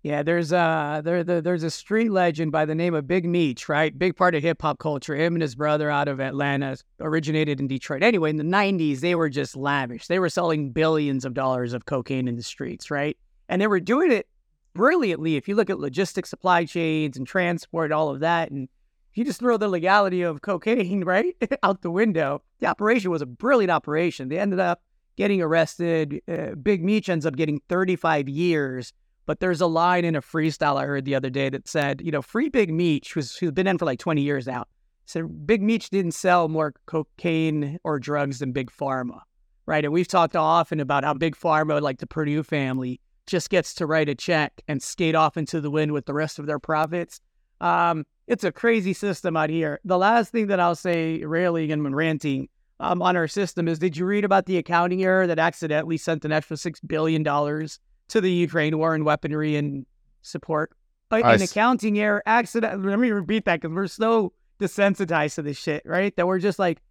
Yeah, 0.02 0.24
there's 0.24 0.52
uh 0.52 1.00
there, 1.06 1.24
there 1.24 1.40
there's 1.40 1.64
a 1.64 1.72
street 1.72 2.12
legend 2.12 2.52
by 2.52 2.66
the 2.66 2.76
name 2.76 2.94
of 2.94 3.08
Big 3.08 3.24
Meech, 3.24 3.70
right? 3.70 3.98
Big 3.98 4.18
part 4.18 4.36
of 4.36 4.44
hip 4.44 4.62
hop 4.62 4.78
culture. 4.80 5.16
Him 5.16 5.36
and 5.36 5.42
his 5.42 5.56
brother 5.56 5.90
out 5.90 6.10
of 6.10 6.20
Atlanta 6.20 6.76
originated 7.00 7.62
in 7.62 7.68
Detroit. 7.70 8.04
Anyway, 8.04 8.30
in 8.30 8.36
the 8.36 8.44
'90s, 8.44 9.00
they 9.00 9.16
were 9.16 9.30
just 9.30 9.56
lavish. 9.56 10.08
They 10.08 10.20
were 10.20 10.28
selling 10.28 10.72
billions 10.72 11.24
of 11.24 11.34
dollars 11.34 11.72
of 11.72 11.86
cocaine 11.86 12.28
in 12.28 12.36
the 12.36 12.44
streets, 12.44 12.92
right? 12.92 13.18
And 13.48 13.62
they 13.62 13.68
were 13.68 13.80
doing 13.80 14.12
it 14.12 14.28
brilliantly. 14.76 15.38
If 15.38 15.48
you 15.48 15.56
look 15.56 15.70
at 15.70 15.80
logistics, 15.80 16.30
supply 16.30 16.66
chains, 16.66 17.16
and 17.16 17.26
transport, 17.26 17.94
all 17.94 18.10
of 18.10 18.20
that, 18.20 18.52
and 18.52 18.68
you 19.14 19.24
just 19.24 19.40
throw 19.40 19.58
the 19.58 19.68
legality 19.68 20.22
of 20.22 20.42
cocaine 20.42 21.04
right 21.06 21.36
out 21.64 21.82
the 21.82 21.92
window. 21.92 22.42
The 22.60 22.68
operation 22.68 23.12
was 23.12 23.22
a 23.22 23.26
brilliant 23.26 23.72
operation. 23.72 24.30
They 24.30 24.40
ended 24.40 24.60
up 24.60 24.82
getting 25.16 25.42
arrested. 25.42 26.22
Uh, 26.28 26.56
Big 26.56 26.84
Meech 26.84 27.10
ends 27.10 27.26
up 27.26 27.36
getting 27.36 27.62
35 27.70 28.28
years. 28.30 28.94
But 29.26 29.40
there's 29.40 29.62
a 29.62 29.68
line 29.68 30.04
in 30.04 30.16
a 30.16 30.22
freestyle 30.22 30.76
I 30.76 30.86
heard 30.86 31.06
the 31.06 31.16
other 31.16 31.30
day 31.30 31.50
that 31.50 31.68
said, 31.68 32.02
you 32.02 32.12
know, 32.12 32.22
free 32.22 32.50
Big 32.50 32.74
Meech, 32.74 33.14
who's, 33.14 33.36
who's 33.38 33.52
been 33.52 33.68
in 33.68 33.78
for 33.78 33.86
like 33.86 34.00
20 34.00 34.22
years 34.22 34.48
now, 34.48 34.66
said 35.06 35.48
Big 35.48 35.62
Meech 35.62 35.90
didn't 35.90 36.12
sell 36.12 36.50
more 36.50 36.74
cocaine 36.88 37.78
or 37.84 38.00
drugs 38.00 38.40
than 38.40 38.52
Big 38.52 38.70
Pharma, 38.70 39.22
right? 39.66 39.86
And 39.86 39.94
we've 39.94 40.08
talked 40.08 40.36
often 40.36 40.82
about 40.82 41.06
how 41.06 41.14
Big 41.14 41.38
Pharma, 41.38 41.82
like 41.82 42.00
the 42.00 42.08
Purdue 42.08 42.44
family, 42.44 43.00
just 43.26 43.50
gets 43.50 43.74
to 43.76 43.86
write 43.86 44.10
a 44.10 44.16
check 44.16 44.62
and 44.68 44.84
skate 44.84 45.16
off 45.16 45.38
into 45.38 45.62
the 45.62 45.72
wind 45.72 45.94
with 45.94 46.06
the 46.06 46.14
rest 46.14 46.40
of 46.40 46.46
their 46.46 46.60
profits. 46.60 47.22
Um, 47.62 48.06
it's 48.28 48.44
a 48.44 48.52
crazy 48.52 48.94
system 48.94 49.36
out 49.36 49.50
here. 49.50 49.80
The 49.84 49.98
last 49.98 50.32
thing 50.32 50.48
that 50.48 50.60
I'll 50.60 50.76
say, 50.76 51.24
railing 51.24 51.72
and 51.72 51.96
ranting 51.96 52.50
um, 52.80 53.02
on 53.02 53.16
our 53.16 53.28
system 53.28 53.68
is 53.68 53.80
did 53.80 53.98
you 53.98 54.06
read 54.06 54.26
about 54.26 54.46
the 54.46 54.58
accounting 54.58 55.04
error 55.04 55.28
that 55.28 55.40
accidentally 55.40 55.98
sent 55.98 56.26
an 56.26 56.32
extra 56.32 56.58
$6 56.58 56.80
billion 56.88 57.24
to 57.24 58.22
the 58.22 58.32
Ukraine 58.32 58.78
war 58.78 58.96
and 58.96 59.06
weaponry 59.06 59.56
and 59.56 59.86
support? 60.22 60.72
Uh, 61.12 61.18
I 61.18 61.36
an 61.36 61.42
accounting 61.42 62.00
error 62.00 62.24
accident. 62.26 62.86
Let 62.86 63.00
me 63.00 63.12
repeat 63.12 63.46
that 63.46 63.62
because 63.62 63.76
we're 63.76 63.88
so 63.88 64.34
desensitized 64.60 65.36
to 65.36 65.42
this 65.42 65.58
shit, 65.58 65.84
right? 65.86 66.16
That 66.16 66.28
we're 66.28 66.40
just 66.40 66.60
like, 66.60 66.82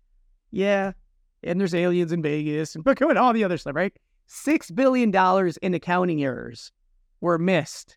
yeah, 0.50 0.92
and 1.42 1.58
there's 1.58 1.74
aliens 1.74 2.12
in 2.12 2.22
Vegas 2.22 2.76
and 2.76 2.86
and 2.86 3.18
all 3.18 3.32
the 3.32 3.44
other 3.44 3.58
stuff, 3.58 3.74
right? 3.74 3.92
Six 4.26 4.70
billion 4.70 5.10
dollars 5.10 5.56
in 5.58 5.74
accounting 5.74 6.22
errors 6.22 6.72
were 7.20 7.38
missed. 7.38 7.96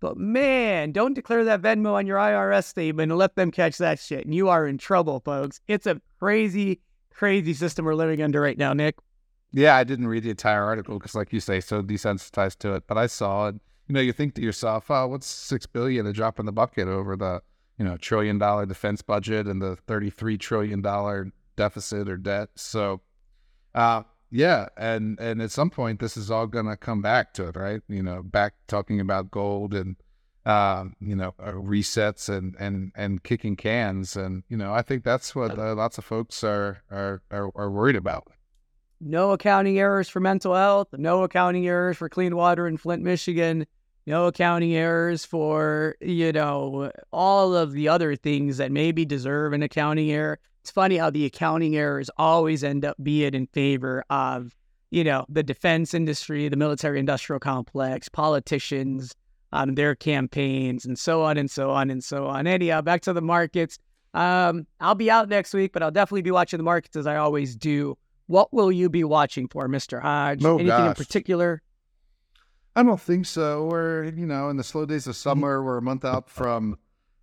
But 0.00 0.16
man, 0.16 0.92
don't 0.92 1.14
declare 1.14 1.44
that 1.44 1.60
Venmo 1.60 1.92
on 1.92 2.06
your 2.06 2.16
IRS 2.16 2.64
statement 2.64 3.12
and 3.12 3.18
let 3.18 3.36
them 3.36 3.50
catch 3.50 3.76
that 3.78 3.98
shit. 3.98 4.24
And 4.24 4.34
you 4.34 4.48
are 4.48 4.66
in 4.66 4.78
trouble, 4.78 5.20
folks. 5.20 5.60
It's 5.68 5.86
a 5.86 6.00
crazy, 6.18 6.80
crazy 7.10 7.52
system 7.52 7.84
we're 7.84 7.94
living 7.94 8.22
under 8.22 8.40
right 8.40 8.56
now, 8.56 8.72
Nick. 8.72 8.96
Yeah, 9.52 9.76
I 9.76 9.84
didn't 9.84 10.08
read 10.08 10.22
the 10.22 10.30
entire 10.30 10.64
article 10.64 10.98
because, 10.98 11.14
like 11.14 11.32
you 11.32 11.40
say, 11.40 11.60
so 11.60 11.82
desensitized 11.82 12.58
to 12.60 12.74
it. 12.74 12.84
But 12.86 12.96
I 12.96 13.06
saw 13.06 13.48
it. 13.48 13.56
You 13.88 13.94
know, 13.94 14.00
you 14.00 14.12
think 14.12 14.34
to 14.36 14.42
yourself, 14.42 14.90
"Oh, 14.90 15.08
what's 15.08 15.26
six 15.26 15.66
billion 15.66 16.06
a 16.06 16.12
drop 16.12 16.38
in 16.38 16.46
the 16.46 16.52
bucket 16.52 16.86
over 16.86 17.16
the 17.16 17.42
you 17.76 17.84
know 17.84 17.96
trillion 17.96 18.38
dollar 18.38 18.64
defense 18.64 19.02
budget 19.02 19.46
and 19.46 19.60
the 19.60 19.74
thirty 19.74 20.08
three 20.08 20.38
trillion 20.38 20.80
dollar 20.80 21.32
deficit 21.56 22.08
or 22.08 22.16
debt?" 22.16 22.50
So, 22.54 23.00
uh, 23.74 24.04
yeah, 24.30 24.68
and 24.76 25.18
and 25.20 25.42
at 25.42 25.50
some 25.50 25.70
point, 25.70 26.00
this 26.00 26.16
is 26.16 26.30
all 26.30 26.46
gonna 26.46 26.76
come 26.76 27.02
back 27.02 27.34
to 27.34 27.48
it, 27.48 27.56
right? 27.56 27.82
You 27.88 28.02
know, 28.02 28.22
back 28.22 28.54
talking 28.68 29.00
about 29.00 29.30
gold 29.30 29.74
and 29.74 29.96
uh, 30.46 30.84
you 31.00 31.16
know 31.16 31.34
uh, 31.38 31.52
resets 31.52 32.28
and 32.28 32.54
and 32.58 32.92
and 32.94 33.22
kicking 33.22 33.56
cans, 33.56 34.16
and 34.16 34.44
you 34.48 34.56
know, 34.56 34.72
I 34.72 34.82
think 34.82 35.04
that's 35.04 35.34
what 35.34 35.58
uh, 35.58 35.74
lots 35.74 35.98
of 35.98 36.04
folks 36.04 36.44
are 36.44 36.82
are 36.90 37.22
are, 37.30 37.50
are 37.54 37.70
worried 37.70 37.96
about. 37.96 38.28
No 39.00 39.32
accounting 39.32 39.78
errors 39.78 40.08
for 40.08 40.20
mental 40.20 40.54
health, 40.54 40.88
no 40.92 41.22
accounting 41.22 41.66
errors 41.66 41.96
for 41.96 42.08
clean 42.08 42.36
water 42.36 42.66
in 42.66 42.76
Flint, 42.76 43.02
Michigan, 43.02 43.66
no 44.06 44.26
accounting 44.26 44.74
errors 44.74 45.24
for, 45.24 45.96
you 46.00 46.32
know, 46.32 46.90
all 47.12 47.54
of 47.54 47.72
the 47.72 47.88
other 47.88 48.16
things 48.16 48.58
that 48.58 48.72
maybe 48.72 49.04
deserve 49.04 49.52
an 49.52 49.62
accounting 49.62 50.10
error. 50.10 50.38
It's 50.62 50.70
funny 50.70 50.96
how 50.98 51.10
the 51.10 51.24
accounting 51.24 51.76
errors 51.76 52.10
always 52.16 52.62
end 52.62 52.84
up 52.84 52.96
being 53.02 53.34
in 53.34 53.46
favor 53.46 54.04
of, 54.10 54.54
you 54.90 55.04
know, 55.04 55.24
the 55.28 55.42
defense 55.42 55.94
industry, 55.94 56.48
the 56.48 56.56
military 56.56 56.98
industrial 56.98 57.40
complex, 57.40 58.08
politicians, 58.08 59.14
um, 59.52 59.74
their 59.74 59.94
campaigns, 59.94 60.84
and 60.84 60.98
so 60.98 61.22
on 61.22 61.38
and 61.38 61.50
so 61.50 61.70
on 61.70 61.90
and 61.90 62.04
so 62.04 62.26
on. 62.26 62.46
Anyhow, 62.46 62.82
back 62.82 63.00
to 63.02 63.12
the 63.12 63.22
markets. 63.22 63.78
Um, 64.12 64.66
I'll 64.80 64.94
be 64.94 65.10
out 65.10 65.28
next 65.28 65.54
week, 65.54 65.72
but 65.72 65.82
I'll 65.82 65.90
definitely 65.90 66.22
be 66.22 66.30
watching 66.30 66.58
the 66.58 66.64
markets 66.64 66.96
as 66.96 67.06
I 67.06 67.16
always 67.16 67.56
do. 67.56 67.96
What 68.26 68.52
will 68.52 68.70
you 68.70 68.88
be 68.88 69.02
watching 69.02 69.48
for, 69.48 69.66
Mr. 69.66 70.00
Hodge? 70.00 70.44
Oh, 70.44 70.58
Anything 70.58 70.86
in 70.86 70.94
particular? 70.94 71.62
I 72.76 72.82
don't 72.82 73.00
think 73.00 73.26
so. 73.26 73.66
We're, 73.66 74.04
you 74.04 74.26
know, 74.26 74.50
in 74.50 74.56
the 74.56 74.64
slow 74.64 74.86
days 74.86 75.06
of 75.06 75.16
summer, 75.16 75.62
we're 75.64 75.78
a 75.78 75.82
month 75.82 76.04
out 76.04 76.30
from 76.30 76.78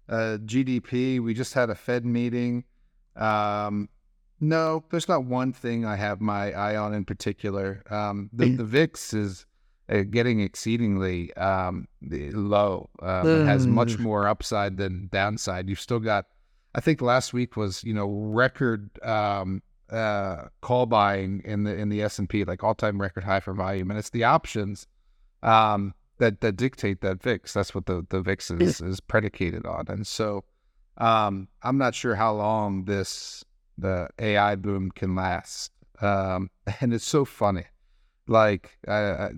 uh, 0.09 0.38
GDP. 0.43 1.21
We 1.21 1.33
just 1.33 1.53
had 1.53 1.69
a 1.69 1.75
Fed 1.75 2.05
meeting. 2.05 2.65
Um, 3.18 3.89
no, 4.39 4.84
there's 4.91 5.07
not 5.07 5.26
one 5.26 5.51
thing 5.51 5.86
I 5.86 5.95
have 5.95 6.22
my 6.22 6.51
eye 6.51 6.76
on 6.76 6.93
in 6.93 7.05
particular. 7.05 7.84
Um, 7.89 8.30
the, 8.32 8.55
the 8.55 8.63
VIX 8.63 9.13
is 9.13 9.45
uh, 9.89 10.03
getting 10.03 10.41
exceedingly 10.41 11.34
um, 11.36 11.88
low. 12.01 12.89
Um, 13.01 13.28
it 13.28 13.45
has 13.45 13.65
much 13.65 13.97
more 13.97 14.28
upside 14.28 14.78
than 14.78 15.09
downside. 15.11 15.68
You've 15.68 15.80
still 15.80 15.99
got, 15.99 16.26
I 16.76 16.82
think 16.82 17.01
last 17.01 17.34
week 17.34 17.55
was, 17.55 17.84
you 17.84 17.93
know, 17.93 18.07
record 18.07 18.91
um, 19.03 19.63
uh, 19.89 20.47
call 20.61 20.86
buying 20.86 21.41
in 21.45 21.63
the 21.63 21.76
in 21.76 21.89
the 21.89 22.01
S 22.01 22.20
and 22.20 22.30
P, 22.30 22.43
like 22.43 22.63
all 22.63 22.76
time 22.76 23.01
record 23.01 23.24
high 23.24 23.39
for 23.39 23.53
volume, 23.53 23.89
and 23.89 23.97
it's 23.97 24.09
the 24.09 24.26
options 24.26 24.86
um, 25.43 25.93
that 26.18 26.41
that 26.41 26.57
dictate 26.57 27.01
that 27.01 27.24
VIX. 27.24 27.51
That's 27.53 27.74
what 27.74 27.86
the 27.86 28.05
the 28.09 28.22
VIX 28.22 28.51
is 28.51 28.82
is 28.82 28.99
predicated 28.99 29.65
on, 29.65 29.86
and 29.88 30.05
so 30.05 30.43
um, 30.97 31.47
I'm 31.61 31.77
not 31.77 31.95
sure 31.95 32.15
how 32.15 32.33
long 32.33 32.85
this 32.85 33.43
the 33.77 34.09
AI 34.19 34.55
boom 34.55 34.91
can 34.91 35.15
last. 35.15 35.71
Um, 36.01 36.49
and 36.81 36.93
it's 36.93 37.05
so 37.05 37.25
funny. 37.25 37.65
Like 38.27 38.77
I, 38.87 39.29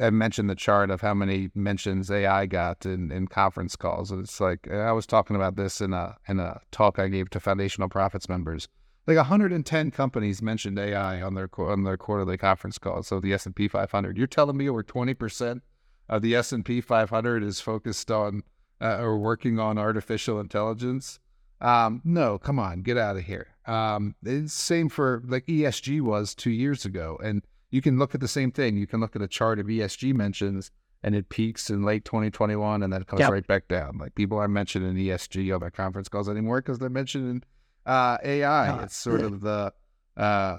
I, 0.00 0.10
mentioned 0.10 0.48
the 0.48 0.54
chart 0.54 0.90
of 0.90 1.00
how 1.00 1.12
many 1.12 1.50
mentions 1.54 2.10
AI 2.10 2.46
got 2.46 2.86
in, 2.86 3.10
in 3.10 3.26
conference 3.26 3.74
calls, 3.74 4.12
and 4.12 4.22
it's 4.22 4.40
like 4.40 4.70
I 4.70 4.92
was 4.92 5.06
talking 5.06 5.34
about 5.34 5.56
this 5.56 5.80
in 5.80 5.92
a 5.92 6.16
in 6.28 6.38
a 6.38 6.60
talk 6.70 6.98
I 6.98 7.08
gave 7.08 7.30
to 7.30 7.40
Foundational 7.40 7.88
Profits 7.88 8.28
members. 8.28 8.68
Like 9.08 9.16
110 9.16 9.90
companies 9.90 10.40
mentioned 10.40 10.78
AI 10.78 11.20
on 11.20 11.34
their 11.34 11.48
on 11.58 11.82
their 11.82 11.96
quarterly 11.96 12.36
conference 12.36 12.78
calls. 12.78 13.08
So 13.08 13.18
the 13.18 13.32
S 13.32 13.46
and 13.46 13.56
P 13.56 13.66
500. 13.66 14.16
You're 14.16 14.28
telling 14.28 14.56
me 14.56 14.68
over 14.68 14.84
20 14.84 15.14
percent 15.14 15.62
of 16.08 16.22
the 16.22 16.36
S 16.36 16.52
and 16.52 16.64
P 16.64 16.80
500 16.80 17.42
is 17.42 17.60
focused 17.60 18.10
on 18.10 18.44
uh, 18.82 18.98
or 19.00 19.18
working 19.18 19.58
on 19.58 19.78
artificial 19.78 20.40
intelligence? 20.40 21.18
Um, 21.60 22.00
no, 22.04 22.38
come 22.38 22.58
on, 22.58 22.82
get 22.82 22.98
out 22.98 23.16
of 23.16 23.22
here. 23.22 23.46
Um, 23.66 24.16
it's 24.24 24.52
same 24.52 24.88
for 24.88 25.22
like 25.24 25.46
ESG 25.46 26.00
was 26.00 26.34
two 26.34 26.50
years 26.50 26.84
ago, 26.84 27.18
and 27.22 27.42
you 27.70 27.80
can 27.80 27.98
look 27.98 28.14
at 28.14 28.20
the 28.20 28.28
same 28.28 28.50
thing. 28.50 28.76
You 28.76 28.86
can 28.86 29.00
look 29.00 29.14
at 29.14 29.22
a 29.22 29.28
chart 29.28 29.60
of 29.60 29.66
ESG 29.66 30.12
mentions, 30.14 30.72
and 31.04 31.14
it 31.14 31.28
peaks 31.28 31.70
in 31.70 31.84
late 31.84 32.04
2021, 32.04 32.82
and 32.82 32.92
then 32.92 33.00
it 33.02 33.06
comes 33.06 33.20
Yep. 33.20 33.30
right 33.30 33.46
back 33.46 33.68
down. 33.68 33.98
Like 33.98 34.14
people 34.16 34.38
aren't 34.38 34.52
mentioning 34.52 34.96
ESG 34.96 35.54
on 35.54 35.60
their 35.60 35.70
conference 35.70 36.08
calls 36.08 36.28
anymore 36.28 36.60
because 36.60 36.80
they're 36.80 36.90
mentioning 36.90 37.44
uh, 37.86 38.18
AI. 38.24 38.68
Ah, 38.68 38.82
it's 38.82 38.96
sort 38.96 39.22
of 39.22 39.40
the 39.40 39.72
uh, 40.16 40.58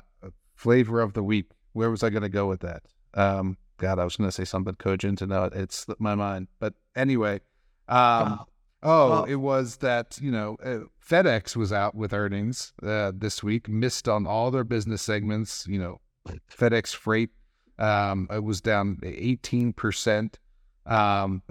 flavor 0.56 1.02
of 1.02 1.14
the 1.14 1.24
week. 1.24 1.52
Where 1.74 1.90
was 1.92 2.04
I 2.04 2.10
going 2.10 2.24
to 2.24 2.30
go 2.30 2.48
with 2.48 2.62
that? 2.62 2.84
Um, 3.14 3.58
God, 3.78 4.00
I 4.00 4.04
was 4.06 4.16
going 4.16 4.30
to 4.30 4.32
say 4.36 4.46
something 4.46 4.76
cogent, 4.76 5.22
and 5.22 5.30
now 5.32 5.46
it 5.46 5.72
slipped 5.74 6.00
my 6.02 6.16
mind. 6.16 6.48
But 6.60 6.74
anyway, 6.96 7.42
um, 7.88 8.40
Oh. 8.86 9.10
Well- 9.10 9.24
it 9.24 9.36
was 9.36 9.78
that 9.78 10.18
you 10.22 10.30
know 10.30 10.58
uh, 10.62 10.80
FedEx 11.08 11.56
was 11.56 11.72
out 11.72 11.96
with 11.96 12.12
earnings 12.14 12.74
uh, 12.84 13.14
this 13.16 13.42
week, 13.42 13.70
missed 13.70 14.10
on 14.10 14.28
all 14.28 14.52
their 14.52 14.66
business 14.66 15.02
segments. 15.02 15.66
You 15.68 15.80
know, 15.80 16.02
FedEx 16.52 16.94
Freight 16.94 17.30
um, 17.80 18.28
it 18.30 18.44
was 18.44 18.60
down 18.60 19.00
eighteen 19.04 19.72
percent 19.72 20.38
um, 20.86 21.44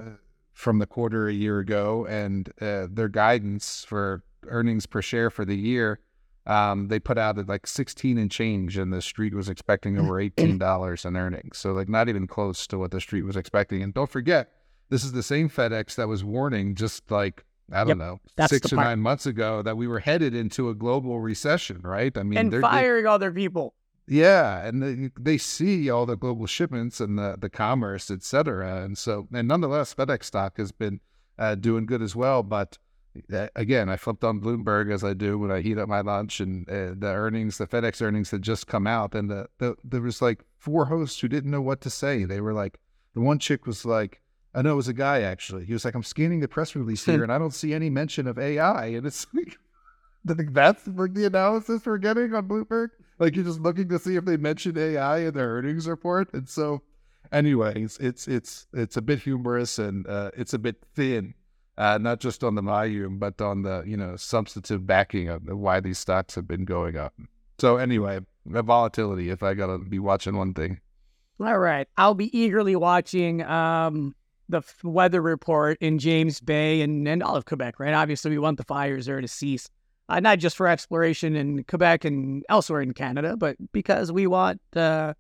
from 0.53 0.79
the 0.79 0.87
quarter 0.87 1.27
a 1.27 1.33
year 1.33 1.59
ago, 1.59 2.05
and 2.07 2.53
uh, 2.61 2.87
their 2.91 3.09
guidance 3.09 3.83
for 3.89 4.23
earnings 4.49 4.85
per 4.85 5.01
share 5.01 5.31
for 5.31 5.47
the 5.47 5.57
year. 5.57 6.01
Um, 6.45 6.89
they 6.89 6.99
put 6.99 7.19
out 7.19 7.39
at 7.39 7.49
like 7.49 7.69
16 7.69 8.19
and 8.19 8.29
change, 8.29 8.77
and 8.77 8.93
the 8.93 9.01
street 9.01 9.33
was 9.33 9.49
expecting 9.49 9.97
over 9.97 10.15
$18 10.15 11.05
in 11.07 11.17
earnings. 11.17 11.57
So, 11.57 11.73
like, 11.73 11.89
not 11.89 12.09
even 12.09 12.27
close 12.27 12.67
to 12.67 12.79
what 12.79 12.91
the 12.91 13.01
street 13.01 13.23
was 13.23 13.37
expecting. 13.37 13.81
And 13.81 13.95
don't 13.95 14.11
forget, 14.11 14.51
this 14.93 15.03
is 15.05 15.13
the 15.13 15.23
same 15.23 15.49
FedEx 15.49 15.95
that 15.97 16.07
was 16.09 16.23
warning 16.23 16.75
just 16.75 17.11
like, 17.11 17.45
I 17.73 17.79
don't 17.85 17.89
Yep, 17.89 17.97
know, 17.99 18.21
six 18.47 18.73
or 18.73 18.77
part. 18.77 18.87
nine 18.89 19.01
months 19.01 19.25
ago 19.27 19.63
that 19.63 19.77
we 19.77 19.87
were 19.87 20.01
headed 20.01 20.35
into 20.35 20.69
a 20.69 20.75
global 20.75 21.21
recession, 21.21 21.81
right? 21.83 22.17
I 22.17 22.23
mean, 22.23 22.39
and 22.39 22.53
they're, 22.53 22.61
they- 22.61 22.67
firing 22.67 23.07
other 23.07 23.31
people. 23.33 23.75
yeah, 24.07 24.67
and 24.67 24.83
they, 24.83 25.11
they 25.19 25.39
see 25.39 25.89
all 25.89 26.05
the 26.07 26.17
global 26.17 26.47
shipments 26.47 27.01
and 27.01 27.19
the, 27.19 27.37
the 27.41 27.49
commerce, 27.49 28.11
et 28.11 28.23
cetera. 28.23 28.83
And 28.85 28.99
so, 28.99 29.27
and 29.33 29.49
nonetheless, 29.49 29.95
FedEx 29.95 30.25
stock 30.25 30.59
has 30.59 30.73
been 30.73 31.01
uh, 31.39 31.55
doing 31.55 31.87
good 31.87 32.03
as 32.03 32.15
well. 32.15 32.43
But 32.43 32.77
uh, 33.33 33.47
again, 33.57 33.89
I 33.89 33.97
flipped 33.97 34.25
on 34.25 34.41
Bloomberg 34.41 34.93
as 34.93 35.03
I 35.05 35.15
do 35.15 35.39
when 35.39 35.51
I 35.51 35.61
heat 35.63 35.79
up 35.79 35.89
my 35.89 36.01
lunch, 36.03 36.41
and 36.41 36.69
uh, 36.69 36.93
the 36.99 37.13
earnings, 37.25 37.57
the 37.59 37.67
FedEx 37.67 38.03
earnings 38.03 38.31
had 38.31 38.43
just 38.43 38.67
come 38.67 38.87
out, 38.87 39.15
and 39.15 39.31
the, 39.31 39.47
the 39.59 39.77
there 39.85 40.01
was 40.03 40.21
like 40.21 40.41
four 40.59 40.87
hosts 40.87 41.21
who 41.21 41.29
didn't 41.29 41.51
know 41.51 41.63
what 41.63 41.81
to 41.83 41.91
say. 41.91 42.25
They 42.25 42.41
were 42.41 42.53
like, 42.55 42.79
the 43.15 43.21
one 43.21 43.39
chick 43.39 43.67
was 43.67 43.85
like, 43.87 44.21
I 44.55 44.63
know 44.63 44.73
it 44.73 44.77
was 44.77 44.89
a 44.89 44.93
guy 44.93 45.23
actually. 45.23 45.65
He 45.65 45.73
was 45.73 45.85
like, 45.85 45.95
I'm 45.95 46.03
scanning 46.03 46.41
the 46.41 46.49
press 46.49 46.75
release 46.77 47.05
here, 47.05 47.23
and 47.25 47.33
I 47.33 47.39
don't 47.39 47.55
see 47.55 47.73
any 47.73 47.91
mention 47.91 48.27
of 48.27 48.39
AI, 48.39 48.87
and 48.87 49.07
it's 49.07 49.27
like. 49.35 49.59
I 50.29 50.35
think 50.35 50.55
that's 50.55 50.87
like 50.87 51.15
the 51.15 51.25
analysis 51.25 51.85
we're 51.85 51.99
getting 51.99 52.33
on 52.33 52.47
Bloomberg. 52.47 52.91
Like 53.19 53.35
you're 53.35 53.45
just 53.45 53.59
looking 53.61 53.89
to 53.89 53.99
see 53.99 54.15
if 54.15 54.25
they 54.25 54.37
mentioned 54.37 54.79
AI 54.79 55.19
in 55.19 55.35
their 55.35 55.49
earnings 55.49 55.89
report. 55.89 56.33
And 56.33 56.49
so, 56.49 56.83
anyways, 57.33 57.99
it's 57.99 58.29
it's 58.29 58.69
it's 58.73 58.97
a 58.97 59.03
bit 59.03 59.19
humorous 59.19 59.81
and 59.81 60.07
uh, 60.07 60.31
it's 60.37 60.55
a 60.55 60.61
bit 60.61 60.77
thin, 60.95 61.35
uh, 61.77 61.99
not 61.99 62.21
just 62.21 62.45
on 62.45 62.55
the 62.55 62.63
volume, 62.63 63.19
but 63.19 63.41
on 63.41 63.63
the 63.63 63.83
you 63.85 63.97
know 63.97 64.15
substantive 64.15 64.87
backing 64.87 65.29
of 65.29 65.43
why 65.45 65.81
these 65.81 65.99
stocks 65.99 66.37
have 66.37 66.47
been 66.47 66.65
going 66.65 66.97
up. 66.97 67.15
So 67.59 67.77
anyway, 67.79 68.21
the 68.47 68.63
volatility. 68.63 69.29
If 69.31 69.43
I 69.43 69.55
gotta 69.55 69.79
be 69.79 69.99
watching 69.99 70.37
one 70.37 70.55
thing, 70.55 70.81
All 71.41 71.59
right. 71.59 71.89
I'll 71.97 72.15
be 72.15 72.37
eagerly 72.39 72.77
watching 72.77 73.43
um, 73.43 74.15
the 74.53 74.63
weather 74.85 75.21
report 75.21 75.79
in 75.81 75.99
James 75.99 76.41
Bay 76.41 76.81
and, 76.81 77.07
and 77.09 77.23
all 77.23 77.35
of 77.35 77.45
Quebec, 77.45 77.81
right? 77.81 77.95
Obviously, 77.95 78.31
we 78.31 78.39
want 78.39 78.59
the 78.59 78.65
fires 78.65 79.07
there 79.07 79.21
to 79.21 79.27
cease, 79.27 79.69
uh, 80.09 80.21
not 80.21 80.39
just 80.39 80.57
for 80.57 80.69
exploration 80.69 81.35
in 81.35 81.65
Quebec 81.65 82.05
and 82.05 82.45
elsewhere 82.49 82.81
in 82.81 82.95
Canada, 82.95 83.37
but 83.37 83.57
because 83.73 84.13
we 84.13 84.27
want, 84.27 84.61
uh, 84.77 85.15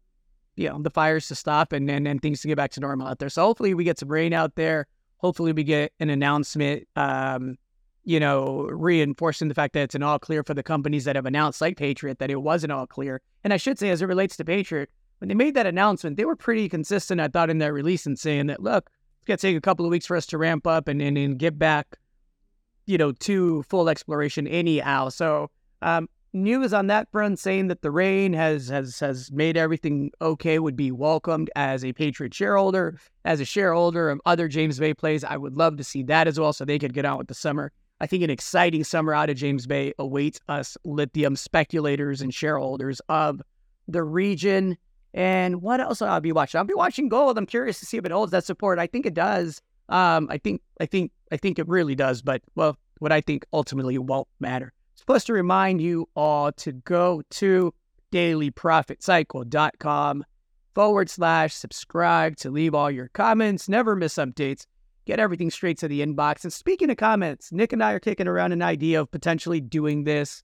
you 0.55 0.68
know, 0.68 0.80
the 0.80 0.91
fires 0.91 1.26
to 1.28 1.35
stop 1.35 1.72
and, 1.72 1.91
and, 1.91 2.07
and 2.07 2.22
things 2.22 2.41
to 2.43 2.49
get 2.49 2.57
back 2.57 2.70
to 2.72 2.80
normal 2.80 3.09
out 3.09 3.18
there. 3.18 3.28
So 3.28 3.43
hopefully 3.43 3.74
we 3.74 3.85
get 3.85 3.99
some 3.99 4.11
rain 4.11 4.33
out 4.33 4.55
there. 4.55 4.87
Hopefully 5.18 5.53
we 5.53 5.64
get 5.64 5.93
an 5.99 6.11
announcement 6.11 6.87
um, 6.95 7.57
you 8.05 8.18
know, 8.18 8.62
reinforcing 8.64 9.49
the 9.49 9.55
fact 9.55 9.74
that 9.74 9.83
it's 9.83 9.95
an 9.95 10.03
all 10.03 10.18
clear 10.18 10.43
for 10.43 10.55
the 10.55 10.62
companies 10.62 11.05
that 11.05 11.16
have 11.16 11.26
announced, 11.26 11.61
like 11.61 11.76
Patriot, 11.76 12.18
that 12.18 12.30
it 12.30 12.43
was 12.43 12.64
an 12.64 12.70
all 12.70 12.87
clear. 12.87 13.20
And 13.45 13.53
I 13.53 13.57
should 13.57 13.78
say, 13.78 13.91
as 13.91 14.03
it 14.03 14.07
relates 14.07 14.37
to 14.37 14.45
Patriot, 14.45 14.91
when 15.18 15.28
they 15.28 15.35
made 15.35 15.55
that 15.55 15.66
announcement, 15.66 16.16
they 16.16 16.24
were 16.24 16.35
pretty 16.35 16.68
consistent, 16.68 17.20
I 17.20 17.28
thought, 17.28 17.51
in 17.51 17.59
their 17.59 17.72
release 17.72 18.07
and 18.07 18.18
saying 18.18 18.49
that, 18.49 18.61
look, 18.61 18.91
it's 19.22 19.28
going 19.28 19.38
to 19.38 19.46
take 19.46 19.56
a 19.56 19.60
couple 19.60 19.86
of 19.86 19.90
weeks 19.90 20.06
for 20.06 20.16
us 20.16 20.26
to 20.26 20.38
ramp 20.38 20.66
up 20.66 20.88
and, 20.88 21.00
and, 21.00 21.16
and 21.16 21.38
get 21.38 21.56
back, 21.56 21.96
you 22.86 22.98
know, 22.98 23.12
to 23.12 23.62
full 23.64 23.88
exploration 23.88 24.48
anyhow. 24.48 25.10
So, 25.10 25.48
um, 25.80 26.08
news 26.32 26.72
on 26.72 26.88
that 26.88 27.08
front 27.12 27.38
saying 27.38 27.68
that 27.68 27.82
the 27.82 27.90
rain 27.92 28.32
has 28.32 28.66
has 28.68 28.98
has 28.98 29.30
made 29.30 29.56
everything 29.56 30.10
okay 30.20 30.58
would 30.58 30.74
be 30.74 30.90
welcomed 30.90 31.50
as 31.54 31.84
a 31.84 31.92
Patriot 31.92 32.34
shareholder, 32.34 32.98
as 33.24 33.40
a 33.40 33.44
shareholder 33.44 34.10
of 34.10 34.20
other 34.26 34.48
James 34.48 34.80
Bay 34.80 34.92
plays. 34.92 35.22
I 35.22 35.36
would 35.36 35.56
love 35.56 35.76
to 35.76 35.84
see 35.84 36.02
that 36.04 36.26
as 36.26 36.40
well, 36.40 36.52
so 36.52 36.64
they 36.64 36.80
could 36.80 36.92
get 36.92 37.04
on 37.04 37.18
with 37.18 37.28
the 37.28 37.34
summer. 37.34 37.70
I 38.00 38.08
think 38.08 38.24
an 38.24 38.30
exciting 38.30 38.82
summer 38.82 39.14
out 39.14 39.30
of 39.30 39.36
James 39.36 39.68
Bay 39.68 39.92
awaits 40.00 40.40
us 40.48 40.76
lithium 40.84 41.36
speculators 41.36 42.20
and 42.20 42.34
shareholders 42.34 43.00
of 43.08 43.40
the 43.86 44.02
region. 44.02 44.76
And 45.14 45.62
what 45.62 45.80
else 45.80 46.02
I'll 46.02 46.20
be 46.20 46.32
watching? 46.32 46.58
I'll 46.58 46.64
be 46.64 46.74
watching 46.74 47.08
gold. 47.08 47.38
I'm 47.38 47.46
curious 47.46 47.80
to 47.80 47.86
see 47.86 47.96
if 47.96 48.04
it 48.04 48.12
holds 48.12 48.32
that 48.32 48.44
support. 48.44 48.78
I 48.78 48.86
think 48.86 49.06
it 49.06 49.14
does. 49.14 49.62
Um, 49.88 50.28
I 50.30 50.38
think 50.38 50.62
I 50.80 50.86
think 50.86 51.10
I 51.30 51.36
think 51.36 51.58
it 51.58 51.68
really 51.68 51.94
does. 51.94 52.22
But 52.22 52.40
well, 52.54 52.78
what 52.98 53.12
I 53.12 53.20
think 53.20 53.44
ultimately 53.52 53.98
won't 53.98 54.28
matter. 54.40 54.72
Supposed 54.94 55.26
to 55.26 55.32
remind 55.32 55.82
you 55.82 56.08
all 56.16 56.52
to 56.52 56.72
go 56.72 57.22
to 57.30 57.74
dailyprofitcycle.com 58.12 60.24
forward 60.74 61.10
slash 61.10 61.54
subscribe 61.54 62.36
to 62.36 62.50
leave 62.50 62.74
all 62.74 62.90
your 62.90 63.08
comments. 63.08 63.68
Never 63.68 63.94
miss 63.96 64.14
updates 64.14 64.64
get 65.04 65.18
everything 65.18 65.50
straight 65.50 65.78
to 65.78 65.88
the 65.88 66.04
inbox. 66.04 66.44
And 66.44 66.52
speaking 66.52 66.90
of 66.90 66.96
comments, 66.96 67.52
Nick 67.52 67.72
and 67.72 67.82
I 67.82 67.92
are 67.92 68.00
kicking 68.00 68.28
around 68.28 68.52
an 68.52 68.62
idea 68.62 69.00
of 69.00 69.10
potentially 69.10 69.60
doing 69.60 70.04
this 70.04 70.42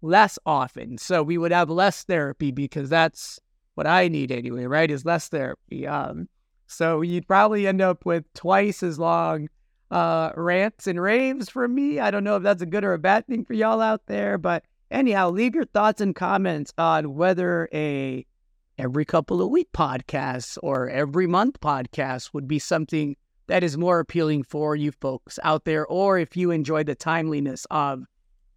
less 0.00 0.38
often. 0.44 0.98
So 0.98 1.22
we 1.22 1.38
would 1.38 1.52
have 1.52 1.70
less 1.70 2.04
therapy 2.04 2.50
because 2.50 2.88
that's 2.88 3.38
what 3.74 3.86
I 3.86 4.08
need 4.08 4.30
anyway, 4.30 4.64
right? 4.64 4.90
Is 4.90 5.04
less 5.04 5.28
therapy. 5.28 5.86
Um, 5.86 6.28
so 6.66 7.02
you'd 7.02 7.28
probably 7.28 7.66
end 7.66 7.80
up 7.80 8.04
with 8.04 8.24
twice 8.34 8.82
as 8.82 8.98
long 8.98 9.48
uh, 9.90 10.32
rants 10.36 10.86
and 10.86 11.00
raves 11.00 11.50
from 11.50 11.74
me. 11.74 12.00
I 12.00 12.10
don't 12.10 12.24
know 12.24 12.36
if 12.36 12.42
that's 12.42 12.62
a 12.62 12.66
good 12.66 12.84
or 12.84 12.94
a 12.94 12.98
bad 12.98 13.26
thing 13.26 13.44
for 13.44 13.52
y'all 13.52 13.80
out 13.80 14.02
there, 14.06 14.38
but 14.38 14.64
anyhow, 14.90 15.30
leave 15.30 15.54
your 15.54 15.66
thoughts 15.66 16.00
and 16.00 16.14
comments 16.14 16.72
on 16.78 17.14
whether 17.14 17.68
a 17.72 18.26
every 18.78 19.04
couple 19.04 19.42
of 19.42 19.50
week 19.50 19.68
podcast 19.72 20.56
or 20.62 20.88
every 20.88 21.26
month 21.26 21.60
podcast 21.60 22.30
would 22.32 22.48
be 22.48 22.58
something 22.58 23.14
that 23.48 23.62
is 23.62 23.76
more 23.76 24.00
appealing 24.00 24.42
for 24.42 24.74
you 24.74 24.92
folks 24.92 25.38
out 25.42 25.66
there, 25.66 25.86
or 25.86 26.18
if 26.18 26.36
you 26.36 26.50
enjoy 26.50 26.82
the 26.82 26.94
timeliness 26.94 27.66
of 27.70 28.04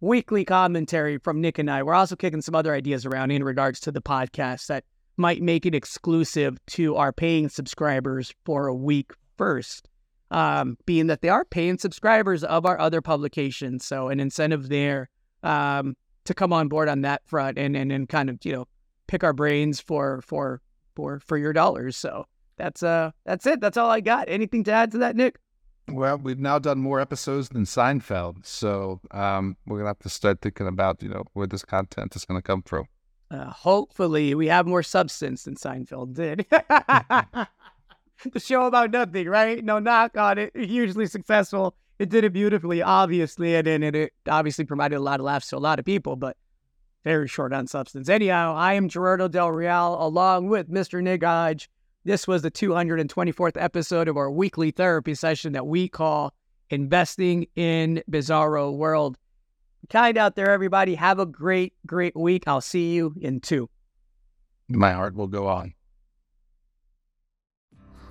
weekly 0.00 0.44
commentary 0.44 1.18
from 1.18 1.40
Nick 1.40 1.58
and 1.58 1.70
I. 1.70 1.82
We're 1.82 1.94
also 1.94 2.16
kicking 2.16 2.40
some 2.40 2.54
other 2.54 2.74
ideas 2.74 3.04
around 3.04 3.30
in 3.30 3.44
regards 3.44 3.80
to 3.80 3.92
the 3.92 4.00
podcast 4.00 4.68
that 4.68 4.84
might 5.16 5.42
make 5.42 5.66
it 5.66 5.74
exclusive 5.74 6.58
to 6.66 6.96
our 6.96 7.12
paying 7.12 7.48
subscribers 7.48 8.34
for 8.44 8.66
a 8.66 8.74
week 8.74 9.12
first, 9.36 9.88
um, 10.30 10.76
being 10.86 11.06
that 11.06 11.22
they 11.22 11.28
are 11.28 11.44
paying 11.44 11.78
subscribers 11.78 12.44
of 12.44 12.66
our 12.66 12.78
other 12.78 13.00
publications. 13.00 13.84
So, 13.84 14.08
an 14.08 14.20
incentive 14.20 14.68
there 14.68 15.08
um, 15.42 15.96
to 16.24 16.34
come 16.34 16.52
on 16.52 16.68
board 16.68 16.88
on 16.88 17.02
that 17.02 17.22
front 17.26 17.58
and, 17.58 17.76
and, 17.76 17.92
and 17.92 18.08
kind 18.08 18.30
of, 18.30 18.38
you 18.44 18.52
know, 18.52 18.68
pick 19.06 19.24
our 19.24 19.32
brains 19.32 19.80
for, 19.80 20.20
for, 20.22 20.60
for, 20.94 21.20
for 21.20 21.38
your 21.38 21.52
dollars. 21.52 21.96
So, 21.96 22.26
that's 22.56 22.82
uh 22.82 23.10
that's 23.24 23.46
it. 23.46 23.60
That's 23.60 23.76
all 23.76 23.90
I 23.90 24.00
got. 24.00 24.28
Anything 24.28 24.64
to 24.64 24.72
add 24.72 24.92
to 24.92 24.98
that, 24.98 25.16
Nick? 25.16 25.36
Well, 25.88 26.18
we've 26.18 26.38
now 26.38 26.58
done 26.58 26.78
more 26.78 26.98
episodes 26.98 27.48
than 27.50 27.64
Seinfeld, 27.64 28.44
so 28.44 29.00
um, 29.12 29.56
we're 29.66 29.78
gonna 29.78 29.90
have 29.90 30.00
to 30.00 30.08
start 30.08 30.40
thinking 30.40 30.66
about 30.66 31.02
you 31.02 31.08
know 31.08 31.24
where 31.34 31.46
this 31.46 31.64
content 31.64 32.16
is 32.16 32.24
gonna 32.24 32.42
come 32.42 32.62
from. 32.62 32.86
Uh, 33.30 33.50
hopefully, 33.50 34.34
we 34.34 34.46
have 34.46 34.66
more 34.66 34.82
substance 34.82 35.44
than 35.44 35.56
Seinfeld 35.56 36.14
did. 36.14 36.46
the 38.32 38.40
show 38.40 38.66
about 38.66 38.90
nothing, 38.90 39.28
right? 39.28 39.64
No 39.64 39.78
knock 39.78 40.16
on 40.16 40.38
it. 40.38 40.56
Hugely 40.56 41.06
successful. 41.06 41.74
It 41.98 42.08
did 42.08 42.24
it 42.24 42.32
beautifully, 42.32 42.82
obviously, 42.82 43.56
and, 43.56 43.66
and 43.66 43.84
it 43.96 44.12
obviously 44.28 44.64
provided 44.64 44.96
a 44.96 45.00
lot 45.00 45.18
of 45.20 45.24
laughs 45.24 45.48
to 45.48 45.56
a 45.56 45.58
lot 45.58 45.78
of 45.78 45.84
people, 45.84 46.14
but 46.14 46.36
very 47.04 47.28
short 47.28 47.52
on 47.52 47.66
substance. 47.66 48.08
Anyhow, 48.08 48.54
I 48.56 48.74
am 48.74 48.88
Gerardo 48.88 49.28
Del 49.28 49.50
Real, 49.50 49.96
along 50.00 50.48
with 50.48 50.70
Mr. 50.70 51.02
Nick 51.02 51.22
Hodge. 51.22 51.70
This 52.04 52.28
was 52.28 52.42
the 52.42 52.50
224th 52.50 53.56
episode 53.56 54.08
of 54.08 54.16
our 54.16 54.30
weekly 54.30 54.70
therapy 54.70 55.14
session 55.14 55.52
that 55.54 55.66
we 55.66 55.88
call 55.88 56.34
Investing 56.70 57.46
in 57.56 58.02
Bizarro 58.10 58.76
World. 58.76 59.18
Kind 59.88 60.18
out 60.18 60.36
there, 60.36 60.50
everybody. 60.50 60.96
Have 60.96 61.18
a 61.18 61.26
great, 61.26 61.74
great 61.86 62.16
week. 62.16 62.44
I'll 62.46 62.60
see 62.60 62.94
you 62.94 63.14
in 63.20 63.40
two. 63.40 63.70
My 64.68 64.92
heart 64.92 65.14
will 65.14 65.28
go 65.28 65.46
on. 65.46 65.74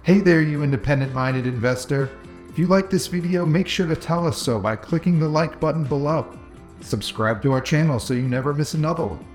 Hey 0.03 0.19
there, 0.19 0.41
you 0.41 0.63
independent 0.63 1.13
minded 1.13 1.47
investor. 1.47 2.09
If 2.47 2.59
you 2.59 2.67
like 2.67 2.89
this 2.89 3.07
video, 3.07 3.45
make 3.45 3.67
sure 3.67 3.88
to 3.88 3.95
tell 3.95 4.26
us 4.26 4.38
so 4.38 4.59
by 4.59 4.76
clicking 4.76 5.19
the 5.19 5.28
like 5.28 5.59
button 5.59 5.84
below. 5.84 6.38
Subscribe 6.82 7.41
to 7.41 7.51
our 7.51 7.59
channel 7.59 7.99
so 7.99 8.13
you 8.13 8.21
never 8.21 8.53
miss 8.53 8.76
another 8.76 9.05
one. 9.05 9.26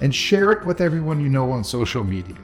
And 0.00 0.14
share 0.14 0.52
it 0.52 0.66
with 0.66 0.82
everyone 0.82 1.20
you 1.20 1.28
know 1.28 1.50
on 1.50 1.64
social 1.64 2.04
media. 2.04 2.36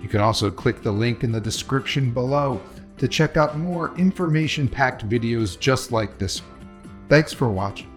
You 0.00 0.08
can 0.08 0.20
also 0.20 0.50
click 0.50 0.82
the 0.82 0.92
link 0.92 1.24
in 1.24 1.32
the 1.32 1.40
description 1.40 2.12
below 2.12 2.62
to 2.96 3.08
check 3.08 3.36
out 3.36 3.58
more 3.58 3.94
information 3.98 4.68
packed 4.68 5.06
videos 5.06 5.58
just 5.58 5.92
like 5.92 6.16
this 6.16 6.40
one. 6.40 6.68
Thanks 7.08 7.32
for 7.32 7.48
watching. 7.50 7.90